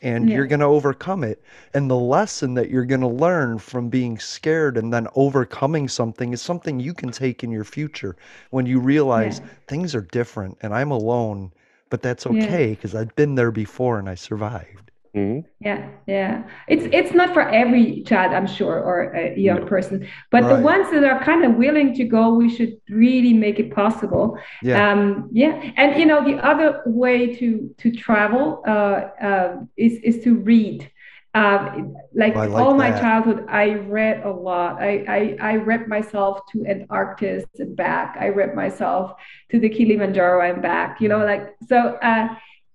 And 0.03 0.29
Yeah. 0.29 0.35
you're 0.35 0.47
going 0.47 0.61
to 0.61 0.67
overcome 0.67 1.25
it. 1.25 1.43
And 1.75 1.91
the 1.91 1.97
lesson 1.97 2.55
that 2.55 2.71
you're 2.71 2.85
going 2.87 3.01
to 3.03 3.07
learn 3.09 3.59
from 3.59 3.89
being 3.91 4.19
scared 4.19 4.77
and 4.77 4.93
then 4.93 5.09
overcoming 5.15 5.89
something 5.89 6.33
is 6.33 6.41
something 6.43 6.81
you 6.81 6.95
can 6.95 7.11
take 7.13 7.43
in 7.45 7.51
your 7.51 7.65
future 7.65 8.17
when 8.51 8.67
you 8.67 8.81
realize 8.81 9.41
Yeah. 9.41 9.47
things 9.67 9.95
are 9.95 10.01
different 10.03 10.59
and 10.63 10.75
I'm 10.75 10.91
alone, 10.91 11.53
but 11.91 12.03
that's 12.03 12.27
okay 12.27 12.71
because 12.71 12.95
I've 12.95 13.15
been 13.15 13.35
there 13.35 13.51
before 13.53 13.99
and 13.99 14.09
I 14.09 14.15
survived. 14.15 14.90
Mhm. 15.17 15.45
Yeah, 15.61 15.89
yeah. 16.07 16.45
It's 16.69 16.87
it's 16.93 17.13
not 17.13 17.35
for 17.35 17.43
every 17.43 18.03
child, 18.03 18.33
I'm 18.33 18.47
sure, 18.47 18.79
or 18.81 19.13
a 19.13 19.37
young 19.37 19.61
No. 19.61 19.67
person, 19.67 20.07
but 20.31 20.45
Right. 20.45 20.57
the 20.57 20.63
ones 20.63 20.89
that 20.93 21.03
are 21.03 21.19
kind 21.25 21.45
of 21.45 21.57
willing 21.57 21.95
to 21.95 22.05
go, 22.05 22.35
we 22.35 22.49
should 22.49 22.75
really 22.89 23.35
make 23.35 23.59
it 23.59 23.75
possible. 23.75 24.39
Yeah. 24.63 24.79
Um, 24.93 25.29
yeah. 25.33 25.61
And 25.77 25.97
you 25.99 26.07
know, 26.07 26.25
the 26.25 26.37
other 26.51 26.83
way 26.87 27.35
to 27.37 27.49
to 27.79 27.91
travel 27.91 28.63
uh, 28.67 29.01
uh, 29.29 29.57
is 29.77 29.95
is 30.09 30.23
to 30.25 30.37
read. 30.37 30.89
Um, 31.35 31.95
like 32.15 32.35
like 32.35 32.51
all 32.51 32.75
my 32.75 32.91
childhood, 32.91 33.47
I 33.49 33.75
read 33.99 34.25
a 34.25 34.31
lot. 34.31 34.83
I, 34.83 34.93
I 35.09 35.21
I 35.53 35.57
read 35.57 35.87
myself 35.89 36.41
to 36.53 36.67
Antarctic 36.67 37.47
and 37.59 37.77
back. 37.77 38.17
I 38.21 38.29
read 38.31 38.55
myself 38.55 39.15
to 39.51 39.61
the 39.61 39.69
Kilimanjaro 39.69 40.41
and 40.51 40.61
back. 40.63 41.01
You 41.01 41.09
know, 41.09 41.25
like 41.25 41.45
so. 41.69 41.79
Uh, 42.03 42.29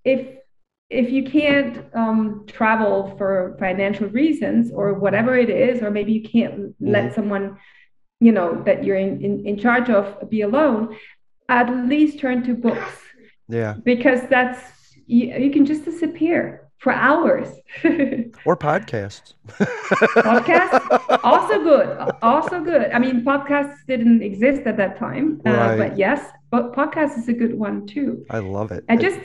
if 0.06 0.22
if 0.90 1.10
you 1.10 1.24
can't 1.24 1.86
um, 1.94 2.46
travel 2.48 3.16
for 3.18 3.56
financial 3.60 4.08
reasons 4.10 4.72
or 4.72 4.94
whatever 4.94 5.36
it 5.36 5.50
is, 5.50 5.82
or 5.82 5.90
maybe 5.90 6.14
you 6.14 6.24
can't 6.24 6.76
let 6.80 7.16
someone, 7.16 7.58
you 8.20 8.32
know, 8.32 8.62
that 8.66 8.84
you're 8.84 8.98
in, 8.98 9.24
in, 9.24 9.46
in 9.46 9.58
charge 9.58 9.90
of 9.90 10.30
be 10.30 10.42
alone, 10.42 10.96
at 11.50 11.70
least 11.70 12.20
turn 12.20 12.44
to 12.44 12.54
books. 12.54 13.02
Yeah. 13.48 13.76
because 13.84 14.22
that's 14.28 14.60
you, 15.06 15.28
you 15.38 15.52
can 15.52 15.66
just 15.66 15.86
disappear 15.86 16.65
for 16.78 16.94
hours. 16.94 17.50
Or 18.46 18.56
podcasts. 18.56 19.34
Podcasts 20.30 21.20
also 21.24 21.64
good, 21.64 21.88
also 22.22 22.64
good. 22.64 22.92
I 22.92 23.00
mean, 23.00 23.24
podcasts 23.24 23.78
didn't 23.88 24.22
exist 24.22 24.62
at 24.66 24.78
that 24.78 25.00
time, 25.00 25.42
uh, 25.46 25.78
but 25.78 25.98
yes, 25.98 26.22
but 26.52 26.74
podcast 26.74 27.18
is 27.18 27.28
a 27.28 27.34
good 27.34 27.58
one 27.58 27.88
too. 27.88 28.26
I 28.30 28.40
love 28.40 28.72
it. 28.72 28.84
And 28.88 29.02
just 29.02 29.20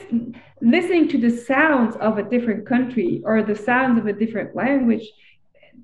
listening 0.61 1.07
to 1.09 1.17
the 1.19 1.29
sounds 1.29 1.95
of 1.97 2.17
a 2.17 2.23
different 2.23 2.65
country 2.65 3.21
or 3.25 3.43
the 3.43 3.55
sounds 3.55 3.99
of 3.99 4.07
a 4.07 4.13
different 4.13 4.55
language, 4.55 5.07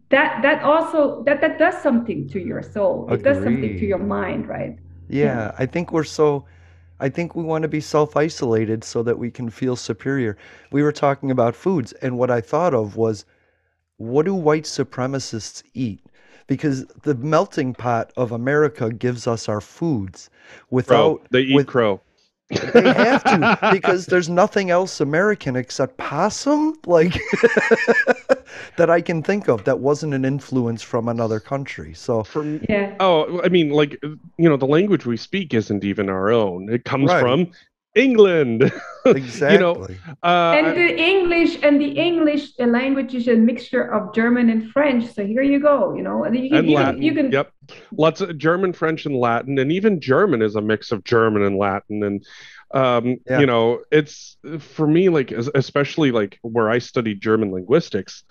that 0.09 0.41
that 0.41 0.63
also 0.63 1.23
that 1.23 1.41
that 1.41 1.59
does 1.59 1.77
something 1.81 2.27
to 2.29 2.39
your 2.39 2.63
soul. 2.63 3.07
It 3.11 3.23
does 3.23 3.43
something 3.43 3.77
to 3.77 3.85
your 3.85 3.99
mind, 3.99 4.47
right? 4.47 4.77
Yeah, 5.09 5.51
I 5.59 5.65
think 5.65 5.91
we're 5.91 6.03
so 6.03 6.45
I 6.99 7.09
think 7.09 7.35
we 7.35 7.43
want 7.43 7.61
to 7.63 7.67
be 7.67 7.79
self-isolated 7.81 8.83
so 8.83 9.03
that 9.03 9.19
we 9.19 9.29
can 9.29 9.49
feel 9.49 9.75
superior. 9.75 10.37
We 10.71 10.81
were 10.83 10.91
talking 10.91 11.29
about 11.31 11.55
foods 11.55 11.93
and 11.93 12.17
what 12.17 12.31
I 12.31 12.41
thought 12.41 12.73
of 12.73 12.95
was 12.95 13.25
what 13.97 14.25
do 14.25 14.33
white 14.33 14.63
supremacists 14.63 15.63
eat? 15.73 16.01
Because 16.47 16.85
the 17.03 17.15
melting 17.15 17.73
pot 17.73 18.11
of 18.15 18.31
America 18.31 18.89
gives 18.91 19.27
us 19.27 19.49
our 19.49 19.61
foods 19.61 20.29
Crow. 20.29 20.65
without 20.71 21.27
They 21.31 21.41
eat 21.41 21.55
with- 21.55 21.67
crow. 21.67 22.01
they 22.49 22.93
have 22.93 23.23
to 23.25 23.57
because 23.73 24.05
there's 24.05 24.29
nothing 24.29 24.69
else 24.69 25.01
American 25.01 25.55
except 25.57 25.97
possum 25.97 26.75
like 26.85 27.13
that 28.77 28.89
I 28.89 29.01
can 29.01 29.21
think 29.23 29.47
of 29.47 29.63
that 29.65 29.79
wasn't 29.79 30.13
an 30.13 30.25
influence 30.25 30.81
from 30.81 31.07
another 31.07 31.39
country. 31.39 31.93
So 31.93 32.23
From 32.23 32.61
Yeah. 32.69 32.95
oh, 32.99 33.41
I 33.43 33.49
mean, 33.49 33.69
like 33.69 33.97
you 34.37 34.49
know, 34.49 34.57
the 34.57 34.67
language 34.67 35.05
we 35.05 35.17
speak 35.17 35.53
isn't 35.53 35.83
even 35.83 36.09
our 36.09 36.31
own. 36.31 36.69
It 36.71 36.83
comes 36.85 37.11
Right. 37.11 37.19
from 37.21 37.47
England. 37.95 38.71
exactly. 39.05 39.53
you 39.53 39.59
know, 39.59 39.87
uh, 40.23 40.53
And 40.57 40.77
the 40.77 40.99
English 41.01 41.57
and 41.63 41.81
the 41.81 41.91
English 41.97 42.57
language 42.59 43.15
is 43.15 43.27
a 43.27 43.35
mixture 43.35 43.91
of 43.93 44.13
German 44.13 44.49
and 44.49 44.69
French. 44.71 45.05
So 45.13 45.25
here 45.25 45.41
you 45.41 45.59
go, 45.59 45.95
you 45.95 46.03
know, 46.03 46.23
and 46.23 46.35
you 46.37 46.49
can, 46.49 46.59
and 46.59 46.69
you 46.69 46.75
Latin. 46.75 46.95
can, 46.95 47.03
you 47.03 47.13
can 47.13 47.31
Yep, 47.31 47.51
lots 47.97 48.21
of 48.21 48.37
German, 48.37 48.73
French, 48.73 49.05
and 49.05 49.15
Latin, 49.15 49.57
and 49.59 49.71
even 49.71 49.99
German 49.99 50.41
is 50.41 50.55
a 50.55 50.61
mix 50.61 50.91
of 50.91 51.03
German 51.03 51.41
and 51.43 51.57
Latin. 51.57 52.03
And 52.03 52.23
um, 52.71 53.17
Yeah. 53.29 53.39
you 53.39 53.45
know, 53.45 53.83
it's 53.91 54.37
for 54.59 54.87
me 54.87 55.09
like, 55.09 55.31
especially 55.31 56.11
like 56.11 56.39
where 56.41 56.69
I 56.69 56.79
studied 56.79 57.21
German 57.21 57.51
linguistics 57.51 58.23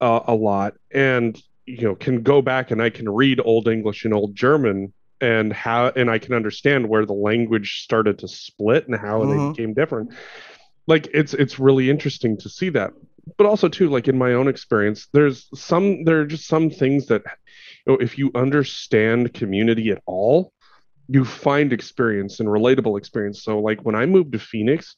uh, 0.00 0.20
a 0.26 0.34
lot, 0.34 0.74
and 0.92 1.40
you 1.66 1.82
know, 1.82 1.94
can 1.94 2.22
go 2.22 2.42
back 2.42 2.70
and 2.70 2.80
I 2.80 2.90
can 2.90 3.08
read 3.08 3.40
Old 3.44 3.68
English 3.68 4.04
and 4.04 4.14
Old 4.14 4.34
German. 4.34 4.92
And 5.18 5.50
how, 5.50 5.88
and 5.96 6.10
I 6.10 6.18
can 6.18 6.34
understand 6.34 6.90
where 6.90 7.06
the 7.06 7.14
language 7.14 7.80
started 7.80 8.18
to 8.18 8.28
split 8.28 8.86
and 8.86 8.94
how 8.94 9.22
Mhm. 9.22 9.30
they 9.30 9.48
became 9.48 9.72
different. 9.72 10.12
Like 10.86 11.08
it's 11.14 11.32
it's 11.32 11.58
really 11.58 11.88
interesting 11.88 12.36
to 12.38 12.50
see 12.50 12.68
that 12.70 12.90
but 13.38 13.46
also 13.46 13.68
too 13.68 13.88
like 13.88 14.08
in 14.08 14.16
my 14.16 14.34
own 14.34 14.46
experience 14.46 15.08
there's 15.12 15.48
some 15.54 16.04
there 16.04 16.20
are 16.20 16.26
just 16.26 16.46
some 16.46 16.70
things 16.70 17.06
that 17.06 17.22
you 17.86 17.92
know, 17.92 17.98
if 17.98 18.18
you 18.18 18.30
understand 18.34 19.32
community 19.34 19.90
at 19.90 20.02
all 20.06 20.52
you 21.08 21.24
find 21.24 21.72
experience 21.72 22.40
and 22.40 22.48
relatable 22.48 22.98
experience 22.98 23.42
so 23.42 23.58
like 23.58 23.80
when 23.82 23.94
i 23.94 24.06
moved 24.06 24.32
to 24.32 24.38
phoenix 24.38 24.96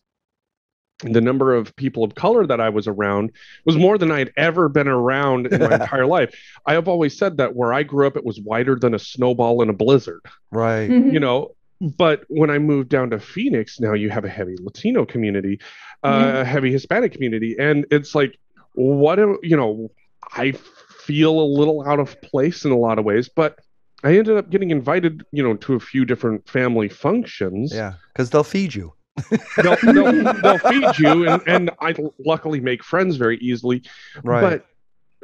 the 1.02 1.20
number 1.20 1.54
of 1.54 1.74
people 1.76 2.02
of 2.02 2.14
color 2.14 2.46
that 2.46 2.60
i 2.60 2.68
was 2.68 2.86
around 2.86 3.30
was 3.64 3.76
more 3.76 3.98
than 3.98 4.10
i'd 4.10 4.32
ever 4.36 4.68
been 4.68 4.88
around 4.88 5.46
in 5.46 5.60
my 5.60 5.74
entire 5.80 6.06
life 6.06 6.34
i 6.66 6.72
have 6.72 6.88
always 6.88 7.16
said 7.16 7.36
that 7.36 7.54
where 7.54 7.72
i 7.72 7.82
grew 7.82 8.06
up 8.06 8.16
it 8.16 8.24
was 8.24 8.40
wider 8.40 8.76
than 8.76 8.94
a 8.94 8.98
snowball 8.98 9.62
in 9.62 9.68
a 9.68 9.72
blizzard 9.72 10.20
right. 10.50 10.90
Mhm. 10.90 11.12
you 11.12 11.20
know 11.20 11.54
but 11.80 12.24
when 12.28 12.50
i 12.50 12.58
moved 12.58 12.88
down 12.88 13.10
to 13.10 13.20
phoenix 13.20 13.78
now 13.78 13.92
you 13.92 14.10
have 14.10 14.24
a 14.24 14.28
heavy 14.28 14.56
latino 14.60 15.04
community 15.04 15.60
uh, 16.02 16.32
a 16.36 16.44
heavy 16.44 16.72
hispanic 16.72 17.12
community 17.12 17.54
and 17.58 17.86
it's 17.90 18.14
like 18.14 18.38
what 18.74 19.18
am 19.18 19.38
you 19.42 19.56
know 19.56 19.90
i 20.34 20.52
feel 20.52 21.40
a 21.40 21.48
little 21.58 21.86
out 21.86 22.00
of 22.00 22.20
place 22.20 22.64
in 22.64 22.72
a 22.72 22.76
lot 22.76 22.98
of 22.98 23.04
ways 23.04 23.30
but 23.34 23.58
i 24.04 24.16
ended 24.16 24.36
up 24.36 24.50
getting 24.50 24.70
invited 24.70 25.24
you 25.32 25.42
know 25.42 25.54
to 25.56 25.74
a 25.74 25.80
few 25.80 26.04
different 26.04 26.48
family 26.48 26.88
functions 26.88 27.72
Yeah, 27.74 27.94
because 28.12 28.30
they'll 28.30 28.44
feed 28.44 28.74
you. 28.74 28.92
they'll, 29.62 29.76
they'll, 29.82 30.32
they'll 30.42 30.58
feed 30.58 30.98
you 30.98 31.28
and, 31.28 31.42
and 31.46 31.70
i 31.80 31.92
luckily 32.24 32.60
make 32.60 32.84
friends 32.84 33.16
very 33.16 33.36
easily 33.38 33.82
Right. 34.22 34.40
but 34.40 34.66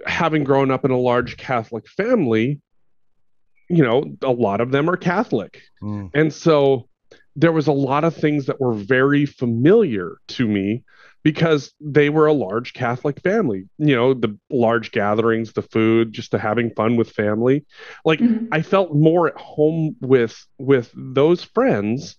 having 0.08 0.42
grown 0.42 0.70
up 0.72 0.84
in 0.84 0.90
a 0.90 0.98
large 0.98 1.36
catholic 1.36 1.88
family 1.88 2.60
you 3.70 3.82
know 3.84 4.04
a 4.22 4.32
lot 4.32 4.60
of 4.60 4.70
them 4.72 4.90
are 4.90 4.96
catholic 4.96 5.62
Mm, 5.82 6.10
and 6.14 6.32
so 6.32 6.88
there 7.36 7.52
was 7.52 7.66
a 7.66 7.72
lot 7.72 8.04
of 8.04 8.14
things 8.16 8.46
that 8.46 8.60
were 8.60 8.74
very 8.74 9.26
familiar 9.26 10.16
to 10.28 10.46
me 10.48 10.82
because 11.24 11.72
they 11.80 12.10
were 12.10 12.26
a 12.26 12.32
large 12.32 12.74
Catholic 12.74 13.20
family. 13.20 13.64
You 13.78 13.96
know, 13.96 14.14
the 14.14 14.38
large 14.50 14.92
gatherings, 14.92 15.52
the 15.52 15.62
food, 15.62 16.12
just 16.12 16.30
the 16.30 16.38
having 16.38 16.70
fun 16.70 16.96
with 16.96 17.10
family. 17.10 17.64
Like 18.04 18.20
Mhm. 18.20 18.48
I 18.52 18.62
felt 18.62 18.94
more 18.94 19.26
at 19.26 19.36
home 19.36 19.96
with 20.00 20.46
with 20.58 20.92
those 20.94 21.42
friends 21.42 22.16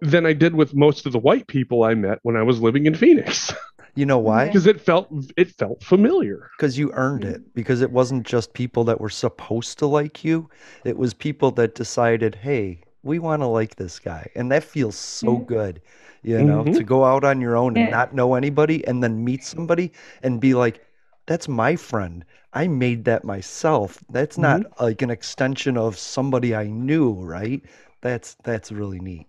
than 0.00 0.26
I 0.26 0.32
did 0.32 0.54
with 0.54 0.74
most 0.74 1.06
of 1.06 1.12
the 1.12 1.18
white 1.18 1.46
people 1.46 1.82
I 1.84 1.94
met 1.94 2.18
when 2.22 2.36
I 2.36 2.42
was 2.42 2.60
living 2.60 2.86
in 2.86 2.94
Phoenix 2.94 3.52
You 3.94 4.06
know 4.06 4.18
why? 4.18 4.46
Because 4.46 4.66
it 4.66 4.80
felt 4.80 5.08
it 5.36 5.50
felt 5.50 5.82
familiar. 5.82 6.50
Because 6.56 6.78
you 6.78 6.92
earned 6.92 7.24
it. 7.24 7.42
Because 7.52 7.80
it 7.80 7.90
wasn't 7.90 8.24
just 8.24 8.52
people 8.52 8.84
that 8.84 9.00
were 9.00 9.08
supposed 9.10 9.76
to 9.80 9.86
like 9.86 10.24
you. 10.24 10.48
It 10.84 10.96
was 10.96 11.14
people 11.14 11.50
that 11.52 11.74
decided, 11.74 12.36
hey, 12.36 12.82
we 13.02 13.18
want 13.18 13.42
to 13.42 13.46
like 13.46 13.76
this 13.76 13.98
guy. 13.98 14.30
And 14.34 14.50
that 14.52 14.64
feels 14.64 14.96
so 14.96 15.38
Yeah. 15.38 15.40
good, 15.40 15.80
you 16.22 16.42
know, 16.44 16.64
Mhm. 16.64 16.72
to 16.72 16.84
go 16.84 17.04
out 17.04 17.24
on 17.24 17.40
your 17.40 17.56
own 17.56 17.76
and 17.76 17.88
Yeah. 17.88 17.90
not 17.90 18.14
know 18.14 18.34
anybody 18.34 18.86
and 18.86 19.02
then 19.02 19.24
meet 19.24 19.44
somebody 19.44 19.92
and 20.22 20.40
be 20.40 20.54
like, 20.54 20.84
that's 21.26 21.48
my 21.48 21.76
friend. 21.76 22.24
I 22.52 22.66
made 22.68 23.04
that 23.04 23.24
myself. 23.24 24.02
That's 24.10 24.38
not 24.38 24.64
like 24.80 25.02
an 25.02 25.10
extension 25.10 25.76
of 25.76 25.98
somebody 25.98 26.54
I 26.54 26.66
knew, 26.68 27.12
right? 27.12 27.62
That's 28.00 28.34
that's 28.42 28.72
really 28.72 29.00
neat. 29.00 29.26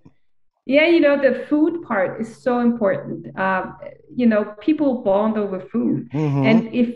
Yeah, 0.69 0.85
you 0.85 0.99
know, 0.99 1.15
the 1.19 1.33
food 1.49 1.81
part 1.81 2.21
is 2.21 2.29
so 2.45 2.59
important. 2.59 3.19
Um, 3.45 3.75
you 4.15 4.27
know, 4.31 4.41
people 4.67 4.89
bond 5.09 5.33
over 5.43 5.59
food. 5.73 5.97
Mhm. 6.11 6.43
And 6.49 6.57
if 6.81 6.87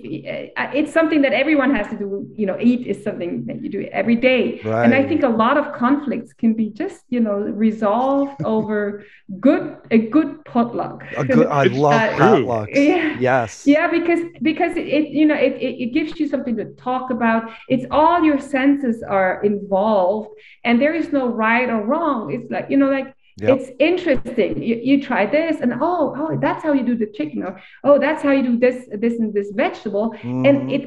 uh, 0.61 0.69
it's 0.79 0.91
something 0.97 1.21
that 1.25 1.33
everyone 1.33 1.71
has 1.77 1.87
to 1.93 1.97
do, 1.97 2.07
you 2.35 2.45
know, 2.49 2.57
eat 2.69 2.81
is 2.91 3.03
something 3.07 3.45
that 3.47 3.57
you 3.63 3.69
do 3.77 3.81
every 4.01 4.17
day. 4.31 4.43
And 4.83 4.93
I 4.93 5.01
think 5.09 5.23
a 5.23 5.33
lot 5.43 5.57
of 5.61 5.65
conflicts 5.73 6.31
can 6.41 6.53
be 6.61 6.67
just, 6.81 7.01
you 7.15 7.21
know, 7.25 7.37
resolved 7.67 8.37
over 8.55 9.05
good 9.47 9.63
a 9.89 9.99
good 10.15 10.31
potluck. 10.45 10.97
A 11.17 11.25
good, 11.25 11.47
I 11.47 11.63
love 11.63 11.93
uh, 11.93 12.13
potlucks. 12.21 12.75
yeah. 12.75 13.17
Yes. 13.29 13.51
Yeah, 13.65 13.87
because 13.97 14.21
because 14.49 14.73
it, 14.81 14.87
it 14.97 15.05
you 15.19 15.25
know 15.25 15.39
it, 15.47 15.53
it 15.67 15.73
it 15.83 15.89
gives 15.97 16.19
you 16.19 16.27
something 16.27 16.55
to 16.61 16.65
talk 16.89 17.05
about. 17.17 17.41
It's 17.73 17.85
all 17.89 18.23
your 18.23 18.39
senses 18.55 18.97
are 19.01 19.33
involved, 19.43 20.29
and 20.63 20.73
there 20.81 20.93
is 21.01 21.11
no 21.11 21.23
right 21.45 21.69
or 21.75 21.81
wrong. 21.91 22.31
It's 22.35 22.49
like 22.55 22.67
you 22.69 22.77
know, 22.77 22.91
like 22.99 23.09
Yep. 23.37 23.49
it's 23.59 23.69
interesting. 23.79 24.61
You 24.61 24.75
you 24.89 24.95
try 25.01 25.25
this, 25.25 25.59
and 25.61 25.73
oh 25.81 26.13
oh, 26.17 26.37
that's 26.39 26.61
how 26.63 26.73
you 26.73 26.83
do 26.91 26.95
the 26.95 27.07
chicken, 27.17 27.43
or 27.43 27.59
oh 27.83 27.97
that's 27.99 28.21
how 28.21 28.31
you 28.31 28.43
do 28.43 28.57
this 28.65 28.77
this 29.03 29.19
and 29.19 29.33
this 29.33 29.49
vegetable, 29.51 30.05
Mhm. 30.23 30.47
and 30.47 30.71
it 30.71 30.83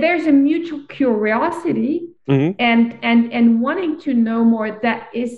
there's 0.00 0.26
a 0.26 0.32
mutual 0.32 0.82
curiosity 0.98 1.94
Mhm. 2.28 2.54
and 2.58 2.96
and 3.02 3.20
and 3.32 3.60
wanting 3.60 3.98
to 4.06 4.14
know 4.14 4.40
more. 4.44 4.68
That 4.88 5.08
is 5.12 5.30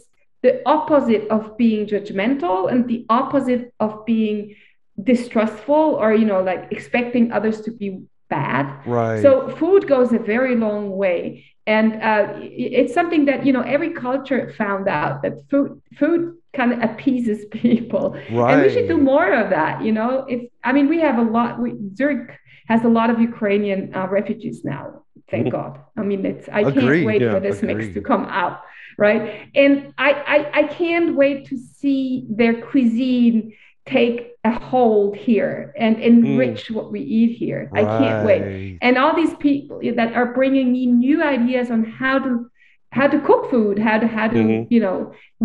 the 0.42 0.52
opposite 0.76 1.24
of 1.36 1.56
being 1.56 1.86
judgmental, 1.86 2.70
and 2.70 2.86
the 2.92 3.04
opposite 3.08 3.72
of 3.80 4.04
being 4.06 4.54
distrustful 5.02 5.84
or 6.00 6.14
you 6.14 6.24
know 6.30 6.40
like 6.50 6.62
expecting 6.70 7.32
others 7.32 7.60
to 7.62 7.70
be 7.72 7.88
bad 8.30 8.66
Right. 8.86 9.20
so 9.24 9.30
food 9.60 9.82
goes 9.88 10.12
a 10.12 10.18
very 10.34 10.54
long 10.66 10.96
way 10.96 11.44
and 11.66 11.88
uh, 12.10 12.24
it's 12.40 12.94
something 12.94 13.24
that 13.26 13.44
you 13.46 13.52
know 13.52 13.64
every 13.76 13.90
culture 14.06 14.42
found 14.62 14.84
out 14.88 15.22
that 15.24 15.34
food 15.50 15.68
food 15.98 16.22
kind 16.54 16.72
of 16.72 16.82
appeases 16.82 17.44
people. 17.50 18.14
And 18.14 18.62
we 18.62 18.70
should 18.70 18.88
do 18.88 18.98
more 18.98 19.32
of 19.32 19.50
that. 19.50 19.82
You 19.82 19.92
know, 19.92 20.24
if 20.28 20.50
I 20.62 20.72
mean, 20.72 20.88
we 20.88 21.00
have 21.00 21.18
a 21.18 21.22
lot. 21.22 21.60
We, 21.60 21.74
Zurich 21.94 22.30
has 22.68 22.84
a 22.84 22.88
lot 22.88 23.10
of 23.10 23.20
Ukrainian 23.20 23.94
uh, 23.94 24.06
refugees 24.08 24.64
now. 24.64 25.02
Thank 25.30 25.50
God. 25.52 25.80
I 25.96 26.02
mean, 26.02 26.24
it's 26.24 26.48
I 26.48 26.60
Agreed. 26.60 26.74
can't 26.80 27.06
wait 27.06 27.22
Yeah, 27.22 27.32
for 27.32 27.40
this 27.40 27.62
mix 27.62 27.92
to 27.94 28.00
come 28.00 28.24
out, 28.26 28.62
right? 28.98 29.48
And 29.54 29.94
I, 29.98 30.12
I 30.34 30.58
I 30.60 30.62
can't 30.64 31.16
wait 31.16 31.46
to 31.48 31.56
see 31.58 32.26
their 32.28 32.62
cuisine 32.62 33.54
take 33.86 34.32
a 34.44 34.52
hold 34.58 35.16
here 35.16 35.74
and 35.76 36.00
enrich 36.00 36.70
what 36.70 36.90
we 36.90 37.00
eat 37.00 37.36
here. 37.36 37.70
I 37.74 37.82
can't 37.84 38.26
wait 38.26 38.78
and 38.80 38.96
all 38.98 39.14
these 39.14 39.34
people 39.34 39.80
that 39.96 40.14
are 40.14 40.32
bringing 40.32 40.72
me 40.72 40.86
new 40.86 41.22
ideas 41.22 41.70
on 41.70 41.84
how 41.84 42.18
to 42.18 42.50
how 42.98 43.06
to 43.14 43.18
cook 43.28 43.42
food 43.52 43.76
how 43.86 43.96
to 44.02 44.06
how 44.16 44.26
to 44.36 44.40
Mhm. 44.42 44.66
you 44.74 44.80
know 44.84 44.96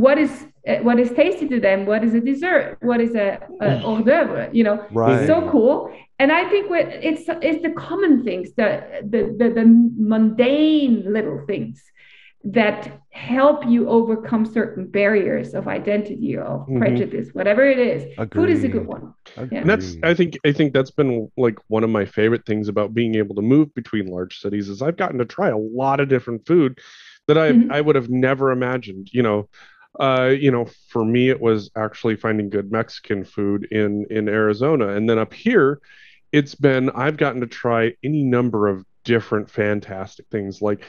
what 0.05 0.17
is 0.25 0.31
uh, 0.69 0.75
what 0.87 0.97
is 1.03 1.09
tasty 1.21 1.45
to 1.53 1.59
them 1.67 1.79
what 1.91 2.01
is 2.07 2.13
a 2.21 2.23
dessert 2.31 2.77
what 2.91 2.99
is 3.05 3.13
a, 3.25 3.27
a 3.67 3.69
hors 3.87 4.01
d'oeuvre 4.07 4.43
you 4.57 4.63
know 4.67 4.77
Right. 5.03 5.25
so 5.31 5.35
cool 5.53 5.73
and 6.21 6.29
i 6.31 6.43
think 6.51 6.63
what 6.73 6.85
it's 7.09 7.23
it's 7.49 7.61
the 7.67 7.73
common 7.87 8.13
things 8.27 8.47
the 8.61 8.69
the 9.13 9.21
the, 9.39 9.47
the 9.57 9.65
mundane 10.13 10.95
little 11.17 11.39
things 11.51 11.77
that 12.59 12.79
help 13.11 13.59
you 13.73 13.81
overcome 13.97 14.43
certain 14.45 14.83
barriers 14.99 15.49
of 15.59 15.63
identity 15.79 16.31
of 16.37 16.57
Mhm. 16.67 16.77
prejudice 16.81 17.27
whatever 17.37 17.63
it 17.75 17.79
is 17.91 18.01
food 18.35 18.49
is 18.55 18.63
a 18.63 18.69
good 18.75 18.87
Agreed. 18.87 18.95
one 18.97 19.05
And 19.55 19.65
that's 19.69 19.87
I 20.11 20.13
think 20.17 20.31
I 20.49 20.51
think 20.57 20.69
that's 20.75 20.91
been 21.01 21.11
like 21.45 21.57
one 21.75 21.83
of 21.87 21.91
my 21.99 22.05
favorite 22.17 22.45
things 22.49 22.65
about 22.73 22.89
being 22.99 23.13
able 23.21 23.35
to 23.39 23.45
move 23.53 23.67
between 23.81 24.05
large 24.17 24.35
cities 24.43 24.65
is 24.73 24.77
I've 24.85 24.99
gotten 25.03 25.19
to 25.23 25.25
try 25.37 25.49
a 25.49 25.61
lot 25.83 25.97
of 26.01 26.07
different 26.15 26.41
food 26.51 26.71
that 27.29 27.37
I 27.37 27.53
Mhm. 27.53 27.71
I 27.71 27.81
would 27.81 27.95
have 27.95 28.09
never 28.09 28.51
imagined. 28.51 29.09
You 29.13 29.23
know, 29.23 29.49
uh, 29.99 30.33
you 30.37 30.51
know, 30.51 30.65
for 30.89 31.05
me 31.05 31.29
it 31.29 31.39
was 31.41 31.71
actually 31.75 32.17
finding 32.17 32.49
good 32.49 32.71
Mexican 32.71 33.23
food 33.23 33.67
in 33.71 34.05
in 34.09 34.27
Arizona, 34.29 34.89
and 34.89 35.09
then 35.09 35.19
up 35.19 35.33
here, 35.33 35.79
it's 36.31 36.55
been 36.55 36.89
I've 36.91 37.17
gotten 37.17 37.41
to 37.41 37.47
try 37.47 37.93
any 38.03 38.23
number 38.23 38.67
of 38.67 38.85
different 39.05 39.49
fantastic 39.49 40.25
things 40.29 40.61
like 40.61 40.83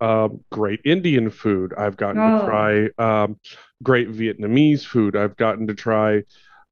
um, 0.00 0.42
great 0.50 0.80
Indian 0.84 1.30
food. 1.30 1.74
I've 1.76 1.96
gotten 1.96 2.22
to 2.24 2.32
Oh. 2.32 2.44
try 2.44 2.88
um, 2.98 3.38
great 3.82 4.08
Vietnamese 4.10 4.84
food. 4.84 5.16
I've 5.16 5.36
gotten 5.36 5.66
to 5.66 5.74
try. 5.74 6.22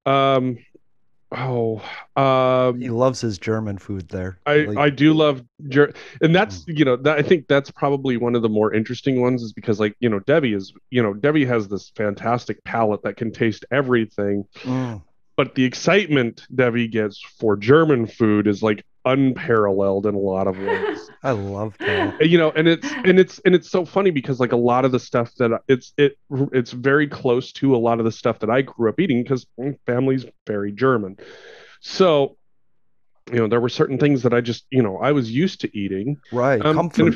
Um, 0.07 0.59
oh, 1.35 1.83
um, 2.16 2.80
He 2.80 2.91
loves 2.91 3.20
his 3.20 3.39
German 3.39 3.78
food 3.78 4.09
there. 4.09 4.39
I 4.47 4.59
Like, 4.59 4.78
I 4.78 4.91
do 4.91 5.12
love 5.12 5.43
Ger- 5.68 5.93
and 6.20 6.35
that's 6.35 6.64
you 6.66 6.85
know 6.85 6.97
that 6.97 7.18
I 7.18 7.22
think 7.22 7.49
that's 7.49 7.70
probably 7.70 8.16
one 8.16 8.35
of 8.35 8.43
the 8.43 8.49
more 8.49 8.72
interesting 8.72 9.20
ones 9.20 9.43
is 9.43 9.53
because 9.53 9.80
like 9.80 9.95
you 10.01 10.09
know 10.09 10.18
Debbie 10.20 10.55
is 10.55 10.72
you 10.91 11.03
know 11.03 11.14
Debbie 11.14 11.45
has 11.45 11.68
this 11.68 11.93
fantastic 11.97 12.62
palate 12.64 13.03
that 13.05 13.16
can 13.16 13.33
taste 13.33 13.64
everything 13.70 14.45
mm, 14.62 15.03
but 15.37 15.55
the 15.55 15.64
excitement 15.64 16.47
Debbie 16.55 16.89
gets 16.89 17.20
for 17.39 17.57
German 17.57 18.07
food 18.07 18.47
is 18.47 18.62
like 18.62 18.85
unparalleled 19.05 20.07
in 20.07 20.14
a 20.14 20.18
lot 20.18 20.46
of 20.46 20.57
ways 20.59 21.11
I 21.22 21.32
love 21.32 21.76
that. 21.80 22.28
you 22.28 22.38
know 22.38 22.50
and 22.53 22.68
it's 22.68 22.88
and 23.05 23.18
it's 23.18 23.40
and 23.40 23.55
it's 23.55 23.70
so 23.70 23.84
funny 23.84 24.11
because 24.11 24.38
like 24.40 24.53
a 24.53 24.57
lot 24.57 24.84
of 24.84 24.92
the 24.92 25.00
stuff 25.00 25.32
that 25.38 25.61
it's 25.68 25.92
it 25.96 26.18
it's 26.53 26.70
very 26.72 27.09
close 27.09 27.53
to 27.53 27.74
a 27.74 27.78
lot 27.78 27.98
of 27.98 28.05
the 28.05 28.12
stuff 28.12 28.38
that 28.40 28.50
I 28.50 28.62
grew 28.62 28.88
up 28.88 29.00
eating 29.00 29.22
because 29.22 29.46
my 29.59 29.72
family's 29.86 30.24
very 30.46 30.72
German 30.72 31.16
so 31.80 32.36
you 33.30 33.38
know 33.38 33.48
there 33.48 33.61
were 33.61 33.68
certain 33.68 33.98
things 33.98 34.22
that 34.22 34.32
I 34.34 34.40
just 34.40 34.64
you 34.70 34.82
know 34.82 34.98
I 34.98 35.12
was 35.12 35.30
used 35.30 35.61
to 35.62 35.76
eating 35.78 36.18
Right. 36.32 36.64
Um, 36.64 36.76
Comfort. 36.76 37.14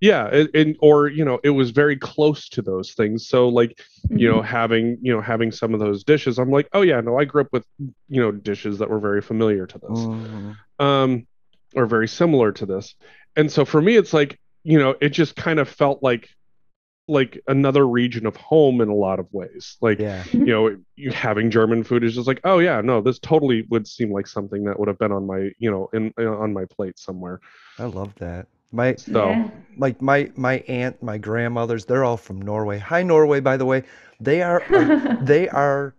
If- 0.00 0.06
yeah 0.08 0.26
and, 0.26 0.48
and 0.54 0.76
or 0.80 1.08
you 1.08 1.24
know 1.24 1.40
it 1.44 1.50
was 1.50 1.70
very 1.70 1.96
close 1.96 2.48
to 2.50 2.62
those 2.62 2.92
things 2.92 3.26
so 3.28 3.48
like 3.48 3.80
you 4.10 4.28
know 4.28 4.42
having 4.42 4.98
you 5.00 5.12
know 5.14 5.20
having 5.20 5.50
some 5.52 5.74
of 5.74 5.80
those 5.80 6.04
dishes 6.04 6.38
i'm 6.38 6.50
like 6.50 6.68
oh 6.72 6.82
yeah 6.82 7.00
no 7.00 7.18
i 7.18 7.24
grew 7.24 7.40
up 7.42 7.48
with 7.52 7.64
you 8.08 8.20
know 8.20 8.30
dishes 8.32 8.78
that 8.78 8.90
were 8.90 9.00
very 9.00 9.22
familiar 9.22 9.66
to 9.66 9.78
this 9.78 10.00
Mhm. 10.00 10.56
um 10.78 11.26
or 11.74 11.86
very 11.86 12.08
similar 12.08 12.52
to 12.52 12.66
this 12.66 12.94
and 13.36 13.50
so 13.50 13.64
for 13.64 13.80
me 13.80 13.96
it's 13.96 14.12
like 14.12 14.38
you 14.62 14.78
know 14.78 14.94
it 15.00 15.10
just 15.10 15.34
kind 15.36 15.58
of 15.58 15.68
felt 15.68 16.02
like 16.02 16.28
like 17.06 17.38
another 17.48 17.86
region 17.86 18.24
of 18.24 18.34
home 18.34 18.80
in 18.80 18.88
a 18.88 18.94
lot 18.94 19.18
of 19.18 19.26
ways 19.30 19.76
like 19.82 19.98
Yeah. 19.98 20.24
you 20.32 20.46
know 20.46 20.76
having 21.12 21.50
german 21.50 21.84
food 21.84 22.02
is 22.02 22.14
just 22.14 22.26
like 22.26 22.40
oh 22.44 22.60
yeah 22.60 22.80
no 22.80 23.02
this 23.02 23.18
totally 23.18 23.66
would 23.68 23.86
seem 23.86 24.10
like 24.10 24.26
something 24.26 24.64
that 24.64 24.78
would 24.78 24.88
have 24.88 24.98
been 24.98 25.12
on 25.12 25.26
my 25.26 25.50
you 25.58 25.70
know 25.70 25.90
in 25.92 26.14
on 26.18 26.52
my 26.54 26.64
plate 26.64 26.98
somewhere 26.98 27.40
I 27.78 27.84
love 27.84 28.14
that. 28.20 28.46
My 28.74 28.96
so 28.96 29.28
Yeah. 29.30 29.48
like 29.78 30.02
my 30.02 30.30
my 30.36 30.56
aunt, 30.68 31.02
my 31.02 31.16
grandmothers, 31.18 31.84
they're 31.84 32.04
all 32.04 32.16
from 32.16 32.42
Norway. 32.42 32.78
Hi 32.78 33.02
Norway, 33.02 33.40
by 33.40 33.56
the 33.56 33.64
way. 33.64 33.84
They 34.20 34.42
are 34.42 34.62
they 35.22 35.48
are 35.48 35.94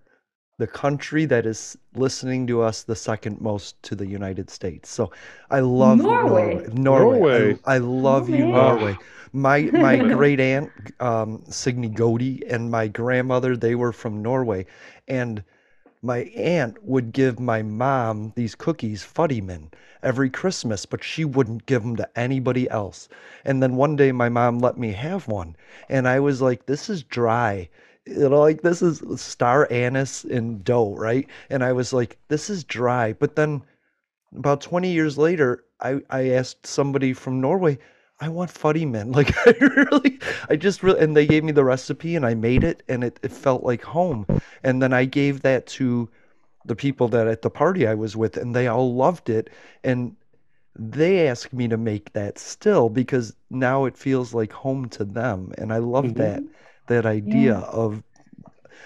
the 0.58 0.68
country 0.68 1.26
that 1.26 1.46
is 1.46 1.78
listening 1.96 2.48
to 2.48 2.62
us 2.62 2.84
the 2.84 2.96
second 2.96 3.42
most 3.42 3.82
to 3.84 3.96
the 3.96 4.08
United 4.08 4.50
States. 4.50 4.90
So 4.90 5.12
I 5.50 5.60
love 5.62 5.98
Norway. 6.00 6.54
Norway. 6.54 6.68
Norway. 6.74 7.20
Norway. 7.20 7.60
I, 7.66 7.76
I 7.76 7.78
love 7.80 8.30
you, 8.30 8.46
Norway. 8.48 8.80
Norway. 8.82 8.98
My 9.34 9.62
my 9.64 9.98
great 10.18 10.40
aunt, 10.40 10.72
um, 11.00 11.44
Signe 11.50 11.92
Godi, 11.94 12.44
and 12.50 12.72
my 12.72 12.88
grandmother, 12.88 13.58
they 13.58 13.76
were 13.76 13.92
from 13.92 14.22
Norway, 14.22 14.66
and 15.08 15.44
my 16.06 16.20
aunt 16.36 16.84
would 16.84 17.12
give 17.12 17.40
my 17.40 17.64
mom 17.64 18.32
these 18.36 18.54
cookies, 18.54 19.04
fattigmann, 19.04 19.72
every 20.04 20.30
Christmas, 20.30 20.86
but 20.86 21.04
she 21.04 21.26
wouldn't 21.26 21.66
give 21.66 21.82
them 21.82 21.96
to 21.96 22.10
anybody 22.18 22.70
else. 22.70 23.10
And 23.44 23.62
then 23.62 23.76
one 23.76 23.96
day 23.96 24.12
my 24.12 24.30
mom 24.30 24.60
let 24.60 24.78
me 24.78 24.92
have 24.94 25.28
one, 25.28 25.56
and 25.90 26.08
I 26.08 26.20
was 26.20 26.42
like, 26.42 26.68
"This 26.68 26.90
is 26.90 27.02
dry." 27.04 27.70
You 28.06 28.30
know, 28.30 28.40
like 28.40 28.62
this 28.62 28.84
is 28.84 29.02
star 29.20 29.68
anise 29.72 30.24
and 30.24 30.64
dough, 30.64 30.96
right? 30.96 31.28
And 31.50 31.64
I 31.64 31.74
was 31.74 31.92
like, 31.92 32.20
"This 32.28 32.52
is 32.52 32.64
dry." 32.64 33.14
But 33.14 33.36
then 33.36 33.64
about 34.38 34.62
20 34.62 34.92
years 34.92 35.18
later, 35.18 35.64
I, 35.80 36.02
I 36.10 36.30
asked 36.30 36.68
somebody 36.68 37.14
from 37.14 37.42
Norway, 37.42 37.80
I 38.20 38.30
want 38.30 38.52
fattigmann. 38.52 39.12
Like 39.16 39.32
I 39.48 39.52
really, 39.60 40.20
I 40.50 40.56
just 40.56 40.84
really, 40.84 41.00
and 41.00 41.16
they 41.16 41.28
gave 41.28 41.44
me 41.44 41.52
the 41.52 41.64
recipe 41.64 42.16
and 42.16 42.26
I 42.26 42.34
made 42.34 42.64
it 42.64 42.84
and 42.88 43.04
it, 43.04 43.20
it 43.24 43.32
felt 43.32 43.64
like 43.64 43.84
home. 43.84 44.28
And 44.64 44.82
then 44.82 44.94
I 44.94 45.06
gave 45.06 45.42
that 45.42 45.66
to 45.68 46.10
the 46.66 46.76
people 46.76 47.10
that 47.10 47.28
at 47.28 47.42
the 47.44 47.50
party 47.52 47.88
I 47.88 47.96
was 47.96 48.16
with 48.18 48.38
and 48.38 48.56
they 48.56 48.68
all 48.68 48.96
loved 48.96 49.30
it. 49.30 49.50
And 49.84 50.16
they 50.78 51.28
asked 51.28 51.54
me 51.54 51.68
to 51.70 51.78
make 51.78 52.14
that 52.14 52.40
still 52.40 52.90
because 52.90 53.36
now 53.52 53.86
it 53.86 53.98
feels 53.98 54.34
like 54.34 54.54
home 54.54 54.90
to 54.90 55.06
them. 55.06 55.54
And 55.58 55.74
I 55.74 55.80
love 55.80 56.16
Mhm. 56.16 56.16
that, 56.16 56.46
that 56.88 57.06
idea 57.06 57.58
of 57.58 58.04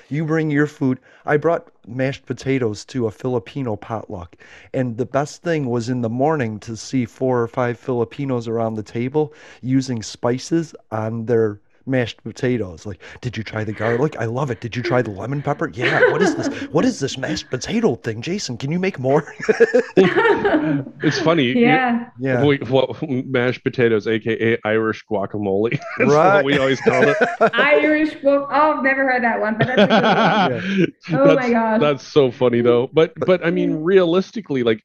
you 0.08 0.26
bring 0.26 0.52
your 0.52 0.68
food. 0.68 1.00
I 1.26 1.38
brought 1.38 1.72
mashed 1.88 2.26
potatoes 2.26 2.86
to 2.86 3.08
a 3.08 3.12
Filipino 3.12 3.76
potluck, 3.76 4.36
and 4.74 4.98
the 4.98 5.06
best 5.06 5.42
thing 5.42 5.70
was 5.70 5.90
in 5.90 6.02
the 6.02 6.10
morning 6.10 6.60
to 6.60 6.78
see 6.78 7.06
four 7.06 7.42
or 7.42 7.48
five 7.48 7.80
Filipinos 7.80 8.48
around 8.48 8.76
the 8.76 8.84
table 8.84 9.34
using 9.62 10.04
spices 10.04 10.76
on 10.92 11.26
their 11.26 11.60
mashed 11.90 12.24
potatoes. 12.24 12.86
Like, 12.86 13.02
did 13.22 13.36
you 13.36 13.44
try 13.44 13.64
the 13.64 13.74
garlic? 13.74 14.16
I 14.20 14.26
love 14.26 14.52
it. 14.52 14.62
Did 14.62 14.76
you 14.76 14.84
try 14.84 15.02
the 15.02 15.12
lemon 15.12 15.42
pepper? 15.42 15.70
Yeah. 15.74 16.12
What 16.12 16.22
is 16.22 16.36
this? 16.36 16.48
What 16.72 16.86
is 16.86 17.00
this 17.00 17.18
mashed 17.18 17.50
potato 17.50 17.96
thing, 17.96 18.22
Jason? 18.22 18.58
Can 18.58 18.72
you 18.72 18.80
make 18.80 19.00
more? 19.00 19.34
it's 19.98 21.20
funny 21.20 21.44
you- 21.46 21.54
yeah. 21.60 22.10
yeah. 22.20 22.44
We, 22.46 22.58
what 22.58 23.02
mashed 23.02 23.64
potatoes, 23.64 24.08
aka 24.08 24.58
Irish 24.66 25.04
guacamole, 25.10 25.74
is 26.00 26.14
Right. 26.14 26.36
what 26.36 26.46
we 26.46 26.58
always 26.58 26.80
call 26.82 27.04
it. 27.08 27.18
Irish 27.54 28.14
book. 28.16 28.50
Oh, 28.52 28.78
I've 28.78 28.84
never 28.84 29.04
heard 29.10 29.24
that 29.24 29.40
one, 29.40 29.58
but 29.58 29.68
that's 29.68 29.82
a 29.82 30.60
good 30.78 30.94
one. 31.12 31.22
Oh 31.22 31.36
that's, 31.36 31.48
my 31.48 31.52
God. 31.52 31.82
that's 31.82 32.08
so 32.08 32.32
funny 32.32 32.62
though. 32.62 32.90
But 32.94 33.14
but 33.26 33.46
I 33.46 33.52
mean, 33.52 33.84
realistically, 33.84 34.64
like 34.64 34.82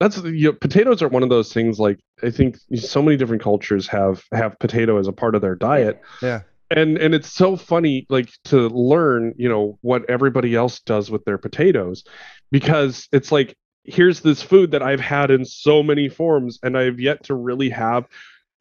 that's 0.00 0.18
you 0.22 0.48
know, 0.48 0.52
potatoes 0.52 1.02
are 1.02 1.08
one 1.08 1.22
of 1.22 1.28
those 1.28 1.52
things. 1.52 1.78
Like 1.78 1.98
I 2.22 2.30
think 2.30 2.58
so 2.74 3.02
many 3.02 3.16
different 3.16 3.42
cultures 3.42 3.86
have 3.88 4.22
have 4.32 4.58
potato 4.58 4.98
as 4.98 5.08
a 5.08 5.12
part 5.12 5.34
of 5.34 5.42
their 5.42 5.54
diet, 5.54 6.00
Yeah. 6.22 6.42
and 6.70 6.98
and 6.98 7.14
it's 7.14 7.32
so 7.32 7.56
funny 7.56 8.06
like 8.08 8.30
to 8.44 8.68
learn 8.68 9.34
you 9.36 9.48
know 9.48 9.78
what 9.82 10.08
everybody 10.10 10.54
else 10.54 10.80
does 10.80 11.10
with 11.10 11.24
their 11.24 11.38
potatoes, 11.38 12.04
because 12.50 13.08
it's 13.12 13.32
like 13.32 13.56
here's 13.84 14.20
this 14.20 14.42
food 14.42 14.72
that 14.72 14.82
I've 14.82 15.00
had 15.00 15.30
in 15.30 15.44
so 15.44 15.82
many 15.82 16.08
forms, 16.08 16.58
and 16.62 16.76
I've 16.76 17.00
yet 17.00 17.24
to 17.24 17.34
really 17.34 17.70
have 17.70 18.06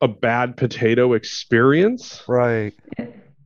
a 0.02 0.08
bad 0.08 0.56
potato 0.58 1.14
experience 1.14 2.22
Right. 2.28 2.74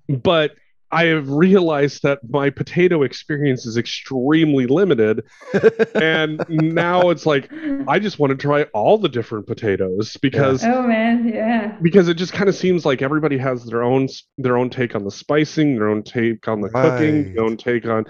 but 0.08 0.52
I 0.92 1.06
have 1.06 1.30
realized 1.30 2.04
that 2.04 2.20
my 2.30 2.50
potato 2.50 3.04
experience 3.04 3.66
is 3.66 3.78
extremely 3.78 4.66
limited. 4.66 5.24
and 5.96 6.44
now 6.50 7.10
it's 7.10 7.26
like 7.26 7.52
I 7.88 8.00
just 8.00 8.20
want 8.20 8.32
to 8.32 8.38
try 8.38 8.64
all 8.74 8.98
the 8.98 9.10
different 9.10 9.48
potatoes 9.48 10.18
because 10.22 10.64
Oh 10.64 10.82
man, 10.84 11.28
yeah. 11.28 11.78
because 11.82 12.08
it 12.08 12.16
just 12.16 12.34
kind 12.34 12.50
of 12.50 12.56
seems 12.56 12.86
like 12.86 13.02
everybody 13.02 13.38
has 13.38 13.66
their 13.66 13.84
own 13.84 14.08
their 14.38 14.58
own 14.58 14.70
take 14.70 14.96
on 14.96 15.04
the 15.04 15.12
spicing, 15.12 15.76
their 15.76 15.90
own 15.90 16.04
take 16.04 16.48
on 16.48 16.62
the 16.62 16.70
cooking, 16.70 17.34
their 17.34 17.46
own 17.46 17.58
take 17.58 17.86
on 17.86 18.06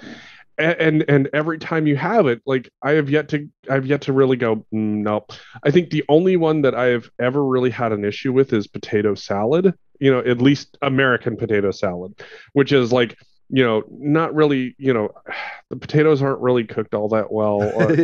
a- 0.59 0.81
and 0.81 1.05
and 1.07 1.29
every 1.33 1.57
time 1.57 1.87
you 1.87 1.95
have 1.95 2.27
it 2.27 2.41
like 2.45 2.69
i 2.83 2.91
have 2.91 3.09
yet 3.09 3.29
to 3.29 3.47
i've 3.69 3.85
yet 3.85 4.01
to 4.01 4.13
really 4.13 4.37
go 4.37 4.57
mm, 4.57 4.63
no 4.73 5.25
i 5.63 5.71
think 5.71 5.89
the 5.89 6.03
only 6.09 6.35
one 6.35 6.61
that 6.61 6.75
i 6.75 6.85
have 6.85 7.09
ever 7.19 7.43
really 7.43 7.69
had 7.69 7.91
an 7.91 8.03
issue 8.03 8.33
with 8.33 8.51
is 8.53 8.67
potato 8.67 9.15
salad 9.15 9.73
you 9.99 10.11
know 10.11 10.19
at 10.19 10.41
least 10.41 10.77
american 10.81 11.35
potato 11.37 11.71
salad 11.71 12.13
which 12.53 12.71
is 12.71 12.91
like 12.91 13.17
you 13.51 13.63
know, 13.63 13.81
not 13.89 14.35
really, 14.35 14.75
you 14.77 14.93
know, 14.93 15.09
the 15.71 15.75
potatoes 15.75 16.21
aren't 16.21 16.39
really 16.39 16.63
cooked 16.63 16.93
all 16.93 17.09
that 17.09 17.31
well. 17.31 17.61
Or, 17.61 17.91
and 17.93 18.01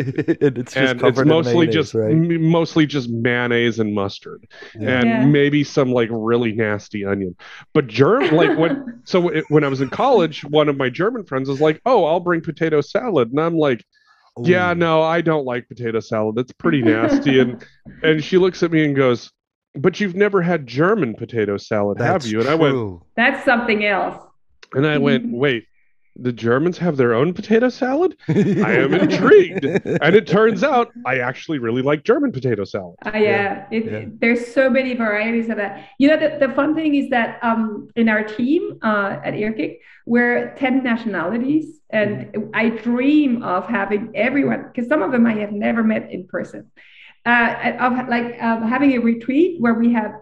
it's 0.58 0.74
just 0.74 0.94
and 0.94 1.02
it's 1.04 1.24
mostly 1.24 1.68
just 1.68 1.94
right? 1.94 2.12
m- 2.12 2.42
mostly 2.50 2.86
just 2.88 3.10
mayonnaise 3.10 3.78
and 3.80 3.94
mustard 3.94 4.48
Yeah. 4.74 5.02
and 5.02 5.10
Yeah. 5.10 5.26
maybe 5.26 5.64
some 5.64 5.92
like 5.92 6.10
really 6.12 6.52
nasty 6.52 7.06
onion 7.06 7.36
but 7.74 7.88
germ 7.88 8.36
like 8.36 8.58
when 8.58 9.02
so 9.06 9.30
it, 9.30 9.46
when 9.50 9.64
i 9.64 9.68
was 9.68 9.82
in 9.82 9.90
college 9.90 10.44
one 10.46 10.70
of 10.70 10.78
my 10.78 10.90
german 10.90 11.24
friends 11.26 11.50
was 11.50 11.60
like 11.62 11.82
oh 11.86 12.06
i'll 12.06 12.20
bring 12.20 12.42
potato 12.42 12.82
salad 12.82 13.30
and 13.32 13.40
i'm 13.40 13.58
like 13.58 13.84
yeah 14.44 14.74
no 14.74 15.02
i 15.02 15.22
don't 15.22 15.46
like 15.46 15.68
potato 15.68 16.00
salad 16.00 16.38
it's 16.38 16.52
pretty 16.54 16.82
nasty 16.84 17.40
and 17.40 17.66
and 18.04 18.24
she 18.24 18.38
looks 18.38 18.62
at 18.64 18.72
me 18.72 18.86
and 18.86 18.96
goes 18.96 19.32
but 19.76 20.00
you've 20.00 20.16
never 20.16 20.42
had 20.42 20.66
german 20.68 21.14
potato 21.16 21.58
salad 21.58 22.00
have 22.00 22.26
you 22.26 22.40
and 22.40 22.50
i 22.50 22.56
went. 22.56 23.02
That's 23.16 23.44
something 23.46 23.86
else. 23.86 24.22
and 24.74 24.86
i 24.88 24.98
went 24.98 25.30
wait 25.46 25.66
the 26.18 26.32
germans 26.32 26.78
have 26.78 26.96
their 26.96 27.14
own 27.14 27.34
potato 27.34 27.68
salad 27.68 28.16
i 28.30 28.34
am 28.84 28.94
intrigued 28.94 29.66
and 29.66 30.16
it 30.16 30.26
turns 30.28 30.64
out 30.64 30.90
i 31.06 31.20
actually 31.20 31.60
really 31.60 31.82
like 31.82 32.04
german 32.06 32.32
potato 32.32 32.64
salad 32.64 32.96
Uh, 33.06 33.18
yeah, 33.18 33.66
It, 33.70 33.86
yeah. 33.92 34.06
there's 34.22 34.48
so 34.54 34.70
many 34.70 34.94
varieties 34.96 35.50
of 35.50 35.58
that. 35.58 35.90
You 36.00 36.08
know, 36.10 36.18
the, 36.18 36.48
the 36.48 36.54
fun 36.54 36.74
thing 36.74 36.96
is 36.96 37.10
that 37.10 37.40
um, 37.44 37.90
in 37.98 38.08
our 38.08 38.24
team 38.24 38.78
uh, 38.82 39.20
at 39.28 39.34
Earkick, 39.34 39.80
we're 40.06 40.56
10 40.56 40.84
nationalities, 40.84 41.66
and 41.90 42.50
I 42.54 42.70
dream 42.70 43.44
of 43.44 43.68
having 43.68 44.12
everyone, 44.16 44.62
because 44.68 44.88
some 44.88 45.02
of 45.02 45.12
them 45.12 45.26
I 45.26 45.34
have 45.44 45.52
never 45.52 45.84
met 45.84 46.10
in 46.12 46.28
person, 46.28 46.72
uh, 47.26 47.74
of 47.80 48.08
like 48.08 48.42
um, 48.42 48.68
having 48.68 48.94
a 48.94 49.00
retreat 49.00 49.60
where 49.60 49.74
we 49.74 49.94
have 49.94 50.14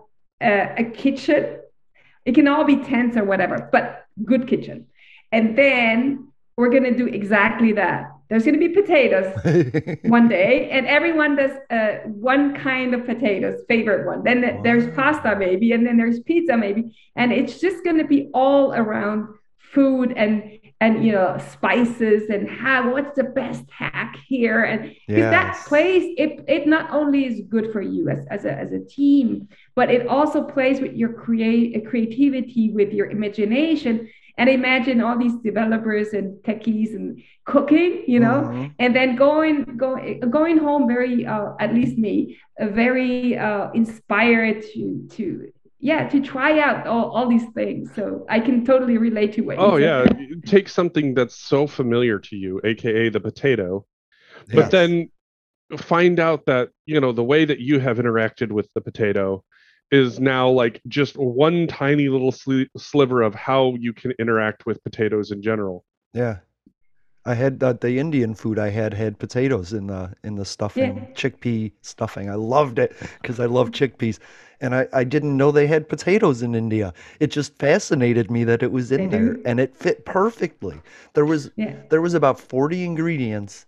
a, 0.41 0.75
a 0.77 0.83
kitchen. 0.83 1.59
It 2.25 2.35
can 2.35 2.47
all 2.47 2.63
be 2.63 2.77
tents 2.77 3.17
or 3.17 3.25
whatever, 3.25 3.69
but 3.71 4.05
good 4.23 4.47
kitchen. 4.47 4.87
And 5.31 5.57
then 5.57 6.29
we're 6.55 6.69
going 6.69 6.83
to 6.83 6.95
do 6.95 7.07
exactly 7.07 7.73
that. 7.73 8.11
There's 8.29 8.45
going 8.45 8.59
to 8.59 8.67
be 8.67 8.73
potatoes 8.73 9.97
one 10.05 10.27
day, 10.27 10.69
and 10.71 10.87
everyone 10.87 11.35
does 11.35 11.51
uh, 11.69 12.07
one 12.07 12.55
kind 12.55 12.93
of 12.93 13.05
potatoes, 13.05 13.61
favorite 13.67 14.07
one. 14.07 14.23
Then 14.23 14.41
th- 14.41 14.63
there's 14.63 14.95
pasta 14.95 15.35
maybe, 15.37 15.73
and 15.73 15.85
then 15.85 15.97
there's 15.97 16.19
pizza 16.21 16.55
maybe, 16.57 16.95
and 17.15 17.31
it's 17.31 17.59
just 17.59 17.83
going 17.83 17.97
to 17.97 18.05
be 18.05 18.29
all 18.33 18.73
around 18.73 19.27
food 19.57 20.13
and 20.15 20.59
and 20.83 20.93
you 21.05 21.11
know 21.17 21.29
spices 21.55 22.21
and 22.33 22.43
how 22.61 22.79
what's 22.93 23.15
the 23.21 23.27
best 23.41 23.63
hack 23.79 24.11
here 24.33 24.59
and 24.71 24.79
because 25.07 25.29
that 25.37 25.47
Yes. 25.55 25.67
plays 25.69 26.03
it 26.23 26.31
it 26.55 26.63
not 26.75 26.85
only 26.99 27.21
is 27.29 27.35
good 27.55 27.67
for 27.73 27.81
you 27.93 28.03
as, 28.13 28.21
as 28.35 28.41
a 28.51 28.53
as 28.63 28.69
a 28.79 28.81
team 28.97 29.25
but 29.77 29.87
it 29.95 30.03
also 30.15 30.39
plays 30.55 30.77
with 30.83 30.93
your 31.01 31.11
create 31.23 31.67
creativity 31.89 32.65
with 32.77 32.89
your 32.97 33.07
imagination 33.17 33.95
and 34.39 34.47
imagine 34.49 34.97
all 35.05 35.17
these 35.23 35.37
developers 35.49 36.07
and 36.17 36.27
techies 36.47 36.91
and 36.99 37.09
cooking 37.53 37.91
you 38.13 38.19
know 38.25 38.39
Mhm. 38.43 38.71
and 38.81 38.91
then 38.97 39.09
going 39.27 39.55
going 39.85 40.19
going 40.37 40.57
home 40.67 40.83
very 40.95 41.15
uh, 41.33 41.49
at 41.65 41.71
least 41.79 41.95
me 42.05 42.15
uh, 42.59 42.67
very 42.83 43.37
uh, 43.47 43.65
inspired 43.81 44.57
to 44.73 44.81
to 45.15 45.25
yeah 45.89 46.07
to 46.13 46.17
try 46.21 46.51
out 46.67 46.87
all, 46.87 47.05
all 47.15 47.27
these 47.35 47.47
things 47.59 47.93
so 47.97 48.25
i 48.29 48.39
can 48.39 48.63
totally 48.71 48.97
relate 48.97 49.31
to 49.33 49.41
what 49.41 49.57
Oh 49.59 49.75
yeah, 49.77 50.05
take 50.45 50.67
something 50.79 51.13
that's 51.13 51.35
so 51.51 51.67
familiar 51.67 52.17
to 52.27 52.35
you, 52.43 52.61
aka 52.71 53.09
the 53.09 53.19
potato, 53.29 53.85
but 54.55 54.65
Yes. 54.65 54.71
then 54.77 54.91
find 55.93 56.19
out 56.27 56.45
that, 56.51 56.69
you 56.85 56.99
know, 57.01 57.11
the 57.11 57.23
way 57.33 57.41
that 57.45 57.59
you 57.59 57.79
have 57.85 57.97
interacted 58.03 58.49
with 58.57 58.67
the 58.75 58.81
potato 58.81 59.43
is 59.91 60.19
now 60.19 60.49
like 60.49 60.81
just 60.87 61.15
one 61.17 61.67
tiny 61.67 62.07
little 62.09 62.31
sli- 62.31 62.69
sliver 62.77 63.21
of 63.21 63.33
how 63.35 63.61
you 63.85 63.91
can 63.93 64.11
interact 64.19 64.65
with 64.65 64.83
potatoes 64.83 65.31
in 65.31 65.41
general. 65.41 65.83
Yeah. 66.13 66.37
I 67.25 67.35
had 67.35 67.63
uh, 67.63 67.73
the 67.73 67.99
Indian 67.99 68.35
food 68.35 68.57
I 68.59 68.69
had 68.69 68.93
had 68.93 69.17
potatoes 69.17 69.71
in 69.71 69.87
the 69.87 70.13
in 70.23 70.35
the 70.35 70.45
stuffing, 70.45 70.95
Yeah. 70.97 71.13
chickpea 71.19 71.71
stuffing. 71.81 72.29
I 72.29 72.35
loved 72.35 72.79
it 72.79 72.93
because 73.21 73.39
I 73.39 73.45
love 73.45 73.71
chickpeas. 73.71 74.19
And 74.63 74.73
I, 74.73 74.87
I 74.93 75.03
didn't 75.03 75.37
know 75.37 75.51
they 75.51 75.67
had 75.67 75.89
potatoes 75.89 76.41
in 76.41 76.55
India. 76.55 76.93
It 77.19 77.27
just 77.27 77.55
fascinated 77.59 78.31
me 78.31 78.43
that 78.45 78.63
it 78.63 78.71
was 78.71 78.91
in 78.91 79.09
They 79.09 79.09
there 79.09 79.33
do. 79.33 79.41
and 79.45 79.59
it 79.59 79.75
fit 79.75 80.05
perfectly. 80.05 80.81
There 81.13 81.25
was 81.25 81.51
Yeah. 81.55 81.75
there 81.89 82.01
was 82.01 82.13
about 82.15 82.39
40 82.39 82.83
ingredients 82.83 83.65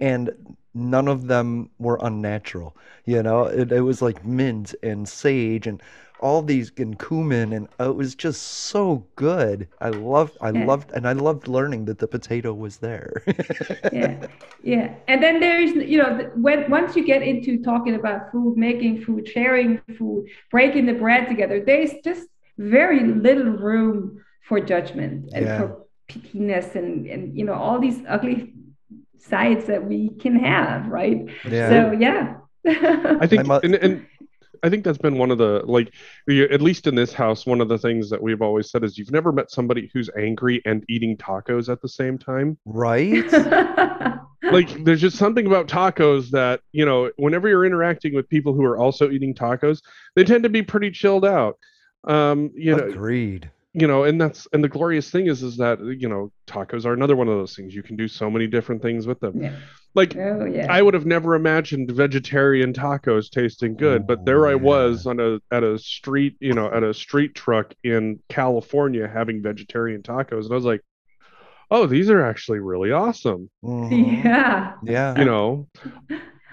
and 0.00 0.30
none 0.74 1.08
of 1.08 1.26
them 1.26 1.70
were 1.78 1.98
unnatural. 2.02 2.76
You 3.04 3.22
know, 3.22 3.44
it, 3.44 3.72
it 3.72 3.80
was 3.82 4.02
like 4.02 4.24
mint 4.24 4.74
and 4.82 5.08
sage 5.08 5.66
and 5.66 5.82
all 6.20 6.42
these 6.42 6.72
and 6.78 6.98
cumin 6.98 7.52
and 7.52 7.68
it 7.78 7.94
was 7.94 8.14
just 8.14 8.42
so 8.42 9.06
good. 9.16 9.68
I 9.80 9.90
loved 9.90 10.36
I 10.40 10.50
Yeah. 10.50 10.66
loved 10.66 10.90
and 10.92 11.06
I 11.06 11.12
loved 11.12 11.46
learning 11.48 11.84
that 11.86 11.98
the 11.98 12.08
potato 12.08 12.52
was 12.52 12.78
there. 12.78 13.22
yeah 13.92 14.26
yeah 14.62 14.94
and 15.06 15.22
then 15.22 15.38
there's 15.40 15.72
you 15.92 15.98
know 15.98 16.30
when 16.34 16.68
once 16.70 16.96
you 16.96 17.04
get 17.04 17.22
into 17.22 17.62
talking 17.62 17.94
about 17.94 18.32
food 18.32 18.56
making 18.56 19.02
food 19.04 19.28
sharing 19.28 19.80
food 19.96 20.26
breaking 20.50 20.86
the 20.86 20.94
bread 20.94 21.28
together 21.28 21.62
there's 21.64 21.92
just 22.04 22.26
very 22.58 23.00
little 23.04 23.52
room 23.68 24.22
for 24.48 24.58
judgment 24.60 25.30
and 25.34 25.44
Yeah. 25.46 25.58
for 25.58 25.66
pickiness 26.10 26.74
and 26.74 27.06
and 27.06 27.36
you 27.38 27.44
know 27.44 27.54
all 27.54 27.78
these 27.78 28.00
ugly 28.08 28.54
sides 29.18 29.66
that 29.66 29.84
we 29.84 30.10
can 30.22 30.34
have 30.36 30.86
right 30.88 31.28
Yeah. 31.48 31.68
so 31.68 31.92
yeah 31.92 32.34
I 33.22 33.26
think 33.26 33.46
and, 33.48 33.74
and 33.74 34.06
I 34.62 34.68
think 34.70 34.84
that's 34.84 34.98
been 34.98 35.18
one 35.18 35.30
of 35.30 35.38
the 35.38 35.62
like 35.64 35.92
at 36.28 36.60
least 36.62 36.86
in 36.86 36.94
this 36.94 37.12
house 37.12 37.46
one 37.46 37.60
of 37.60 37.68
the 37.68 37.78
things 37.78 38.10
that 38.10 38.22
we've 38.22 38.42
always 38.42 38.70
said 38.70 38.84
is 38.84 38.98
you've 38.98 39.10
never 39.10 39.32
met 39.32 39.50
somebody 39.50 39.90
who's 39.92 40.10
angry 40.16 40.62
and 40.64 40.84
eating 40.88 41.16
tacos 41.16 41.68
at 41.70 41.80
the 41.82 41.88
same 41.88 42.18
time. 42.18 42.58
right? 42.64 43.30
like 44.42 44.84
there's 44.84 45.00
just 45.00 45.16
something 45.16 45.46
about 45.46 45.68
tacos 45.68 46.30
that 46.30 46.60
you 46.72 46.84
know 46.84 47.10
whenever 47.16 47.48
you're 47.48 47.66
interacting 47.66 48.14
with 48.14 48.28
people 48.28 48.52
who 48.54 48.64
are 48.64 48.78
also 48.78 49.10
eating 49.10 49.34
tacos 49.34 49.82
they 50.14 50.24
tend 50.24 50.42
to 50.42 50.48
be 50.48 50.62
pretty 50.62 50.90
chilled 50.90 51.24
out 51.24 51.58
um 52.04 52.50
you 52.54 52.74
know 52.74 52.84
Agreed. 52.84 53.50
You 53.80 53.86
know 53.86 54.04
and 54.04 54.20
that's 54.20 54.46
and 54.52 54.64
the 54.64 54.68
glorious 54.68 55.10
thing 55.10 55.26
is 55.26 55.42
is 55.42 55.56
that 55.56 55.78
you 55.98 56.08
know 56.08 56.32
tacos 56.46 56.84
are 56.84 56.92
another 56.92 57.16
one 57.16 57.28
of 57.28 57.34
those 57.34 57.54
things 57.54 57.74
you 57.74 57.82
can 57.82 57.96
do 57.96 58.08
so 58.08 58.30
many 58.30 58.46
different 58.46 58.82
things 58.82 59.06
with 59.06 59.20
them 59.20 59.40
yeah. 59.40 59.56
like 59.94 60.16
oh 60.16 60.44
yeah 60.44 60.66
I 60.70 60.82
would 60.82 60.94
have 60.94 61.06
never 61.06 61.34
imagined 61.34 61.90
vegetarian 61.90 62.72
tacos 62.72 63.30
tasting 63.30 63.74
good, 63.76 64.06
but 64.06 64.24
there 64.24 64.46
Oh, 64.46 64.50
I 64.50 64.54
was 64.54 65.06
on 65.06 65.20
a 65.20 65.38
at 65.54 65.64
a 65.64 65.78
street, 65.78 66.36
you 66.40 66.52
know, 66.52 66.70
at 66.72 66.82
a 66.82 66.94
street 66.94 67.34
truck 67.34 67.74
in 67.84 68.20
California 68.28 69.08
having 69.08 69.42
vegetarian 69.42 70.02
tacos, 70.02 70.44
and 70.44 70.52
I 70.52 70.54
was 70.54 70.64
like, 70.64 70.82
"Oh, 71.70 71.86
these 71.86 72.10
are 72.10 72.22
actually 72.22 72.60
really 72.60 72.92
awesome." 72.92 73.50
Mhm. 73.64 74.24
yeah 74.24 74.74
Yeah. 74.82 75.18
You 75.18 75.24
know, 75.24 75.68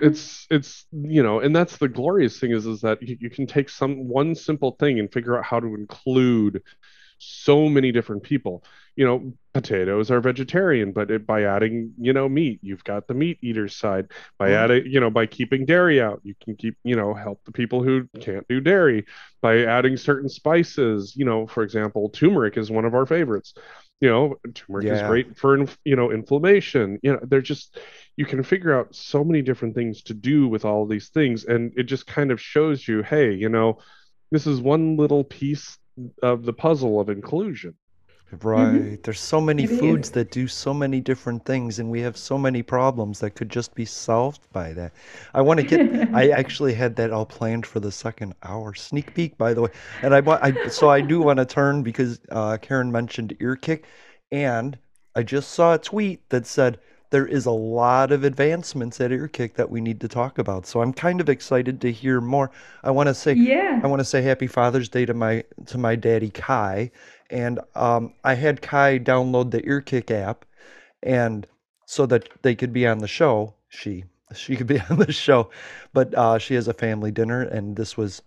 it's 0.01 0.47
it's 0.49 0.85
you 0.91 1.23
know, 1.23 1.39
and 1.39 1.55
that's 1.55 1.77
the 1.77 1.87
glorious 1.87 2.39
thing 2.39 2.51
is 2.51 2.65
is 2.65 2.81
that 2.81 3.01
you, 3.01 3.17
you 3.19 3.29
can 3.29 3.47
take 3.47 3.69
some 3.69 4.07
one 4.07 4.35
simple 4.35 4.71
thing 4.79 4.99
and 4.99 5.11
figure 5.11 5.37
out 5.37 5.45
how 5.45 5.59
to 5.59 5.75
include 5.75 6.61
so 7.17 7.69
many 7.69 7.91
different 7.91 8.23
people. 8.23 8.63
You 8.95 9.05
know, 9.05 9.33
potatoes 9.53 10.09
are 10.09 10.21
vegetarian, 10.21 10.93
but 10.93 11.11
it, 11.11 11.27
by 11.27 11.43
adding, 11.43 11.93
you 11.99 12.13
know, 12.13 12.29
meat, 12.29 12.59
you've 12.61 12.83
got 12.83 13.07
the 13.07 13.13
meat 13.13 13.39
eater's 13.41 13.75
side. 13.75 14.11
By 14.39 14.49
Mhm. 14.49 14.55
adding, 14.55 14.85
you 14.87 14.99
know, 15.01 15.09
by 15.09 15.25
keeping 15.25 15.65
dairy 15.65 16.01
out, 16.01 16.21
you 16.23 16.33
can 16.43 16.55
keep, 16.55 16.77
you 16.83 16.95
know, 16.95 17.13
help 17.13 17.43
the 17.45 17.51
people 17.51 17.83
who 17.83 18.07
can't 18.21 18.47
do 18.47 18.61
dairy. 18.61 19.05
By 19.41 19.63
adding 19.65 19.97
certain 19.97 20.29
spices, 20.29 21.15
you 21.15 21.25
know, 21.25 21.45
for 21.45 21.63
example, 21.63 22.09
turmeric 22.09 22.57
is 22.57 22.71
one 22.71 22.85
of 22.85 22.95
our 22.95 23.05
favorites. 23.05 23.53
You 24.01 24.09
know, 24.09 24.35
turmeric 24.53 24.91
is 24.91 25.01
great 25.01 25.37
for, 25.37 25.55
inf- 25.55 25.77
you 25.85 25.95
know, 25.95 26.11
inflammation. 26.11 26.99
You 27.01 27.13
know, 27.13 27.19
they're 27.23 27.41
just, 27.41 27.77
you 28.17 28.25
can 28.25 28.43
figure 28.43 28.77
out 28.77 28.93
so 28.95 29.23
many 29.23 29.41
different 29.41 29.75
things 29.75 30.03
to 30.03 30.13
do 30.13 30.47
with 30.47 30.65
all 30.65 30.85
these 30.85 31.09
things. 31.09 31.45
And 31.45 31.73
it 31.77 31.83
just 31.83 32.05
kind 32.05 32.31
of 32.31 32.41
shows 32.41 32.87
you, 32.87 33.03
hey, 33.03 33.33
you 33.33 33.49
know, 33.49 33.79
this 34.31 34.47
is 34.47 34.59
one 34.59 34.97
little 34.97 35.23
piece 35.23 35.77
of 36.21 36.43
the 36.45 36.53
puzzle 36.53 36.99
of 36.99 37.09
inclusion. 37.09 37.75
Right. 38.41 39.01
There's 39.03 39.19
so 39.19 39.39
many 39.39 39.63
It 39.63 39.67
foods 39.67 40.07
is. 40.07 40.11
that 40.11 40.31
do 40.31 40.47
so 40.47 40.73
many 40.73 40.99
different 40.99 41.45
things, 41.45 41.79
and 41.79 41.89
we 41.89 42.01
have 42.01 42.17
so 42.17 42.37
many 42.37 42.63
problems 42.63 43.19
that 43.19 43.31
could 43.31 43.49
just 43.49 43.73
be 43.75 43.85
solved 43.85 44.41
by 44.51 44.73
that. 44.73 44.93
I 45.33 45.41
want 45.41 45.59
to 45.59 45.65
get, 45.65 45.85
I 46.13 46.29
actually 46.31 46.73
had 46.73 46.95
that 46.97 47.11
all 47.11 47.25
planned 47.25 47.65
for 47.65 47.79
the 47.79 47.91
second 47.91 48.33
hour. 48.43 48.73
Sneak 48.73 49.13
peek, 49.13 49.37
by 49.37 49.53
the 49.53 49.61
way. 49.61 49.69
And 50.01 50.13
I, 50.13 50.19
wa- 50.21 50.39
I 50.41 50.67
so 50.67 50.89
I 50.89 51.01
do 51.01 51.21
want 51.21 51.37
to 51.37 51.45
turn 51.45 51.83
because 51.83 52.19
uh, 52.31 52.57
Karen 52.61 52.91
mentioned 52.91 53.37
Earkick, 53.39 53.83
and 54.31 54.77
I 55.15 55.23
just 55.23 55.51
saw 55.51 55.75
a 55.75 55.79
tweet 55.79 56.27
that 56.29 56.45
said 56.45 56.79
there 57.15 57.25
is 57.25 57.45
a 57.45 57.51
lot 57.51 58.11
of 58.11 58.25
advancements 58.25 58.99
at 58.99 59.09
Earkick 59.09 59.53
that 59.53 59.69
we 59.69 59.79
need 59.79 60.01
to 60.01 60.07
talk 60.09 60.37
about. 60.37 60.65
So 60.65 60.81
I'm 60.81 60.91
kind 60.91 61.21
of 61.21 61.29
excited 61.29 61.79
to 61.79 61.89
hear 61.89 62.19
more. 62.19 62.51
I 62.83 62.91
want 62.91 63.07
to 63.07 63.13
say, 63.13 63.31
yeah 63.31 63.79
I 63.81 63.87
want 63.87 64.01
to 64.01 64.05
say 64.05 64.21
Happy 64.21 64.47
Father's 64.47 64.89
Day 64.89 65.05
to 65.05 65.13
my 65.13 65.45
to 65.67 65.77
my 65.77 65.95
daddy 65.95 66.29
Kai, 66.29 66.91
and 67.29 67.61
um, 67.73 68.13
I 68.25 68.33
had 68.33 68.61
Kai 68.61 68.99
download 68.99 69.51
the 69.51 69.61
Earkick 69.61 70.11
app, 70.11 70.43
and 71.03 71.47
so 71.85 72.05
that 72.05 72.27
they 72.41 72.53
could 72.53 72.73
be 72.73 72.85
on 72.85 72.97
the 72.97 73.07
show. 73.07 73.53
She 73.69 74.03
she 74.35 74.57
could 74.57 74.67
be 74.67 74.81
on 74.89 74.97
the 74.97 75.13
show, 75.13 75.49
but 75.93 76.13
uh, 76.15 76.37
she 76.37 76.55
has 76.55 76.67
a 76.67 76.73
family 76.73 77.11
dinner, 77.11 77.43
and 77.43 77.77
this 77.77 77.95
was 77.95 78.23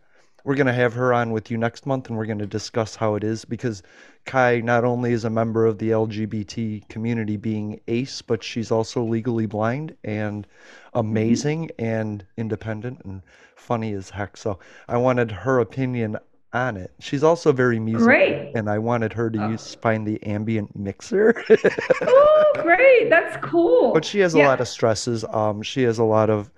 we're 0.48 0.54
going 0.54 0.66
to 0.66 0.72
have 0.72 0.94
her 0.94 1.12
on 1.12 1.30
with 1.30 1.50
you 1.50 1.58
next 1.58 1.84
month 1.84 2.08
and 2.08 2.16
we're 2.16 2.24
going 2.24 2.38
to 2.38 2.46
discuss 2.46 2.96
how 2.96 3.14
it 3.16 3.22
is 3.22 3.44
because 3.44 3.82
Kai 4.24 4.60
not 4.60 4.82
only 4.82 5.12
is 5.12 5.26
a 5.26 5.28
member 5.28 5.66
of 5.66 5.76
the 5.76 5.90
LGBT 5.90 6.88
community 6.88 7.36
being 7.36 7.78
ace, 7.86 8.22
but 8.22 8.42
she's 8.42 8.70
also 8.70 9.04
legally 9.04 9.44
blind 9.44 9.94
and 10.04 10.46
amazing 10.94 11.70
and 11.78 12.24
independent 12.38 13.02
and 13.04 13.20
funny 13.56 13.92
as 13.92 14.08
heck. 14.08 14.38
So 14.38 14.58
I 14.88 14.96
wanted 14.96 15.30
her 15.30 15.60
opinion 15.60 16.16
on 16.54 16.78
it. 16.78 16.92
She's 16.98 17.22
also 17.22 17.52
very 17.52 17.78
musical, 17.78 18.06
Great. 18.06 18.52
and 18.54 18.70
I 18.70 18.78
wanted 18.78 19.12
her 19.12 19.28
to 19.28 19.50
use 19.50 19.74
find 19.74 20.06
the 20.06 20.22
ambient 20.22 20.74
mixer. 20.74 21.44
oh, 22.00 22.52
great. 22.62 23.10
That's 23.10 23.36
cool. 23.44 23.92
but 23.92 24.02
she 24.02 24.20
has 24.20 24.32
a 24.32 24.38
lot 24.38 24.62
of 24.62 24.68
stresses. 24.68 25.24
Um, 25.24 25.60
she 25.60 25.82
has 25.82 25.98
a 25.98 26.04
lot 26.04 26.30
of 26.30 26.50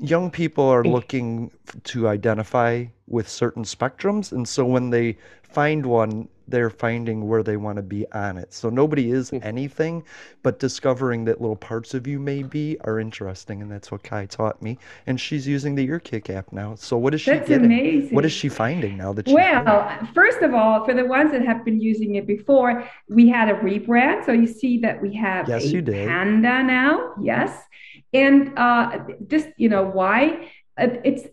young 0.00 0.30
people 0.30 0.64
are 0.64 0.82
mm. 0.82 0.92
looking 0.92 1.50
to 1.84 2.08
identify 2.08 2.86
with 3.06 3.28
certain 3.28 3.64
spectrums, 3.64 4.32
and 4.32 4.46
so 4.46 4.64
when 4.64 4.90
they 4.90 5.16
find 5.42 5.86
one, 5.86 6.28
they're 6.46 6.70
finding 6.70 7.28
where 7.28 7.42
they 7.42 7.56
want 7.56 7.76
to 7.76 7.82
be 7.82 8.10
on 8.12 8.38
it. 8.38 8.52
So 8.52 8.70
nobody 8.70 9.10
is 9.10 9.30
mm. 9.30 9.44
anything, 9.44 10.02
but 10.42 10.58
discovering 10.58 11.24
that 11.26 11.40
little 11.40 11.56
parts 11.56 11.94
of 11.94 12.06
you 12.06 12.18
may 12.18 12.42
be 12.42 12.78
are 12.82 12.98
interesting, 12.98 13.60
and 13.62 13.70
that's 13.70 13.90
what 13.90 14.02
Kai 14.02 14.26
taught 14.26 14.60
me. 14.62 14.78
And 15.06 15.20
she's 15.20 15.46
using 15.46 15.74
the 15.74 15.86
Earkick 15.86 16.30
app 16.30 16.52
now. 16.52 16.74
So 16.74 16.96
what 16.96 17.14
is 17.14 17.20
she 17.20 17.32
That's 17.32 17.48
getting? 17.48 17.66
Amazing. 17.66 18.24
is 18.24 18.32
she 18.32 18.48
finding 18.48 18.96
now 18.96 19.12
that 19.12 19.26
Well, 19.26 20.08
first 20.14 20.40
of 20.40 20.54
all, 20.54 20.84
for 20.84 20.94
the 20.94 21.04
ones 21.04 21.32
that 21.32 21.42
have 21.42 21.64
been 21.64 21.80
using 21.80 22.14
it 22.16 22.26
before, 22.26 22.88
we 23.08 23.28
had 23.28 23.48
a 23.48 23.54
rebrand. 23.54 24.24
So 24.24 24.32
you 24.32 24.46
see 24.46 24.78
that 24.78 25.00
we 25.00 25.14
have 25.14 25.48
Yes, 25.48 25.64
a 25.64 25.68
you 25.68 25.82
did. 25.82 26.08
panda 26.08 26.62
now. 26.62 27.14
Yes. 27.20 27.64
And 28.12 28.58
uh, 28.58 29.00
just, 29.26 29.48
you 29.56 29.68
know, 29.68 29.84
why? 29.84 30.50
It's 30.76 31.26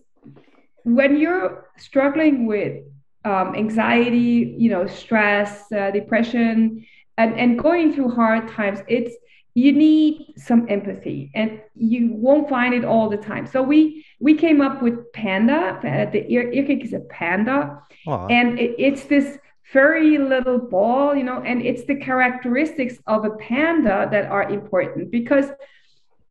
when 0.83 1.17
you're 1.19 1.69
struggling 1.77 2.45
with 2.45 2.83
um, 3.23 3.55
anxiety, 3.55 4.55
you 4.57 4.69
know, 4.69 4.85
stress, 4.85 5.71
uh, 5.71 5.91
depression, 5.91 6.85
and, 7.17 7.39
and 7.39 7.57
going 7.57 7.93
through 7.93 8.11
hard 8.11 8.49
times, 8.49 8.79
it's 8.87 9.15
you 9.55 9.71
need 9.71 10.33
some 10.35 10.67
empathy 10.67 11.31
and 11.33 11.61
you 11.75 12.13
won't 12.13 12.49
find 12.49 12.73
it 12.73 12.83
all 12.83 13.09
the 13.09 13.17
time. 13.17 13.47
So 13.47 13.63
we 13.63 14.05
we 14.19 14.35
came 14.35 14.59
up 14.59 14.81
with 14.81 15.11
Panda. 15.13 15.79
Uh, 15.79 16.11
the 16.11 16.29
ear, 16.29 16.51
Earkick 16.51 16.83
is 16.83 16.93
a 16.93 16.99
panda 16.99 17.81
Aw. 18.05 18.27
and 18.27 18.59
it, 18.59 18.75
it's 18.77 19.05
this 19.05 19.37
furry 19.63 20.17
little 20.17 20.59
ball, 20.59 21.15
you 21.15 21.23
know, 21.23 21.41
and 21.41 21.61
it's 21.61 21.85
the 21.85 21.95
characteristics 21.95 22.95
of 23.07 23.25
a 23.25 23.31
panda 23.31 24.07
that 24.11 24.25
are 24.25 24.49
important 24.49 25.09
because, 25.09 25.45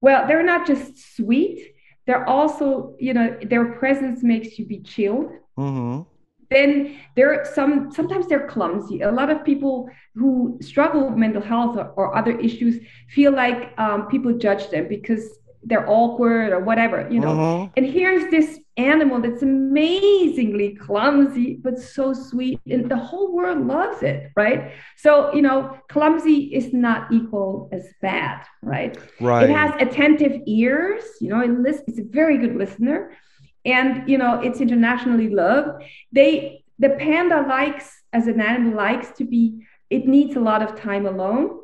well, 0.04 0.26
they're 0.28 0.48
not 0.54 0.66
just 0.66 1.16
sweet, 1.16 1.58
they're 2.06 2.28
also, 2.28 2.94
you 2.98 3.14
know, 3.14 3.38
their 3.52 3.72
presence 3.80 4.22
makes 4.22 4.58
you 4.58 4.66
be 4.66 4.80
chilled. 4.80 5.30
Mm-hmm. 5.58 6.02
Then 6.50 7.00
there 7.16 7.28
are 7.32 7.44
some 7.46 7.90
sometimes 7.90 8.26
they're 8.28 8.46
clumsy. 8.46 9.00
A 9.00 9.10
lot 9.10 9.30
of 9.30 9.42
people 9.50 9.88
who 10.14 10.58
struggle 10.60 11.08
with 11.08 11.16
mental 11.16 11.40
health 11.40 11.78
or, 11.78 11.86
or 11.96 12.14
other 12.14 12.38
issues 12.38 12.74
feel 13.08 13.32
like 13.32 13.72
um, 13.78 14.06
people 14.08 14.32
judge 14.46 14.68
them 14.68 14.88
because 14.88 15.24
they're 15.62 15.88
awkward 15.88 16.52
or 16.52 16.60
whatever, 16.60 17.08
you 17.10 17.20
know. 17.24 17.34
Mhm. 17.34 17.72
And 17.76 17.86
here's 17.86 18.30
this 18.30 18.60
animal 18.76 19.20
that's 19.20 19.42
amazingly 19.42 20.74
clumsy, 20.74 21.54
but 21.62 21.78
so 21.78 22.12
sweet, 22.12 22.60
and 22.68 22.90
the 22.90 22.96
whole 22.96 23.32
world 23.32 23.66
loves 23.66 24.02
it, 24.02 24.30
right? 24.36 24.72
So, 24.96 25.32
you 25.34 25.42
know, 25.42 25.78
clumsy 25.88 26.54
is 26.54 26.72
not 26.72 27.12
equal 27.12 27.68
as 27.72 27.86
bad, 28.02 28.44
right? 28.62 28.98
Right. 29.20 29.48
It 29.48 29.52
has 29.52 29.72
attentive 29.80 30.42
ears, 30.46 31.04
you 31.20 31.30
know, 31.30 31.40
it 31.40 31.50
lis- 31.50 31.82
it's 31.86 31.98
a 31.98 32.04
very 32.04 32.38
good 32.38 32.56
listener. 32.56 33.16
And, 33.64 34.08
you 34.08 34.18
know, 34.18 34.40
it's 34.40 34.60
internationally 34.60 35.30
loved. 35.30 35.84
They, 36.12 36.64
the 36.78 36.90
panda 36.90 37.46
likes, 37.48 38.02
as 38.12 38.26
an 38.26 38.40
animal, 38.40 38.74
likes 38.74 39.10
to 39.18 39.24
be, 39.24 39.64
it 39.88 40.06
needs 40.06 40.36
a 40.36 40.40
lot 40.40 40.62
of 40.62 40.78
time 40.78 41.06
alone, 41.06 41.60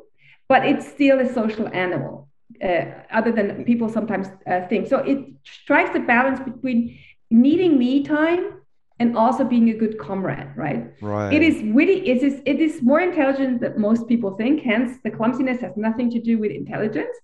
but 0.49 0.65
it's 0.65 0.87
still 0.87 1.19
a 1.19 1.31
social 1.31 1.67
animal 1.67 2.30
other 3.11 3.31
than 3.31 3.63
people 3.65 3.89
sometimes 3.89 4.27
uh, 4.47 4.61
think. 4.67 4.87
So 4.87 4.99
it 4.99 5.19
strikes 5.43 5.91
the 5.91 5.99
balance 5.99 6.39
between 6.39 6.99
needing 7.29 7.77
me 7.77 8.03
time 8.03 8.61
and 8.99 9.17
also 9.17 9.43
being 9.43 9.69
a 9.69 9.73
good 9.73 9.97
comrade, 9.97 10.49
right? 10.55 10.93
Right. 11.01 11.33
It 11.33 11.41
is 11.41 11.73
witty. 11.73 12.07
It 12.07 12.21
is 12.21 12.41
it 12.45 12.59
is 12.59 12.83
more 12.83 12.99
intelligent 12.99 13.61
than 13.61 13.81
most 13.81 14.07
people 14.07 14.31
think. 14.37 14.61
Hence, 14.61 14.99
the 15.03 15.09
clumsiness 15.09 15.59
has 15.61 15.75
nothing 15.75 16.11
to 16.11 16.19
do 16.19 16.37
with 16.37 16.51
intelligence, 16.51 17.15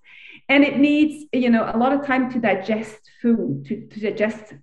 and 0.50 0.64
it 0.64 0.80
needs 0.80 1.26
you 1.34 1.52
know 1.52 1.70
a 1.72 1.78
lot 1.78 1.94
of 1.94 2.04
time 2.04 2.32
to 2.34 2.40
digest 2.40 3.00
food, 3.22 3.66
to, 3.68 3.86
to 3.92 4.00
digest 4.00 4.54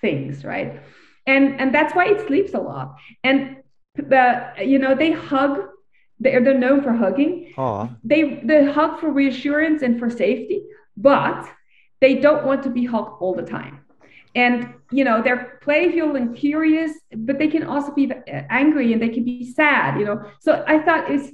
things, 0.00 0.44
right? 0.44 0.80
And 1.26 1.60
and 1.60 1.74
that's 1.74 1.94
why 1.94 2.06
it 2.06 2.26
sleeps 2.26 2.54
a 2.54 2.60
lot. 2.60 2.96
And 3.22 3.58
the 3.96 4.52
you 4.64 4.78
know 4.78 4.94
they 4.94 5.12
hug. 5.12 5.68
They're, 6.22 6.42
they're 6.44 6.58
known 6.66 6.82
for 6.82 6.92
hugging 6.92 7.52
Aw. 7.56 7.88
they 8.04 8.40
they 8.44 8.70
hug 8.70 9.00
for 9.00 9.10
reassurance 9.10 9.82
and 9.82 9.98
for 9.98 10.08
safety, 10.08 10.62
but 10.96 11.48
they 12.00 12.14
don't 12.26 12.44
want 12.44 12.62
to 12.64 12.70
be 12.70 12.84
hugged 12.84 13.14
all 13.20 13.34
the 13.34 13.42
time. 13.58 13.80
And 14.34 14.74
you 14.90 15.04
know 15.04 15.22
they're 15.22 15.58
playful 15.62 16.16
and 16.16 16.36
curious, 16.36 16.92
but 17.14 17.38
they 17.38 17.48
can 17.48 17.64
also 17.64 17.92
be 17.92 18.10
angry 18.62 18.92
and 18.92 19.02
they 19.02 19.08
can 19.16 19.24
be 19.24 19.52
sad. 19.52 19.98
You 19.98 20.06
know, 20.06 20.18
so 20.40 20.64
I 20.66 20.78
thought 20.78 21.10
it's 21.10 21.28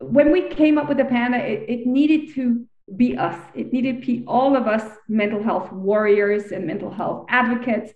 when 0.00 0.30
we 0.30 0.48
came 0.48 0.78
up 0.78 0.88
with 0.88 0.98
the 0.98 1.04
panda, 1.04 1.38
it, 1.38 1.64
it 1.68 1.86
needed 1.86 2.34
to 2.34 2.66
be 2.96 3.16
us. 3.16 3.38
It 3.54 3.72
needed 3.72 4.00
to 4.00 4.06
be 4.06 4.24
all 4.26 4.56
of 4.56 4.66
us 4.66 4.84
mental 5.08 5.42
health 5.42 5.72
warriors 5.72 6.52
and 6.52 6.66
mental 6.66 6.90
health 6.90 7.26
advocates. 7.28 7.92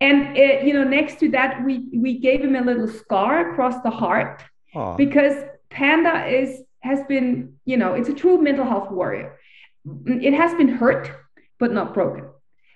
And 0.00 0.36
it, 0.36 0.64
you 0.64 0.74
know, 0.74 0.84
next 0.84 1.18
to 1.20 1.30
that, 1.30 1.64
we 1.64 1.88
we 1.92 2.18
gave 2.18 2.40
him 2.40 2.54
a 2.54 2.60
little 2.60 2.88
scar 2.88 3.50
across 3.50 3.82
the 3.82 3.90
heart 3.90 4.44
Aw. 4.74 4.96
because 4.96 5.34
panda 5.70 6.26
is 6.26 6.62
has 6.80 7.00
been 7.08 7.54
you 7.64 7.76
know 7.76 7.94
it's 7.94 8.08
a 8.08 8.14
true 8.14 8.40
mental 8.40 8.64
health 8.64 8.90
warrior. 8.90 9.38
It 10.06 10.34
has 10.34 10.54
been 10.54 10.68
hurt 10.68 11.10
but 11.58 11.72
not 11.72 11.94
broken. 11.94 12.24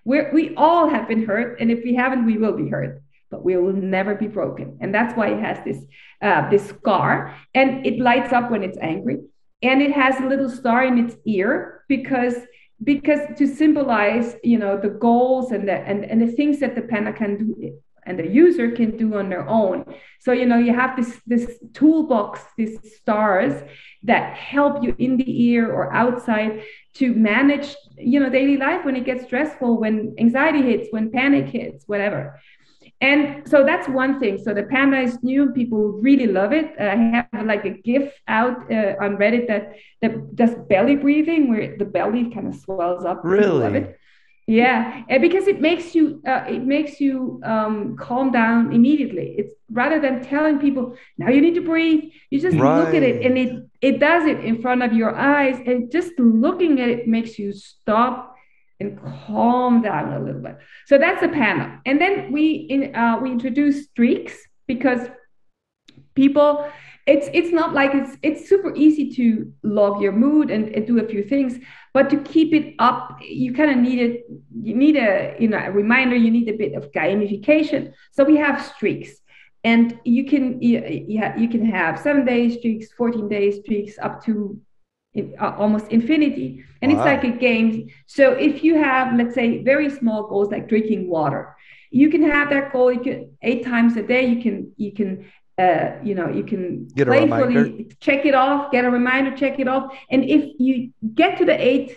We 0.05 0.23
we 0.33 0.55
all 0.57 0.89
have 0.89 1.09
been 1.09 1.25
hurt 1.25 1.61
and 1.61 1.71
if 1.71 1.85
we 1.85 1.95
haven't 1.95 2.27
we 2.27 2.39
will 2.39 2.57
be 2.57 2.69
hurt 2.69 3.03
but 3.31 3.45
we 3.45 3.57
will 3.57 3.73
never 3.73 4.15
be 4.15 4.29
broken. 4.29 4.77
And 4.81 4.95
that's 4.95 5.17
why 5.17 5.29
it 5.29 5.41
has 5.41 5.59
this 5.65 5.79
uh, 6.21 6.51
this 6.51 6.69
scar 6.69 7.37
and 7.55 7.85
it 7.87 7.99
lights 7.99 8.33
up 8.33 8.51
when 8.51 8.63
it's 8.63 8.79
angry 8.79 9.19
and 9.63 9.81
it 9.81 9.93
has 9.93 10.21
a 10.21 10.27
little 10.27 10.51
star 10.51 10.85
in 10.85 10.99
its 10.99 11.17
ear 11.25 11.85
because 11.89 12.35
because 12.83 13.21
to 13.39 13.47
symbolize 13.47 14.37
you 14.43 14.59
know 14.59 14.77
the 14.77 14.89
goals 14.89 15.53
and 15.53 15.69
the 15.69 15.73
and, 15.73 16.05
and 16.05 16.21
the 16.21 16.33
things 16.33 16.61
that 16.61 16.75
the 16.75 16.83
panda 16.83 17.13
can 17.13 17.37
do 17.37 17.79
and 18.07 18.19
the 18.19 18.27
user 18.27 18.71
can 18.73 18.97
do 18.97 19.15
on 19.17 19.29
their 19.29 19.47
own. 19.49 19.95
So 20.21 20.33
you 20.33 20.47
know 20.47 20.59
you 20.59 20.75
have 20.75 20.97
this 20.97 21.21
this 21.27 21.59
toolbox 21.73 22.41
these 22.57 22.79
stars 22.97 23.55
that 24.05 24.35
help 24.37 24.83
you 24.85 24.95
in 24.99 25.17
the 25.17 25.43
ear 25.51 25.71
or 25.73 25.93
outside 25.93 26.63
to 26.95 27.15
manage 27.15 27.75
you 27.97 28.19
know 28.21 28.29
daily 28.31 28.57
life 28.57 28.85
when 28.85 28.97
it 28.97 29.05
gets 29.05 29.25
stressful 29.25 29.79
when 29.81 30.15
anxiety 30.19 30.63
hits 30.63 30.89
when 30.91 31.11
panic 31.11 31.47
hits 31.47 31.85
whatever. 31.87 32.41
And 33.01 33.49
so 33.49 33.65
that's 33.65 33.89
one 33.89 34.21
thing. 34.21 34.39
So 34.39 34.55
the 34.55 34.63
panda 34.63 35.01
is 35.01 35.21
new. 35.25 35.51
People 35.51 35.89
really 36.09 36.27
love 36.29 36.53
it. 36.53 36.73
I 36.79 36.95
have 37.33 37.47
like 37.47 37.65
a 37.65 37.71
gif 37.71 38.13
out 38.29 38.71
uh, 38.71 38.95
on 39.01 39.17
reddit 39.17 39.49
that 39.49 39.75
that 40.03 40.37
does 40.37 40.55
belly 40.69 40.95
breathing 40.97 41.49
where 41.51 41.77
the 41.77 41.85
belly 41.85 42.31
kind 42.33 42.47
of 42.49 42.55
swells 42.55 43.05
up. 43.05 43.23
People 43.25 43.59
love 43.59 43.73
Really? 43.73 43.79
it. 43.79 43.99
Yeah, 44.47 45.05
and 45.09 45.23
because 45.23 45.47
it 45.47 45.61
makes 45.61 45.95
you 45.95 46.21
uh, 46.27 46.45
it 46.49 46.65
makes 46.65 47.01
you 47.01 47.41
um, 47.45 47.97
calm 47.97 48.33
down 48.33 48.73
immediately. 48.73 49.37
It's 49.39 49.55
rather 49.71 50.01
than 50.01 50.21
telling 50.23 50.59
people 50.59 50.97
now 51.17 51.29
you 51.31 51.41
need 51.41 51.55
to 51.55 51.61
breathe. 51.61 52.11
You 52.31 52.41
just 52.41 52.57
look 52.57 52.93
at 52.93 53.03
it, 53.05 53.25
and 53.25 53.39
it 53.39 53.65
it 53.81 54.01
does 54.01 54.27
it 54.27 54.41
in 54.45 54.61
front 54.61 54.83
of 54.83 54.93
your 54.93 55.15
eyes, 55.15 55.61
and 55.65 55.93
just 55.93 56.19
looking 56.19 56.81
at 56.81 56.89
it 56.89 57.07
makes 57.07 57.39
you 57.39 57.53
stop 57.53 58.35
and 58.81 59.01
calm 59.01 59.81
down 59.81 60.13
a 60.13 60.19
little 60.19 60.43
bit. 60.43 60.59
So 60.87 60.99
that's 60.99 61.21
the 61.21 61.29
panel, 61.29 61.79
and 61.87 62.01
then 62.01 62.33
we 62.33 62.53
in 62.69 62.95
uh, 62.97 63.21
we 63.23 63.31
introduce 63.31 63.85
streaks 63.85 64.37
because 64.67 65.09
people 66.15 66.67
it's 67.07 67.29
it's 67.33 67.53
not 67.53 67.75
like 67.75 67.95
it's 67.95 68.17
it's 68.23 68.49
super 68.49 68.73
easy 68.77 69.11
to 69.11 69.53
log 69.63 70.01
your 70.01 70.13
mood 70.13 70.51
and, 70.51 70.69
and 70.69 70.87
do 70.87 71.01
a 71.01 71.09
few 71.09 71.23
things 71.23 71.59
but 71.93 72.09
to 72.09 72.17
keep 72.19 72.55
it 72.55 72.75
up 72.79 73.19
you 73.21 73.53
kind 73.53 73.71
of 73.71 73.77
need 73.77 73.99
it 73.99 74.25
you 74.63 74.75
need 74.75 74.97
a 74.97 75.37
you 75.39 75.49
know 75.49 75.59
a 75.59 75.71
reminder 75.71 76.15
you 76.15 76.31
need 76.31 76.49
a 76.49 76.57
bit 76.57 76.75
of 76.75 76.91
gamification. 76.93 77.93
So 78.13 78.25
we 78.25 78.37
have 78.37 78.65
streaks 78.65 79.11
and 79.65 79.99
you 80.05 80.27
can 80.27 80.61
yeah 80.63 81.37
you 81.37 81.49
can 81.49 81.65
have 81.67 81.99
seven 81.99 82.25
day 82.25 82.57
streaks 82.57 82.93
14 82.93 83.29
day 83.29 83.51
streaks 83.51 83.99
up 84.01 84.25
to 84.25 84.61
uh, 85.17 85.55
almost 85.59 85.89
infinity. 85.89 86.65
And 86.81 86.91
it's 86.91 87.01
like 87.01 87.23
a 87.23 87.31
game. 87.31 87.89
So 88.07 88.33
if 88.33 88.65
you 88.65 88.77
have 88.77 89.17
let's 89.17 89.35
say 89.35 89.63
very 89.63 89.91
small 89.91 90.29
goals 90.29 90.51
like 90.51 90.69
drinking 90.69 91.09
water 91.09 91.57
you 91.93 92.09
can 92.09 92.23
have 92.23 92.49
that 92.49 92.73
goal 92.73 92.91
you 92.91 93.01
can 93.01 93.37
eight 93.43 93.65
times 93.65 93.97
a 93.97 94.03
day 94.03 94.25
you 94.27 94.43
can 94.43 94.73
you 94.77 94.93
can 94.93 95.31
uh, 95.63 95.85
you 96.09 96.15
know 96.19 96.29
you 96.39 96.45
can 96.53 96.65
Get 96.99 97.07
playfully 97.13 97.65
check 98.07 98.21
it 98.31 98.35
off 98.45 98.61
get 98.75 98.85
a 98.85 98.91
reminder 98.91 99.31
check 99.43 99.55
it 99.65 99.69
off. 99.75 99.85
And 100.13 100.21
if 100.37 100.43
you 100.67 100.75
get 101.21 101.39
to 101.39 101.45
the 101.51 101.59
eight 101.71 101.89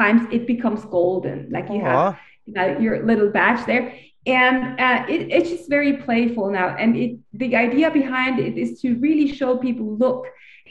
times 0.00 0.22
it 0.36 0.46
becomes 0.46 0.84
golden. 0.84 1.38
Like 1.56 1.68
you 1.74 1.80
have 1.80 2.16
you 2.46 2.52
know, 2.54 2.78
your 2.84 3.04
little 3.10 3.30
badge 3.30 3.64
there. 3.66 3.94
And 4.40 4.56
uh, 4.80 5.04
it, 5.08 5.20
it's 5.36 5.50
just 5.54 5.68
very 5.70 5.94
playful 6.06 6.50
now. 6.50 6.68
And 6.82 6.96
it 6.96 7.18
the 7.42 7.54
idea 7.66 7.90
behind 7.90 8.34
it 8.46 8.54
is 8.62 8.80
to 8.82 8.94
really 9.06 9.28
show 9.38 9.50
people 9.56 9.96
look 10.04 10.26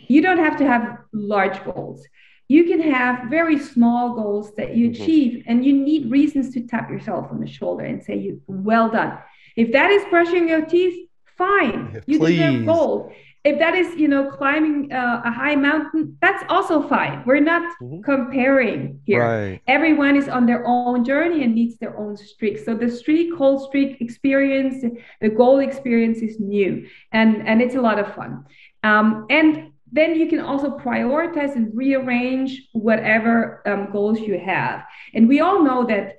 you 0.08 0.22
don't 0.22 0.38
have 0.38 0.58
to 0.58 0.66
have 0.66 0.98
large 1.14 1.64
goals. 1.64 2.06
You 2.48 2.66
can 2.66 2.82
have 2.82 3.30
very 3.30 3.58
small 3.58 4.14
goals 4.14 4.54
that 4.56 4.76
you 4.76 4.90
Mhm. 4.90 4.94
achieve 4.94 5.44
and 5.48 5.66
you 5.66 5.74
need 5.74 6.12
reasons 6.12 6.54
to 6.54 6.62
tap 6.62 6.90
yourself 6.92 7.28
on 7.32 7.40
the 7.40 7.48
shoulder 7.48 7.84
and 7.84 8.04
say 8.04 8.18
you 8.18 8.42
well 8.48 8.90
done. 8.90 9.18
If 9.56 9.72
that 9.72 9.90
is 9.90 10.04
brushing 10.10 10.48
your 10.48 10.64
teeth 10.74 11.05
fine. 11.38 11.92
Yeah, 11.94 12.02
you 12.08 12.20
please. 12.20 12.38
deserve 12.40 12.66
gold. 12.66 13.12
If 13.44 13.60
that 13.60 13.76
is 13.76 13.96
you 13.96 14.08
know 14.08 14.24
climbing 14.32 14.92
uh, 14.92 15.22
a 15.24 15.32
high 15.32 15.56
mountain 15.56 16.18
that's 16.20 16.44
also 16.50 16.82
fine. 16.88 17.22
We're 17.28 17.46
not 17.54 17.64
Mhm. 17.82 18.04
comparing 18.04 19.02
here. 19.06 19.22
Right. 19.22 19.60
everyone 19.68 20.16
is 20.22 20.28
on 20.38 20.44
their 20.48 20.64
own 20.66 21.04
journey 21.12 21.44
and 21.44 21.54
needs 21.54 21.78
their 21.78 21.96
own 22.02 22.18
streak. 22.18 22.58
So 22.66 22.74
the 22.74 22.90
streak 22.90 23.30
whole 23.40 23.60
streak 23.68 24.02
experience 24.02 24.76
the 25.22 25.30
goal 25.42 25.60
experience 25.70 26.20
is 26.28 26.40
new 26.40 26.72
and 27.12 27.30
and 27.50 27.62
it's 27.62 27.76
a 27.76 27.82
lot 27.90 27.98
of 28.00 28.08
fun. 28.18 28.32
Um, 28.90 29.08
and 29.30 29.50
then 29.98 30.10
you 30.20 30.28
can 30.34 30.40
also 30.50 30.68
prioritize 30.88 31.54
and 31.56 31.68
rearrange 31.84 32.52
whatever 32.74 33.36
um, 33.70 33.82
goals 33.96 34.20
you 34.20 34.36
have. 34.54 34.78
And 35.14 35.28
we 35.32 35.38
all 35.46 35.60
know 35.68 35.86
that 35.86 36.18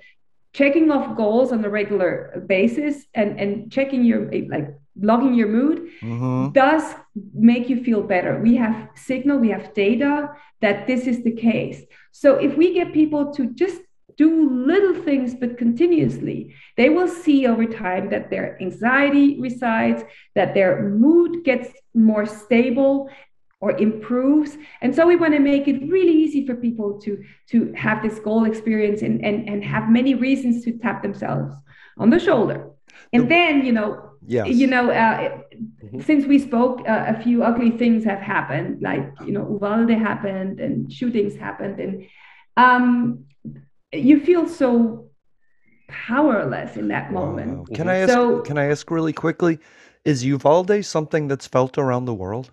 checking 0.54 0.90
off 0.94 1.16
goals 1.16 1.48
on 1.52 1.64
a 1.64 1.68
regular 1.80 2.10
basis 2.46 2.94
and 3.20 3.30
and 3.42 3.50
checking 3.76 4.02
your 4.10 4.20
like 4.54 4.68
logging 5.01 5.34
your 5.34 5.49
mood 5.49 5.88
hmm 6.01 6.49
does 6.53 6.94
make 7.34 7.68
you 7.68 7.82
feel 7.82 8.03
better. 8.03 8.40
We 8.40 8.57
have 8.57 8.88
signal, 8.94 9.38
we 9.38 9.51
have 9.51 9.74
data 9.74 10.30
that 10.61 10.86
this 10.86 11.07
is 11.07 11.24
the 11.24 11.32
case. 11.32 11.82
So 12.12 12.36
if 12.36 12.57
we 12.57 12.72
get 12.74 12.92
people 12.92 13.32
to 13.34 13.47
just 13.55 13.80
do 14.16 14.49
little 14.66 14.94
things 15.03 15.34
but 15.34 15.59
continuously, 15.59 16.55
they 16.76 16.88
will 16.88 17.09
see 17.09 17.47
over 17.47 17.66
time 17.66 18.09
that 18.11 18.30
their 18.30 18.57
anxiety 18.62 19.38
resides, 19.40 20.03
that 20.34 20.55
their 20.55 20.88
mood 20.88 21.44
gets 21.44 21.68
more 21.94 22.24
stable 22.26 23.11
or 23.61 23.72
improves. 23.78 24.57
And 24.82 24.94
so 24.94 25.07
we 25.07 25.16
want 25.16 25.34
to 25.34 25.40
make 25.40 25.66
it 25.68 25.90
really 25.90 26.12
easy 26.12 26.47
for 26.47 26.55
people 26.55 27.01
to 27.01 27.22
to 27.51 27.72
have 27.74 28.03
this 28.03 28.18
goal 28.18 28.44
experience 28.44 29.03
and 29.03 29.24
and, 29.24 29.49
and 29.49 29.64
have 29.64 29.88
many 29.90 30.14
reasons 30.14 30.64
to 30.64 30.72
tap 30.78 31.03
themselves 31.03 31.55
on 31.99 32.11
the 32.11 32.18
shoulder. 32.18 32.70
And 33.12 33.24
The- 33.24 33.28
then, 33.28 33.66
you 33.66 33.72
know, 33.72 34.05
Yes. 34.26 34.48
you 34.54 34.66
know, 34.66 34.90
uh, 34.90 35.38
Mhm. 35.84 36.02
since 36.02 36.26
we 36.26 36.38
spoke, 36.38 36.80
uh, 36.88 37.04
a 37.08 37.22
few 37.22 37.42
ugly 37.42 37.70
things 37.70 38.04
have 38.04 38.20
happened, 38.20 38.82
like 38.82 39.06
you 39.24 39.32
know, 39.32 39.48
Uvalde 39.50 39.90
happened 39.90 40.60
and 40.60 40.92
shootings 40.92 41.36
happened, 41.36 41.80
and 41.80 42.06
um, 42.56 43.24
you 43.92 44.20
feel 44.20 44.46
so 44.48 45.10
powerless 45.88 46.76
in 46.76 46.88
that 46.88 47.12
moment. 47.12 47.58
Wow. 47.58 47.64
Can 47.74 47.88
I 47.88 47.96
ask? 47.98 48.12
So- 48.12 48.40
can 48.40 48.58
I 48.58 48.64
ask 48.66 48.90
really 48.90 49.12
quickly? 49.12 49.58
Is 50.04 50.24
Uvalde 50.24 50.84
something 50.84 51.28
that's 51.28 51.46
felt 51.46 51.78
around 51.78 52.04
the 52.06 52.14
world? 52.14 52.50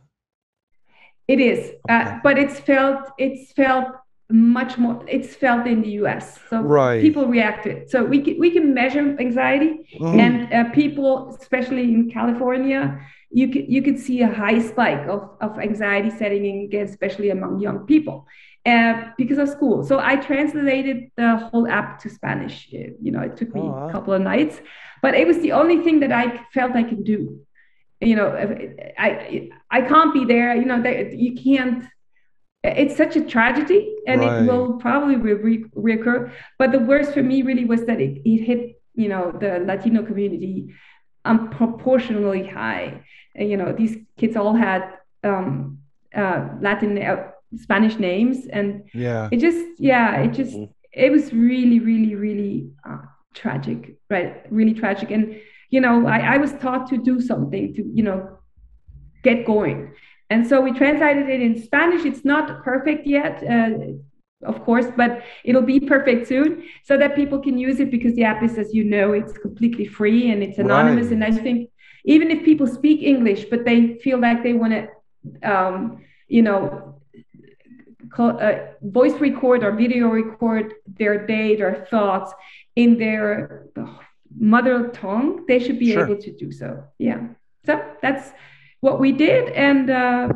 It 1.27 1.39
is, 1.39 1.59
Okay. 1.59 1.93
uh, 1.93 2.19
but 2.23 2.37
it's 2.37 2.59
felt 2.59 3.09
it's 3.17 3.53
felt 3.53 3.87
much 4.29 4.77
more. 4.77 5.03
It's 5.07 5.35
felt 5.35 5.67
in 5.67 5.81
the 5.81 5.89
U.S. 6.01 6.39
So 6.49 6.61
Right. 6.61 7.01
people 7.01 7.27
react 7.27 7.63
to 7.65 7.69
it. 7.71 7.89
So 7.89 8.03
we 8.05 8.21
can, 8.21 8.39
we 8.39 8.49
can 8.51 8.73
measure 8.73 9.15
anxiety, 9.19 9.71
Mhm. 9.99 10.19
and 10.19 10.53
uh, 10.53 10.69
people, 10.71 11.35
especially 11.39 11.83
in 11.93 12.09
California, 12.09 12.99
you 13.31 13.47
could 13.53 13.65
you 13.75 13.81
could 13.81 13.99
see 13.99 14.21
a 14.21 14.31
high 14.43 14.59
spike 14.59 15.07
of, 15.07 15.21
of 15.41 15.59
anxiety 15.59 16.09
setting 16.09 16.45
in, 16.45 16.55
again, 16.65 16.85
especially 16.85 17.29
among 17.31 17.59
young 17.59 17.79
people, 17.85 18.25
uh, 18.65 18.93
because 19.17 19.39
of 19.39 19.49
school. 19.49 19.83
So 19.83 19.99
I 19.99 20.15
translated 20.17 20.97
the 21.17 21.29
whole 21.37 21.67
app 21.67 21.99
to 22.03 22.09
Spanish. 22.09 22.55
Uh, 22.73 22.93
You 23.05 23.11
know, 23.13 23.21
it 23.29 23.35
took 23.37 23.53
me 23.55 23.61
Oh, 23.61 23.71
wow. 23.71 23.87
a 23.89 23.91
couple 23.91 24.13
of 24.13 24.21
nights, 24.21 24.61
but 25.01 25.11
it 25.15 25.25
was 25.27 25.39
the 25.39 25.51
only 25.51 25.77
thing 25.85 25.99
that 26.01 26.11
I 26.11 26.25
felt 26.53 26.75
I 26.75 26.83
could 26.83 27.03
do. 27.03 27.19
You 27.99 28.15
know, 28.19 28.29
I 29.07 29.49
I 29.77 29.81
can't 29.91 30.13
be 30.13 30.23
there. 30.33 30.49
You 30.61 30.65
know, 30.65 30.81
that 30.87 31.13
you 31.25 31.31
can't. 31.47 31.83
It's 32.63 32.95
such 32.95 33.15
a 33.17 33.21
tragedy, 33.21 33.93
and 34.07 34.21
Right. 34.21 34.41
it 34.41 34.47
will 34.47 34.73
probably 34.77 35.17
re- 35.17 35.33
re- 35.33 35.65
reoccur. 35.75 36.31
But 36.57 36.71
the 36.71 36.79
worst 36.79 37.13
for 37.13 37.21
me 37.21 37.41
really 37.41 37.65
was 37.65 37.85
that 37.85 37.99
it, 37.99 38.21
it 38.23 38.37
hit, 38.45 38.81
you 38.95 39.09
know, 39.09 39.31
the 39.37 39.59
Latino 39.59 40.01
community 40.03 40.73
unproportionally 41.25 42.49
high. 42.49 43.01
And, 43.35 43.49
you 43.49 43.57
know, 43.57 43.73
these 43.73 43.97
kids 44.17 44.35
all 44.35 44.53
had 44.53 44.81
um, 45.25 45.79
uh, 46.15 46.49
Latin, 46.61 46.97
uh, 47.01 47.31
Spanish 47.55 47.97
names, 47.97 48.45
and 48.47 48.83
Yeah. 48.93 49.29
it 49.31 49.37
just, 49.37 49.65
yeah, 49.79 50.21
it 50.21 50.31
just, 50.33 50.53
Mhm. 50.55 50.69
it 50.93 51.11
was 51.11 51.33
really, 51.33 51.79
really, 51.79 52.15
really 52.15 52.71
uh, 52.87 52.99
tragic, 53.33 53.97
right? 54.09 54.45
Really 54.49 54.73
tragic. 54.73 55.11
And, 55.11 55.35
you 55.69 55.79
know, 55.81 56.05
I, 56.07 56.35
I 56.35 56.37
was 56.37 56.51
taught 56.53 56.87
to 56.89 56.97
do 56.97 57.19
something 57.21 57.73
to, 57.75 57.83
you 57.93 58.03
know, 58.03 58.37
get 59.23 59.45
going. 59.45 59.91
And 60.33 60.41
so 60.49 60.55
we 60.67 60.71
translated 60.83 61.29
it 61.35 61.41
in 61.47 61.53
Spanish. 61.61 62.03
It's 62.11 62.25
not 62.33 62.63
perfect 62.63 63.05
yet, 63.05 63.35
uh, 63.55 63.71
of 64.51 64.57
course, 64.67 64.87
but 65.01 65.11
it'll 65.47 65.69
be 65.75 65.79
perfect 65.79 66.21
soon 66.27 66.49
so 66.83 66.93
that 67.01 67.15
people 67.21 67.39
can 67.47 67.55
use 67.67 67.77
it 67.83 67.89
because 67.95 68.13
the 68.15 68.25
app 68.31 68.41
is, 68.47 68.57
as 68.63 68.69
you 68.77 68.83
know, 68.83 69.07
it's 69.19 69.35
completely 69.45 69.85
free 69.99 70.31
and 70.31 70.39
it's 70.45 70.57
anonymous. 70.57 71.07
Right. 71.07 71.13
And 71.15 71.23
I 71.23 71.31
think 71.45 71.69
even 72.13 72.27
if 72.31 72.39
people 72.43 72.67
speak 72.79 72.99
English, 73.13 73.41
but 73.51 73.63
they 73.63 73.79
feel 74.05 74.19
like 74.27 74.39
they 74.41 74.55
want 74.63 74.73
to, 74.77 74.83
um, 75.53 75.75
you 76.35 76.41
know, 76.47 76.59
call, 78.15 78.31
uh, 78.47 78.55
voice 78.99 79.17
record 79.27 79.59
or 79.63 79.71
video 79.83 80.05
record 80.07 80.73
their 80.99 81.27
day, 81.27 81.55
their 81.61 81.75
thoughts 81.91 82.29
in 82.75 82.97
their 82.97 83.67
mother 84.55 84.77
tongue, 85.03 85.45
they 85.49 85.59
should 85.63 85.79
be 85.85 85.91
Sure. 85.93 86.05
able 86.05 86.19
to 86.25 86.31
do 86.43 86.51
so. 86.51 86.69
Yeah. 86.97 87.19
So 87.67 87.73
that's 88.01 88.25
what 88.83 88.99
we 88.99 89.13
did, 89.13 89.47
and 89.53 89.89
uh, 89.89 90.27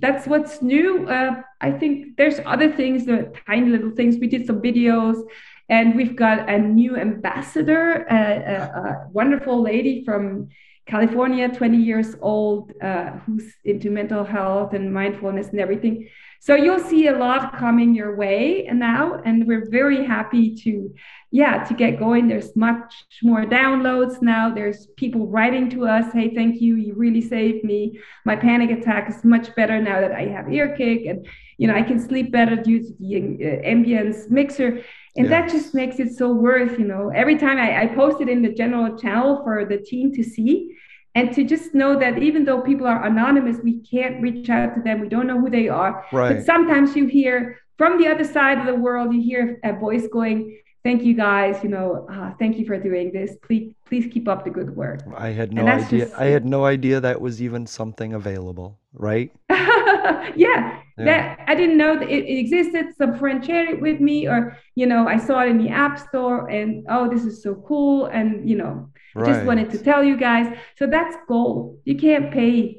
that's 0.00 0.26
what's 0.26 0.60
new. 0.60 1.08
Uh, 1.08 1.40
I 1.60 1.70
think 1.70 2.16
there's 2.16 2.40
other 2.44 2.70
things, 2.72 3.06
the 3.06 3.32
tiny 3.46 3.68
little 3.70 3.92
things. 3.92 4.16
We 4.18 4.26
did 4.26 4.44
some 4.44 4.60
videos, 4.60 5.22
and 5.68 5.94
we've 5.94 6.16
got 6.16 6.50
a 6.50 6.58
new 6.58 6.96
ambassador, 6.96 8.04
a, 8.10 8.20
a, 8.54 8.56
a 8.80 9.08
wonderful 9.12 9.62
lady 9.62 10.04
from 10.04 10.48
California, 10.84 11.48
20 11.48 11.78
years 11.78 12.16
old, 12.20 12.72
uh, 12.82 13.12
who's 13.24 13.54
into 13.64 13.88
mental 13.88 14.24
health 14.24 14.74
and 14.74 14.92
mindfulness 14.92 15.50
and 15.50 15.60
everything. 15.60 16.08
So 16.44 16.56
you'll 16.56 16.80
see 16.80 17.06
a 17.06 17.16
lot 17.16 17.56
coming 17.56 17.94
your 17.94 18.16
way 18.16 18.68
now, 18.72 19.22
and 19.24 19.46
we're 19.46 19.70
very 19.70 20.04
happy 20.04 20.56
to, 20.64 20.92
yeah, 21.30 21.62
to 21.62 21.72
get 21.72 22.00
going. 22.00 22.26
There's 22.26 22.56
much 22.56 22.92
more 23.22 23.44
downloads 23.44 24.20
now. 24.20 24.52
There's 24.52 24.88
people 24.96 25.28
writing 25.28 25.70
to 25.70 25.86
us, 25.86 26.12
"Hey, 26.12 26.34
thank 26.34 26.60
you, 26.60 26.74
you 26.74 26.94
really 26.94 27.20
saved 27.20 27.62
me. 27.62 28.00
My 28.24 28.34
panic 28.34 28.70
attack 28.76 29.08
is 29.08 29.22
much 29.22 29.54
better 29.54 29.80
now 29.80 30.00
that 30.00 30.10
I 30.10 30.24
have 30.34 30.46
Earkick, 30.46 31.08
and 31.08 31.24
you 31.58 31.68
know 31.68 31.76
I 31.76 31.84
can 31.90 32.00
sleep 32.00 32.32
better 32.32 32.56
due 32.56 32.80
to 32.86 32.92
the 32.98 33.10
uh, 33.16 33.74
ambience 33.74 34.28
mixer." 34.28 34.82
And 35.16 35.30
that 35.30 35.48
just 35.48 35.74
makes 35.74 36.00
it 36.00 36.10
so 36.20 36.32
worth, 36.32 36.76
you 36.76 36.86
know. 36.92 37.12
Every 37.22 37.36
time 37.44 37.58
I, 37.58 37.82
I 37.82 37.86
post 37.94 38.20
it 38.20 38.28
in 38.28 38.42
the 38.42 38.52
general 38.62 38.98
channel 38.98 39.42
for 39.44 39.64
the 39.64 39.78
team 39.78 40.12
to 40.14 40.24
see, 40.24 40.74
and 41.14 41.32
to 41.34 41.44
just 41.44 41.74
know 41.74 41.98
that 41.98 42.22
even 42.22 42.44
though 42.44 42.60
people 42.60 42.86
are 42.86 43.04
anonymous, 43.04 43.58
we 43.62 43.80
can't 43.80 44.22
reach 44.22 44.48
out 44.48 44.74
to 44.74 44.82
them. 44.82 45.00
We 45.00 45.08
don't 45.08 45.26
know 45.26 45.38
who 45.38 45.50
they 45.50 45.68
are. 45.68 46.06
Right. 46.12 46.36
But 46.36 46.46
sometimes 46.46 46.96
you 46.96 47.06
hear 47.06 47.60
from 47.76 48.00
the 48.00 48.08
other 48.08 48.24
side 48.24 48.58
of 48.58 48.66
the 48.66 48.74
world, 48.74 49.12
you 49.14 49.20
hear 49.20 49.60
a 49.64 49.74
voice 49.74 50.06
going, 50.10 50.58
"Thank 50.84 51.02
you 51.04 51.14
guys, 51.14 51.62
you 51.62 51.68
know, 51.68 52.06
uh, 52.10 52.32
thank 52.38 52.58
you 52.58 52.66
for 52.66 52.76
doing 52.78 53.12
this. 53.12 53.36
Please, 53.42 53.72
please 53.86 54.06
keep 54.12 54.26
up 54.28 54.44
the 54.44 54.50
good 54.50 54.74
work." 54.76 55.00
I 55.16 55.28
had 55.30 55.52
no 55.52 55.66
idea. 55.66 56.06
just- 56.06 56.18
I 56.20 56.26
had 56.26 56.44
no 56.44 56.64
idea 56.64 57.00
that 57.00 57.20
was 57.20 57.40
even 57.42 57.66
something 57.66 58.12
available. 58.14 58.78
Right. 58.94 59.30
yeah, 59.50 60.34
Yeah. 60.36 60.80
that 60.96 61.38
I 61.46 61.54
didn't 61.54 61.78
know 61.78 61.98
that 61.98 62.08
it, 62.10 62.24
it 62.24 62.38
existed. 62.38 62.94
Some 62.96 63.14
friend 63.18 63.44
shared 63.44 63.68
it 63.70 63.80
with 63.80 64.00
me, 64.00 64.26
or 64.28 64.56
you 64.74 64.86
know, 64.86 65.06
I 65.08 65.16
saw 65.16 65.42
it 65.42 65.48
in 65.48 65.58
the 65.58 65.70
app 65.70 65.98
store, 65.98 66.48
and 66.50 66.84
oh, 66.88 67.08
this 67.08 67.24
is 67.24 67.42
so 67.42 67.54
cool, 67.66 68.06
and 68.06 68.48
you 68.48 68.56
know, 68.56 68.90
I 69.16 69.24
just 69.24 69.44
wanted 69.46 69.70
to 69.70 69.78
tell 69.78 70.02
you 70.02 70.16
guys. 70.16 70.46
So 70.76 70.86
that's 70.86 71.16
gold. 71.28 71.78
You 71.84 71.96
can't 71.96 72.30
pay. 72.32 72.78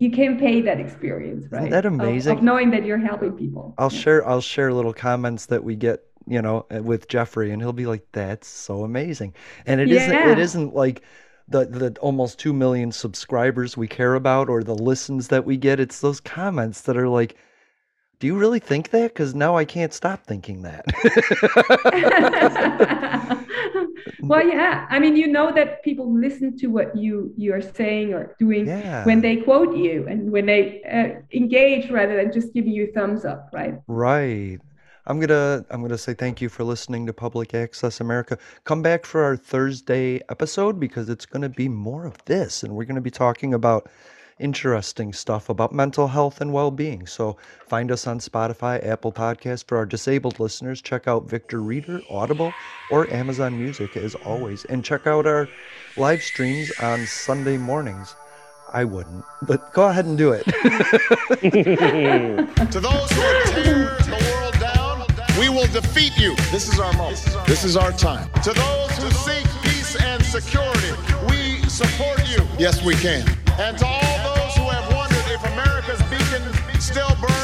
You 0.00 0.10
can't 0.10 0.38
pay 0.38 0.60
that 0.62 0.80
experience, 0.80 1.46
right? 1.50 1.70
that 1.70 1.86
Of- 1.86 1.94
amazing? 1.94 2.38
Of, 2.38 2.42
knowing 2.42 2.70
that 2.72 2.84
you're 2.84 2.98
helping 2.98 3.32
people. 3.32 3.74
I'll 3.78 3.90
Yeah. 3.92 3.98
share. 3.98 4.28
I'll 4.28 4.40
share 4.40 4.72
little 4.72 4.92
comments 4.92 5.46
that 5.46 5.62
we 5.64 5.76
get. 5.76 6.00
You 6.26 6.40
know, 6.42 6.66
uh, 6.74 6.82
with 6.82 7.08
Jeffrey, 7.08 7.50
and 7.50 7.60
he'll 7.60 7.72
be 7.72 7.86
like, 7.86 8.06
"That's 8.12 8.48
so 8.48 8.84
amazing," 8.84 9.34
and 9.66 9.80
it 9.80 9.90
isn't. 9.90 10.14
It 10.14 10.38
isn't 10.38 10.74
like 10.74 11.02
the 11.48 11.66
the 11.66 11.96
almost 12.00 12.38
two 12.38 12.52
million 12.52 12.92
subscribers 12.92 13.76
we 13.76 13.86
care 13.86 14.14
about 14.14 14.48
or 14.48 14.62
the 14.62 14.74
listens 14.74 15.28
that 15.28 15.44
we 15.44 15.56
get. 15.56 15.80
It's 15.80 16.00
those 16.00 16.20
comments 16.20 16.82
that 16.82 16.96
are 16.96 17.08
like, 17.08 17.36
"Do 18.18 18.26
you 18.26 18.36
really 18.36 18.60
think 18.60 18.90
that?" 18.90 19.12
Because 19.12 19.34
now 19.34 19.56
I 19.56 19.64
can't 19.64 19.92
stop 19.92 20.24
thinking 20.24 20.62
that. 20.62 20.84
well, 24.20 24.46
yeah. 24.46 24.86
I 24.88 24.98
mean, 24.98 25.16
you 25.16 25.26
know 25.26 25.52
that 25.52 25.82
people 25.82 26.12
listen 26.12 26.56
to 26.58 26.68
what 26.68 26.96
you 26.96 27.32
you 27.36 27.52
are 27.52 27.62
saying 27.62 28.14
or 28.14 28.34
doing 28.38 28.66
yeah. 28.66 29.04
when 29.04 29.20
they 29.20 29.36
quote 29.36 29.76
you 29.76 30.06
and 30.08 30.30
when 30.30 30.46
they 30.46 30.82
uh, 30.84 31.20
engage 31.36 31.90
rather 31.90 32.16
than 32.16 32.32
just 32.32 32.54
giving 32.54 32.72
you 32.72 32.90
thumbs 32.92 33.24
up, 33.24 33.50
right? 33.52 33.74
Right. 33.86 34.60
I'm 35.06 35.20
gonna 35.20 35.64
I'm 35.70 35.82
gonna 35.82 35.98
say 35.98 36.14
thank 36.14 36.40
you 36.40 36.48
for 36.48 36.64
listening 36.64 37.04
to 37.06 37.12
Public 37.12 37.52
Access 37.52 38.00
America. 38.00 38.38
Come 38.64 38.80
back 38.80 39.04
for 39.04 39.22
our 39.22 39.36
Thursday 39.36 40.22
episode 40.30 40.80
because 40.80 41.10
it's 41.10 41.26
gonna 41.26 41.50
be 41.50 41.68
more 41.68 42.06
of 42.06 42.24
this, 42.24 42.62
and 42.62 42.74
we're 42.74 42.86
gonna 42.86 43.02
be 43.02 43.10
talking 43.10 43.52
about 43.52 43.90
interesting 44.40 45.12
stuff 45.12 45.48
about 45.50 45.72
mental 45.72 46.08
health 46.08 46.40
and 46.40 46.52
well-being. 46.52 47.06
So 47.06 47.36
find 47.68 47.92
us 47.92 48.06
on 48.06 48.18
Spotify, 48.18 48.84
Apple 48.84 49.12
Podcast 49.12 49.68
for 49.68 49.76
our 49.76 49.86
disabled 49.86 50.40
listeners. 50.40 50.80
Check 50.80 51.06
out 51.06 51.28
Victor 51.28 51.60
Reader, 51.60 52.00
Audible, 52.10 52.52
or 52.90 53.08
Amazon 53.12 53.58
Music 53.58 53.98
as 53.98 54.14
always, 54.14 54.64
and 54.64 54.82
check 54.82 55.06
out 55.06 55.26
our 55.26 55.48
live 55.98 56.22
streams 56.22 56.72
on 56.80 57.06
Sunday 57.06 57.58
mornings. 57.58 58.16
I 58.72 58.84
wouldn't, 58.84 59.22
but 59.42 59.70
go 59.74 59.86
ahead 59.86 60.06
and 60.06 60.16
do 60.16 60.32
it. 60.32 60.44
to 62.72 62.80
those 62.80 63.10
who 63.12 63.20
are 63.20 63.42
tear 63.44 63.54
the 63.54 63.60
world 63.60 63.92
down, 63.92 64.03
we 65.38 65.48
will 65.48 65.66
defeat 65.66 66.16
you. 66.16 66.34
This 66.50 66.72
is 66.72 66.78
our 66.78 66.92
moment. 66.94 67.24
This 67.46 67.64
is 67.64 67.76
our 67.76 67.92
time. 67.92 68.30
To 68.42 68.52
those 68.52 68.90
who 68.98 69.10
seek 69.10 69.46
peace 69.62 69.96
and 70.00 70.22
security, 70.24 70.92
we 71.28 71.60
support 71.68 72.28
you. 72.28 72.38
Yes, 72.58 72.82
we 72.84 72.94
can. 72.94 73.26
And 73.58 73.76
to 73.78 73.86
all 73.86 74.36
those 74.36 74.54
who 74.56 74.68
have 74.70 74.92
wondered 74.94 75.26
if 75.28 75.42
America's 75.52 76.02
beacon 76.10 76.42
still 76.80 77.14
burns 77.20 77.43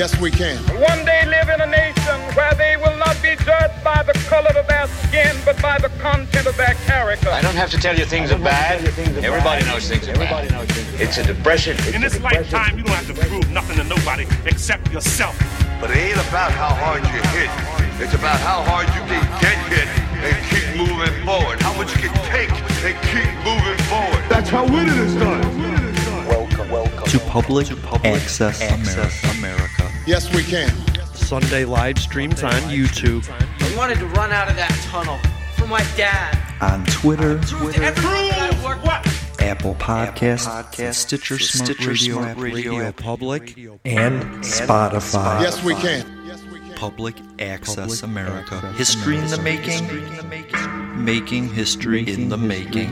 Yes, 0.00 0.18
we 0.18 0.30
can. 0.30 0.56
One 0.80 1.04
day 1.04 1.26
live 1.26 1.50
in 1.50 1.60
a 1.60 1.66
nation 1.66 2.18
where 2.32 2.54
they 2.54 2.74
will 2.78 2.96
not 2.96 3.20
be 3.20 3.36
judged 3.44 3.84
by 3.84 4.02
the 4.02 4.14
color 4.32 4.48
of 4.48 4.66
their 4.66 4.86
skin, 5.04 5.36
but 5.44 5.60
by 5.60 5.76
the 5.76 5.90
content 6.00 6.46
of 6.46 6.56
their 6.56 6.72
character. 6.88 7.28
I 7.28 7.42
don't 7.42 7.54
have 7.54 7.68
to 7.72 7.76
tell 7.76 7.94
you 7.94 8.06
things 8.06 8.32
are 8.32 8.38
bad. 8.38 8.82
Everybody 9.22 9.62
knows 9.66 9.86
things 9.90 10.08
are 10.08 10.14
bad. 10.14 10.50
It's 10.98 11.18
a 11.18 11.22
depression. 11.22 11.76
In 11.94 12.00
this 12.00 12.18
lifetime, 12.18 12.78
you 12.78 12.84
don't 12.84 12.96
have 12.96 13.14
to 13.14 13.28
prove 13.28 13.50
nothing 13.50 13.76
to 13.76 13.84
nobody 13.84 14.24
except 14.46 14.90
yourself. 14.90 15.36
But 15.82 15.90
it 15.90 15.98
ain't 15.98 16.28
about 16.28 16.52
how 16.52 16.72
hard 16.72 17.02
you 17.04 17.20
hit. 17.36 17.50
It's 18.00 18.14
about 18.14 18.40
how 18.40 18.62
hard 18.62 18.88
you 18.96 19.04
can 19.04 19.20
get 19.44 19.58
hit 19.68 19.88
and 20.24 20.36
keep 20.48 20.80
moving 20.80 21.12
forward. 21.26 21.60
How 21.60 21.76
much 21.76 21.94
you 21.94 22.08
can 22.08 22.16
take 22.32 22.48
and 22.88 22.96
keep 23.12 23.28
moving 23.44 23.76
forward. 23.84 24.24
That's 24.30 24.48
how 24.48 24.64
winning 24.64 24.96
is 24.96 25.14
done. 25.16 25.44
Welcome, 26.26 26.70
welcome 26.70 27.04
to 27.04 27.18
Public, 27.18 27.66
to 27.66 27.76
public 27.76 28.14
Access, 28.14 28.62
Access 28.62 29.22
America. 29.36 29.38
America. 29.38 29.79
Yes, 30.10 30.34
we 30.34 30.42
can. 30.42 30.68
Sunday 31.14 31.64
live 31.64 31.96
streams 31.96 32.42
on 32.42 32.50
YouTube. 32.62 33.24
I 33.30 33.76
wanted 33.76 34.00
to 34.00 34.06
run 34.06 34.32
out 34.32 34.50
of 34.50 34.56
that 34.56 34.72
tunnel 34.90 35.16
for 35.54 35.68
my 35.68 35.86
dad. 35.96 36.36
On 36.60 36.84
Twitter, 36.86 37.38
Twitter, 37.42 37.92
what? 38.80 39.06
Apple 39.38 39.76
Podcasts, 39.76 40.48
Podcast, 40.48 40.94
Stitcher, 40.94 41.38
Smart 41.38 41.68
Stitcher, 41.68 41.90
Radio, 41.90 42.14
Smart 42.14 42.28
App 42.28 42.38
Radio, 42.40 42.72
Radio 42.72 42.88
App 42.88 42.96
Public, 42.96 43.56
and 43.84 44.24
Spotify. 44.42 45.42
Yes, 45.42 45.62
we 45.62 45.76
can. 45.76 46.04
Public 46.74 47.14
Access 47.38 47.76
Public 47.76 48.02
America. 48.02 48.56
Access 48.56 48.78
History 48.78 49.16
in 49.16 49.28
the 49.28 49.38
America. 49.38 50.24
making. 50.24 51.04
Making 51.04 51.48
history 51.50 52.12
in 52.12 52.28
the 52.30 52.36
making. 52.36 52.90